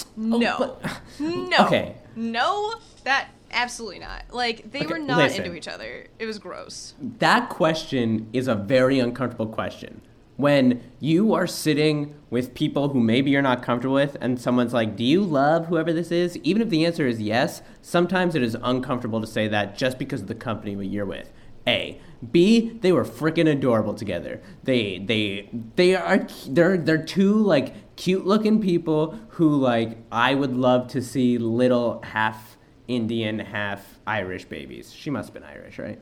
Oh, 0.00 0.38
no. 0.38 0.56
Oh, 0.58 0.78
but- 0.82 1.00
no. 1.20 1.56
Okay. 1.66 1.96
No, 2.16 2.74
that 3.04 3.28
absolutely 3.50 4.00
not. 4.00 4.24
Like 4.32 4.70
they 4.72 4.80
Okay, 4.80 4.86
were 4.88 4.98
not 4.98 5.18
listen. 5.18 5.44
into 5.44 5.56
each 5.56 5.68
other. 5.68 6.06
It 6.18 6.26
was 6.26 6.38
gross. 6.38 6.94
that 7.18 7.48
question 7.48 8.28
is 8.32 8.48
a 8.48 8.54
very 8.54 8.98
uncomfortable 8.98 9.46
question. 9.46 10.02
When 10.36 10.82
you 11.00 11.34
are 11.34 11.48
sitting 11.48 12.14
with 12.30 12.54
people 12.54 12.90
who 12.90 13.00
maybe 13.00 13.30
you're 13.32 13.42
not 13.42 13.60
comfortable 13.62 13.96
with, 13.96 14.16
and 14.20 14.40
someone's 14.40 14.72
like, 14.72 14.94
Do 14.94 15.02
you 15.02 15.22
love 15.24 15.66
whoever 15.66 15.92
this 15.92 16.12
is? 16.12 16.36
Even 16.38 16.62
if 16.62 16.68
the 16.68 16.84
answer 16.86 17.06
is 17.08 17.20
yes, 17.20 17.60
sometimes 17.82 18.36
it 18.36 18.42
is 18.42 18.56
uncomfortable 18.62 19.20
to 19.20 19.26
say 19.26 19.48
that 19.48 19.76
just 19.76 19.98
because 19.98 20.20
of 20.22 20.28
the 20.28 20.36
company 20.36 20.74
that 20.76 20.86
you're 20.86 21.06
with. 21.06 21.32
A. 21.66 22.00
B. 22.32 22.70
They 22.80 22.92
were 22.92 23.04
freaking 23.04 23.48
adorable 23.50 23.94
together. 23.94 24.40
They 24.62 24.98
they 24.98 25.48
they 25.76 25.94
are 25.96 26.26
they're 26.48 26.76
they're 26.78 27.02
two 27.04 27.34
like 27.34 27.74
cute 27.98 28.24
looking 28.24 28.60
people 28.60 29.18
who 29.30 29.56
like 29.56 29.98
I 30.10 30.34
would 30.34 30.56
love 30.56 30.86
to 30.88 31.02
see 31.02 31.36
little 31.36 32.00
half 32.02 32.56
Indian, 32.86 33.40
half 33.40 33.98
Irish 34.06 34.44
babies. 34.46 34.92
She 34.92 35.10
must 35.10 35.28
have 35.28 35.34
been 35.34 35.42
Irish, 35.42 35.78
right? 35.78 36.00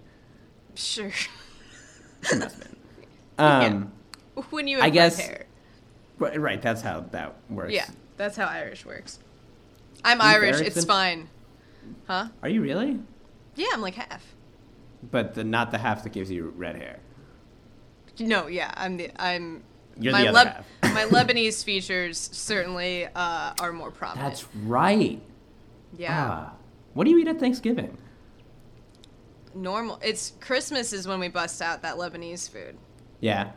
Sure. 0.74 1.10
She 1.10 1.28
must 2.36 2.54
have 2.54 2.58
been. 2.60 2.72
Um, 3.38 3.92
when 4.48 4.66
you 4.66 4.76
have 4.78 4.86
I 4.86 4.88
guess- 4.88 5.18
red 5.18 5.28
hair. 5.28 5.46
right, 6.18 6.40
right, 6.40 6.62
that's 6.62 6.80
how 6.80 7.00
that 7.10 7.34
works. 7.50 7.74
Yeah, 7.74 7.86
that's 8.16 8.34
how 8.34 8.46
Irish 8.46 8.86
works. 8.86 9.18
I'm 10.02 10.22
Irish. 10.22 10.58
It's 10.62 10.86
fine. 10.86 11.28
Huh? 12.06 12.28
Are 12.42 12.48
you 12.48 12.62
really? 12.62 12.98
Yeah, 13.54 13.66
I'm 13.74 13.82
like 13.82 13.96
half. 13.96 14.24
But 15.10 15.34
the, 15.34 15.44
not 15.44 15.70
the 15.70 15.76
half 15.76 16.02
that 16.04 16.14
gives 16.14 16.30
you 16.30 16.54
red 16.56 16.76
hair. 16.76 16.98
No, 18.18 18.46
yeah, 18.46 18.72
I'm 18.74 18.96
the 18.96 19.10
I'm. 19.22 19.62
You're 19.98 20.12
my 20.12 20.22
the 20.22 20.28
other 20.28 20.50
half. 20.50 20.66
my 20.94 21.04
Lebanese 21.04 21.64
features 21.64 22.18
certainly 22.32 23.06
uh, 23.14 23.54
are 23.60 23.72
more 23.72 23.90
prominent. 23.90 24.28
That's 24.28 24.46
right. 24.64 25.20
yeah. 25.96 26.26
Ah. 26.30 26.52
What 26.94 27.04
do 27.04 27.10
you 27.10 27.18
eat 27.18 27.28
at 27.28 27.38
Thanksgiving? 27.38 27.96
Normal. 29.54 29.98
It's 30.02 30.32
Christmas 30.40 30.92
is 30.92 31.06
when 31.08 31.20
we 31.20 31.28
bust 31.28 31.60
out 31.62 31.82
that 31.82 31.96
Lebanese 31.96 32.48
food. 32.50 32.76
Yeah. 33.20 33.50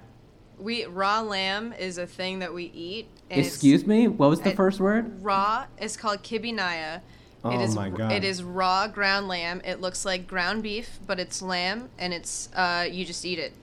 We 0.58 0.86
raw 0.86 1.22
lamb 1.22 1.74
is 1.74 1.98
a 1.98 2.06
thing 2.08 2.40
that 2.40 2.54
we 2.54 2.66
eat. 2.66 3.08
Excuse 3.30 3.86
me? 3.86 4.08
What 4.08 4.30
was 4.30 4.42
the 4.42 4.52
I- 4.52 4.56
first 4.56 4.80
word? 4.80 5.24
Raw 5.24 5.66
is 5.80 5.96
called 5.98 6.24
kibbeh 6.24 6.54
nayyeh. 6.54 7.02
Oh 7.44 7.52
it 7.52 7.62
is 7.62 7.74
my 7.74 7.90
God. 7.90 8.12
it 8.12 8.26
is 8.26 8.44
raw 8.44 8.88
ground 8.88 9.30
lamb. 9.30 9.62
It 9.64 9.80
looks 9.80 10.04
like 10.04 10.28
ground 10.28 10.62
beef, 10.64 11.00
but 11.08 11.20
it's 11.22 11.42
lamb 11.42 11.90
and 11.98 12.14
it's 12.14 12.50
uh 12.54 12.86
you 12.90 13.06
just 13.06 13.24
eat 13.26 13.40
it. 13.40 13.54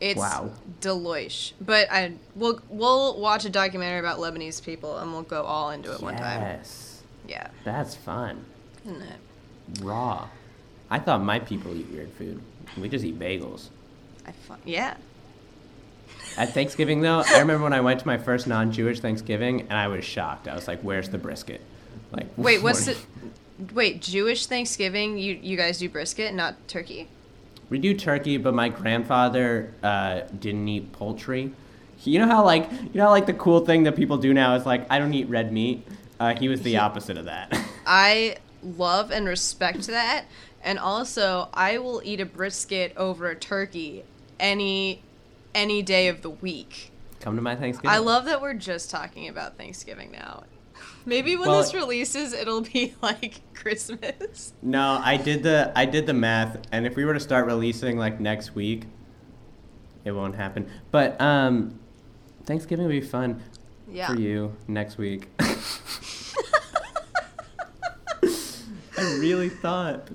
It's 0.00 0.18
Wow. 0.18 0.50
deloish. 0.80 1.52
But 1.60 1.90
I 1.90 2.12
we'll 2.36 2.60
we'll 2.68 3.18
watch 3.20 3.44
a 3.44 3.50
documentary 3.50 3.98
about 3.98 4.18
Lebanese 4.18 4.64
people 4.64 4.98
and 4.98 5.12
we'll 5.12 5.22
go 5.22 5.42
all 5.42 5.70
into 5.70 5.92
it 5.92 6.00
one 6.00 6.16
time. 6.16 6.40
Yes. 6.40 7.02
Yeah. 7.26 7.48
That's 7.64 7.94
fun. 7.94 8.44
Isn't 8.84 9.02
it? 9.02 9.18
raw. 9.82 10.28
I 10.90 10.98
thought 10.98 11.22
my 11.22 11.38
people 11.40 11.76
eat 11.76 11.88
weird 11.90 12.10
food. 12.12 12.40
We 12.78 12.88
just 12.88 13.04
eat 13.04 13.18
bagels. 13.18 13.68
I 14.26 14.32
fu- 14.32 14.54
yeah. 14.64 14.94
At 16.38 16.54
Thanksgiving, 16.54 17.02
though, 17.02 17.22
I 17.26 17.40
remember 17.40 17.64
when 17.64 17.72
I 17.74 17.80
went 17.80 18.00
to 18.00 18.06
my 18.06 18.16
first 18.16 18.46
non-Jewish 18.46 19.00
Thanksgiving, 19.00 19.62
and 19.62 19.72
I 19.72 19.88
was 19.88 20.04
shocked. 20.04 20.46
I 20.48 20.54
was 20.54 20.68
like, 20.68 20.80
"Where's 20.82 21.08
the 21.10 21.18
brisket?" 21.18 21.60
Like, 22.12 22.26
Wait, 22.36 22.62
what's 22.62 22.86
what- 22.86 22.96
it? 22.96 23.74
Wait, 23.74 24.00
Jewish 24.00 24.46
Thanksgiving? 24.46 25.18
You 25.18 25.34
you 25.42 25.56
guys 25.56 25.78
do 25.78 25.88
brisket, 25.88 26.32
not 26.34 26.54
turkey? 26.68 27.08
We 27.70 27.78
do 27.78 27.94
turkey, 27.94 28.36
but 28.38 28.54
my 28.54 28.68
grandfather 28.68 29.72
uh, 29.82 30.20
didn't 30.38 30.66
eat 30.68 30.92
poultry. 30.92 31.52
He, 31.96 32.12
you 32.12 32.18
know 32.18 32.26
how 32.26 32.44
like 32.44 32.70
you 32.70 32.90
know 32.94 33.04
how, 33.04 33.10
like 33.10 33.26
the 33.26 33.34
cool 33.34 33.64
thing 33.64 33.82
that 33.84 33.96
people 33.96 34.16
do 34.16 34.32
now 34.32 34.54
is 34.54 34.64
like 34.64 34.86
I 34.90 34.98
don't 34.98 35.12
eat 35.12 35.28
red 35.28 35.52
meat. 35.52 35.86
Uh, 36.20 36.34
he 36.34 36.48
was 36.48 36.62
the 36.62 36.78
opposite 36.78 37.16
of 37.16 37.26
that. 37.26 37.58
I 37.86 38.36
love 38.62 39.10
and 39.10 39.26
respect 39.26 39.86
that, 39.88 40.24
and 40.62 40.78
also 40.78 41.48
I 41.52 41.78
will 41.78 42.00
eat 42.04 42.20
a 42.20 42.26
brisket 42.26 42.92
over 42.96 43.28
a 43.28 43.34
turkey 43.34 44.04
any 44.40 45.02
any 45.54 45.82
day 45.82 46.08
of 46.08 46.22
the 46.22 46.30
week. 46.30 46.92
Come 47.20 47.36
to 47.36 47.42
my 47.42 47.56
Thanksgiving. 47.56 47.90
I 47.90 47.98
love 47.98 48.26
that 48.26 48.40
we're 48.40 48.54
just 48.54 48.90
talking 48.90 49.28
about 49.28 49.56
Thanksgiving 49.56 50.12
now. 50.12 50.44
Maybe 51.08 51.36
when 51.36 51.48
Well- 51.48 51.62
this 51.62 51.72
releases, 51.72 52.34
it'll 52.34 52.60
be 52.60 52.94
like 53.02 53.40
Christmas. 53.54 54.52
No, 54.62 55.00
I 55.02 55.16
did 55.16 55.42
the 55.42 55.72
I 55.74 55.86
did 55.86 56.06
the 56.06 56.12
math, 56.12 56.58
and 56.70 56.86
if 56.86 56.96
we 56.96 57.04
were 57.06 57.14
to 57.14 57.20
start 57.20 57.46
releasing 57.46 57.96
like 57.96 58.20
next 58.20 58.54
week, 58.54 58.84
it 60.04 60.12
won't 60.12 60.34
happen. 60.36 60.68
But 60.90 61.18
um, 61.20 61.78
Thanksgiving 62.44 62.84
will 62.84 62.92
be 62.92 63.00
fun 63.00 63.42
Yeah. 63.90 64.08
for 64.08 64.20
you 64.20 64.54
next 64.68 64.98
week. 64.98 65.28
I 68.98 69.02
really 69.18 69.48
thought. 69.48 70.08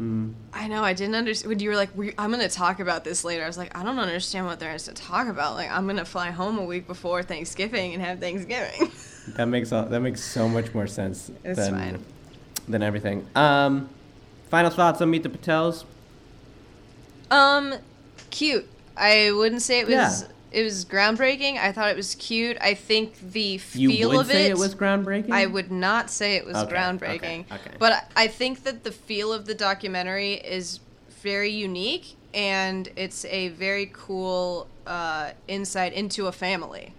Mm. 0.00 0.34
I 0.52 0.66
know. 0.68 0.82
I 0.82 0.92
didn't 0.94 1.14
understand 1.14 1.48
when 1.48 1.58
you 1.60 1.70
were 1.70 1.76
like, 1.76 1.96
we, 1.96 2.12
"I'm 2.18 2.30
gonna 2.30 2.48
talk 2.48 2.80
about 2.80 3.04
this 3.04 3.24
later." 3.24 3.44
I 3.44 3.46
was 3.46 3.56
like, 3.58 3.76
"I 3.76 3.82
don't 3.84 3.98
understand 3.98 4.46
what 4.46 4.58
there 4.60 4.74
is 4.74 4.84
to 4.84 4.92
talk 4.92 5.28
about." 5.28 5.54
Like, 5.54 5.70
I'm 5.70 5.86
gonna 5.86 6.04
fly 6.04 6.30
home 6.30 6.58
a 6.58 6.64
week 6.64 6.86
before 6.86 7.22
Thanksgiving 7.22 7.94
and 7.94 8.02
have 8.02 8.18
Thanksgiving. 8.20 8.90
That 9.36 9.46
makes 9.46 9.72
all, 9.72 9.84
that 9.86 10.00
makes 10.00 10.20
so 10.22 10.48
much 10.48 10.72
more 10.74 10.86
sense 10.86 11.30
It's 11.44 11.58
than 11.58 11.74
fine. 11.74 12.04
than 12.68 12.82
everything. 12.82 13.26
Um, 13.34 13.88
final 14.48 14.70
thoughts 14.70 15.00
on 15.00 15.10
Meet 15.10 15.22
the 15.22 15.28
Patels. 15.28 15.84
um, 17.30 17.74
cute. 18.30 18.68
I 18.96 19.30
wouldn't 19.32 19.62
say 19.62 19.80
it 19.80 19.86
was. 19.86 20.22
Yeah. 20.22 20.28
It 20.52 20.64
was 20.64 20.84
groundbreaking. 20.84 21.58
I 21.58 21.70
thought 21.70 21.90
it 21.90 21.96
was 21.96 22.16
cute. 22.16 22.56
I 22.60 22.74
think 22.74 23.14
the 23.32 23.60
You 23.74 23.88
feel 23.88 24.08
would 24.10 24.20
of 24.22 24.26
say 24.26 24.46
it. 24.46 24.50
it 24.50 24.58
was 24.58 24.74
groundbreaking. 24.74 25.30
I 25.30 25.46
would 25.46 25.70
not 25.70 26.10
say 26.10 26.34
it 26.34 26.44
was 26.44 26.56
Okay, 26.56 26.74
groundbreaking, 26.74 27.44
okay, 27.44 27.54
okay. 27.54 27.70
but 27.78 28.10
I 28.16 28.26
think 28.26 28.64
that 28.64 28.82
the 28.82 28.90
feel 28.90 29.32
of 29.32 29.46
the 29.46 29.54
documentary 29.54 30.34
is 30.34 30.80
very 31.22 31.50
unique 31.50 32.16
and 32.34 32.88
it's 32.96 33.24
a 33.26 33.48
very 33.50 33.90
cool 33.92 34.66
uh, 34.88 35.30
insight 35.46 35.92
into 35.92 36.26
a 36.26 36.32
family. 36.32 36.94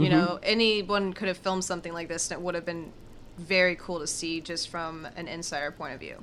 You 0.00 0.06
Mhm. 0.06 0.10
know, 0.12 0.38
anyone 0.42 1.12
could 1.12 1.28
have 1.28 1.36
filmed 1.36 1.62
something 1.64 1.92
like 1.92 2.08
this 2.08 2.30
and 2.30 2.40
it 2.40 2.42
would 2.42 2.54
have 2.54 2.64
been 2.64 2.92
very 3.38 3.76
cool 3.76 3.98
to 4.00 4.06
see 4.06 4.40
just 4.40 4.68
from 4.70 5.06
an 5.14 5.28
insider 5.28 5.70
point 5.70 5.92
of 5.94 6.00
view. 6.00 6.16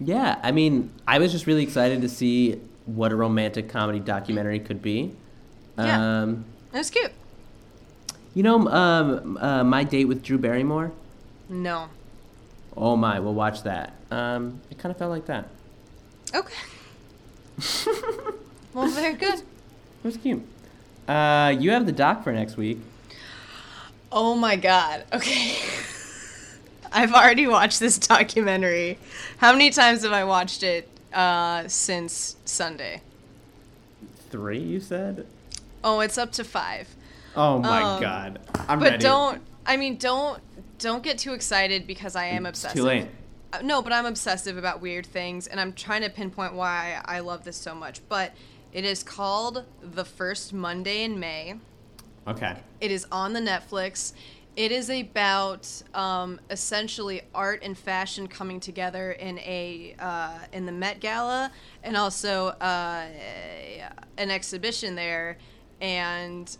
Yeah, 0.00 0.40
I 0.42 0.50
mean, 0.50 0.90
I 1.06 1.20
was 1.20 1.30
just 1.30 1.46
really 1.46 1.62
excited 1.62 2.02
to 2.02 2.08
see 2.08 2.60
what 2.86 3.12
a 3.12 3.16
romantic 3.16 3.68
comedy 3.68 4.00
documentary 4.00 4.58
could 4.58 4.82
be. 4.82 5.12
Yeah. 5.78 6.22
Um, 6.22 6.44
It 6.72 6.78
was 6.78 6.90
cute. 6.90 7.12
you 8.34 8.42
know, 8.42 8.66
um, 8.68 9.36
uh, 9.40 9.62
my 9.62 9.84
date 9.84 10.06
with 10.06 10.22
Drew 10.24 10.38
Barrymore. 10.38 10.90
No. 11.48 11.88
Oh 12.76 12.96
my, 12.96 13.20
we'll 13.20 13.34
watch 13.34 13.62
that. 13.62 13.92
Um, 14.10 14.60
it 14.70 14.78
kind 14.78 14.90
of 14.90 14.96
felt 14.98 15.10
like 15.12 15.26
that. 15.26 15.46
Okay. 16.34 16.54
well, 18.74 18.88
very 18.88 19.14
good. 19.14 19.34
It 19.38 19.44
was 20.04 20.16
cute. 20.16 20.42
Uh, 21.06 21.54
you 21.56 21.70
have 21.70 21.86
the 21.86 21.92
doc 21.92 22.24
for 22.24 22.32
next 22.32 22.56
week. 22.56 22.78
Oh 24.16 24.34
my 24.36 24.54
god. 24.56 25.04
Okay. 25.12 25.56
I've 26.92 27.12
already 27.12 27.48
watched 27.48 27.80
this 27.80 27.98
documentary. 27.98 28.96
How 29.38 29.50
many 29.52 29.70
times 29.70 30.04
have 30.04 30.12
I 30.12 30.22
watched 30.22 30.62
it 30.62 30.88
uh, 31.12 31.66
since 31.66 32.36
Sunday? 32.44 33.02
Three, 34.30 34.60
you 34.60 34.78
said. 34.78 35.26
Oh, 35.82 35.98
it's 35.98 36.16
up 36.16 36.30
to 36.32 36.44
five. 36.44 36.88
Oh 37.34 37.58
my 37.58 37.82
Um, 37.82 38.00
god, 38.00 38.40
I'm 38.68 38.78
but 38.78 38.92
ready. 38.92 39.02
don't. 39.02 39.42
I 39.66 39.76
mean, 39.76 39.96
don't 39.96 40.40
don't 40.78 41.02
get 41.02 41.18
too 41.18 41.32
excited 41.32 41.84
because 41.86 42.14
I 42.14 42.26
am 42.26 42.46
It's 42.46 42.60
obsessive. 42.60 42.76
too 42.76 42.84
late. 42.84 43.06
Uh, 43.52 43.58
No, 43.62 43.82
but 43.82 43.92
I'm 43.92 44.06
obsessive 44.06 44.56
about 44.56 44.80
weird 44.80 45.06
things, 45.06 45.48
and 45.48 45.60
I'm 45.60 45.72
trying 45.72 46.02
to 46.02 46.10
pinpoint 46.10 46.54
why 46.54 47.00
I 47.04 47.18
love 47.20 47.42
this 47.42 47.56
so 47.56 47.74
much. 47.74 48.00
But 48.08 48.32
it 48.72 48.84
is 48.84 49.02
called 49.02 49.64
The 49.82 50.04
First 50.04 50.52
Monday 50.52 51.02
in 51.02 51.18
May. 51.18 51.56
Okay. 52.26 52.56
It 52.80 52.90
is 52.90 53.06
on 53.12 53.32
the 53.32 53.40
Netflix. 53.40 54.12
It 54.56 54.70
is 54.70 54.88
about 54.88 55.68
um, 55.94 56.40
essentially 56.48 57.22
art 57.34 57.62
and 57.64 57.76
fashion 57.76 58.28
coming 58.28 58.60
together 58.60 59.12
in 59.12 59.38
a 59.40 59.96
uh, 59.98 60.38
in 60.52 60.64
the 60.64 60.72
Met 60.72 61.00
Gala, 61.00 61.50
and 61.82 61.96
also 61.96 62.48
uh, 62.48 63.06
an 64.16 64.30
exhibition 64.30 64.94
there, 64.94 65.38
and 65.80 66.56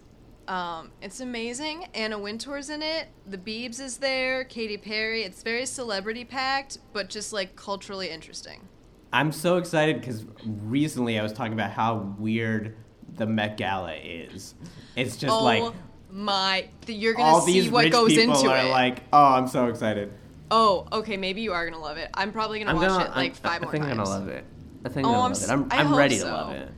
um, 0.49 0.91
it's 1.01 1.21
amazing. 1.21 1.87
Anna 1.95 2.19
Wintour's 2.19 2.69
in 2.69 2.83
it. 2.83 3.09
The 3.27 3.39
Beebs 3.39 3.81
is 3.81 3.99
there. 3.99 4.45
Katy 4.45 4.77
Perry. 4.77 5.23
It's 5.23 5.43
very 5.43 5.65
celebrity 5.65 6.25
packed, 6.25 6.79
but 6.93 7.09
just 7.09 7.33
like 7.33 7.55
culturally 7.55 8.11
interesting. 8.11 8.69
I'm 9.13 9.31
so 9.31 9.59
excited 9.59 10.01
because 10.01 10.25
recently 10.45 11.21
I 11.21 11.23
was 11.23 11.33
talking 11.33 11.53
about 11.53 11.71
how 11.71 12.15
weird 12.19 12.77
the 13.17 13.27
Met 13.27 13.57
Gala 13.57 13.95
is. 13.95 14.55
It's 14.97 15.17
just 15.17 15.33
oh 15.33 15.43
like 15.45 15.73
my! 16.11 16.69
You're 16.87 17.15
gonna 17.15 17.29
all 17.29 17.41
see 17.41 17.61
these 17.61 17.71
what 17.71 17.85
rich 17.85 17.93
goes 17.93 18.11
people 18.15 18.35
into 18.37 18.49
are 18.51 18.67
it. 18.67 18.71
like, 18.71 18.99
oh, 19.13 19.25
I'm 19.35 19.49
so 19.49 19.67
excited. 19.69 20.13
oh, 20.51 20.87
okay. 20.93 21.17
Maybe 21.17 21.41
you 21.41 21.53
are 21.53 21.69
gonna 21.69 21.83
love 21.83 21.97
it. 21.97 22.09
I'm 22.15 22.33
probably 22.33 22.59
gonna 22.61 22.71
I'm 22.71 22.77
watch 22.77 22.89
gonna, 22.89 23.05
it 23.07 23.11
like 23.17 23.31
I'm, 23.31 23.35
five 23.37 23.61
I 23.63 23.65
more 23.65 23.73
think 23.73 23.85
times. 23.85 23.99
I'm 23.99 24.05
gonna 24.05 24.19
love 24.21 24.29
it. 24.29 24.45
I 24.85 24.89
think 24.91 25.07
Oh, 25.07 25.11
I'm 25.11 25.15
gonna 25.15 25.25
I'm 25.25 25.31
it. 25.33 25.37
s- 25.37 25.51
I'm, 25.51 25.69
I 25.73 25.77
I'm 25.81 25.87
hope 25.87 25.99
ready 25.99 26.19
to 26.19 26.25
love 26.27 26.53
it. 26.53 26.69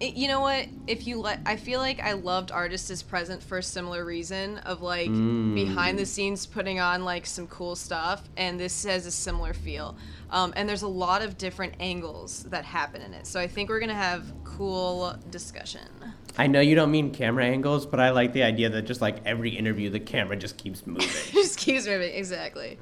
It- 0.00 0.14
you 0.16 0.26
know 0.26 0.40
what? 0.40 0.66
If 0.88 1.06
you 1.06 1.20
let, 1.20 1.38
I 1.46 1.54
feel 1.56 1.78
like 1.78 2.00
I 2.00 2.12
loved 2.14 2.50
Artist 2.50 2.90
is 2.90 3.02
Present 3.02 3.40
for 3.42 3.58
a 3.58 3.62
similar 3.62 4.04
reason 4.04 4.58
of 4.58 4.82
like 4.82 5.08
Mm. 5.08 5.54
behind 5.54 5.98
the 5.98 6.04
scenes 6.06 6.44
putting 6.46 6.80
on 6.80 7.04
like 7.04 7.26
some 7.26 7.46
cool 7.46 7.76
stuff, 7.76 8.22
and 8.36 8.58
this 8.58 8.84
has 8.84 9.06
a 9.06 9.12
similar 9.12 9.54
feel. 9.54 9.96
Um, 10.30 10.52
and 10.56 10.68
there's 10.68 10.82
a 10.82 10.88
lot 10.88 11.22
of 11.22 11.38
different 11.38 11.74
angles 11.78 12.42
that 12.44 12.64
happen 12.64 13.02
in 13.02 13.14
it, 13.14 13.24
so 13.26 13.38
I 13.38 13.46
think 13.46 13.68
we're 13.68 13.78
gonna 13.78 13.94
have 13.94 14.24
cool 14.56 15.16
discussion. 15.30 15.88
I 16.36 16.46
know 16.46 16.60
you 16.60 16.74
don't 16.74 16.90
mean 16.90 17.12
camera 17.12 17.44
angles, 17.44 17.86
but 17.86 18.00
I 18.00 18.10
like 18.10 18.32
the 18.32 18.42
idea 18.42 18.68
that 18.70 18.82
just 18.82 19.00
like 19.00 19.24
every 19.24 19.50
interview, 19.50 19.90
the 19.90 20.00
camera 20.00 20.36
just 20.36 20.56
keeps 20.56 20.86
moving. 20.86 21.08
Just 21.32 21.58
keeps 21.58 21.86
moving 21.86 22.14
exactly. 22.14 22.78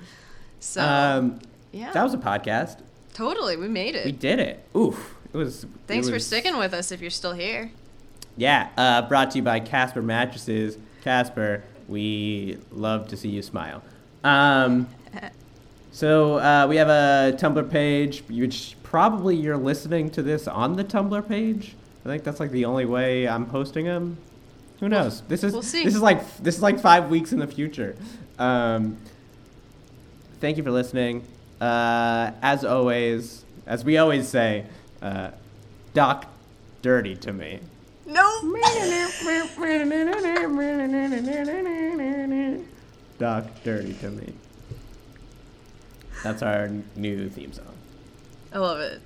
So 0.60 0.82
um, 0.82 1.40
yeah, 1.72 1.92
that 1.92 2.02
was 2.02 2.14
a 2.14 2.18
podcast. 2.18 2.78
totally 3.12 3.56
we 3.56 3.68
made 3.68 3.94
it. 3.94 4.04
We 4.04 4.12
did 4.12 4.38
it. 4.38 4.64
Oof. 4.76 5.16
It 5.32 5.36
was. 5.36 5.64
it 5.64 5.70
Thanks 5.86 6.08
for 6.08 6.18
sticking 6.18 6.58
with 6.58 6.72
us 6.74 6.92
if 6.92 7.00
you're 7.00 7.10
still 7.10 7.32
here. 7.32 7.70
Yeah. 8.36 8.68
Uh, 8.76 9.02
brought 9.02 9.32
to 9.32 9.38
you 9.38 9.42
by 9.42 9.60
Casper 9.60 10.02
Mattresses. 10.02 10.78
Casper, 11.02 11.64
we 11.88 12.58
love 12.70 13.08
to 13.08 13.16
see 13.16 13.28
you 13.28 13.42
smile. 13.42 13.82
Um, 14.24 14.88
so 15.92 16.38
uh, 16.38 16.66
we 16.68 16.76
have 16.76 16.88
a 16.88 17.36
Tumblr 17.38 17.70
page, 17.70 18.24
which 18.28 18.76
probably 18.82 19.36
you're 19.36 19.58
listening 19.58 20.10
to 20.12 20.22
this 20.22 20.48
on 20.48 20.74
the 20.76 20.84
Tumblr 20.84 21.28
page. 21.28 21.74
I 22.04 22.08
think 22.08 22.24
that's 22.24 22.40
like 22.40 22.50
the 22.50 22.64
only 22.64 22.86
way 22.86 23.28
I'm 23.28 23.46
posting 23.46 23.84
them. 23.84 24.16
Who 24.80 24.88
knows? 24.88 25.20
This 25.28 25.44
is 25.44 25.52
we'll 25.52 25.62
see. 25.62 25.84
this 25.84 25.94
is 25.94 26.00
like 26.00 26.38
this 26.38 26.56
is 26.56 26.62
like 26.62 26.80
five 26.80 27.10
weeks 27.10 27.32
in 27.32 27.38
the 27.38 27.46
future. 27.46 27.94
Um, 28.38 28.96
thank 30.40 30.56
you 30.56 30.62
for 30.64 30.72
listening. 30.72 31.24
Uh, 31.60 32.32
as 32.42 32.64
always, 32.64 33.44
as 33.66 33.84
we 33.84 33.98
always 33.98 34.26
say, 34.26 34.64
uh, 35.02 35.30
Doc 35.94 36.26
dirty 36.80 37.14
to 37.16 37.32
me. 37.32 37.60
No. 38.06 38.42
Doc 43.18 43.46
dirty 43.62 43.92
to 43.94 44.10
me. 44.10 44.32
That's 46.22 46.42
our 46.42 46.70
new 46.96 47.28
theme 47.28 47.52
song. 47.52 47.74
I 48.52 48.58
love 48.58 48.80
it. 48.80 49.00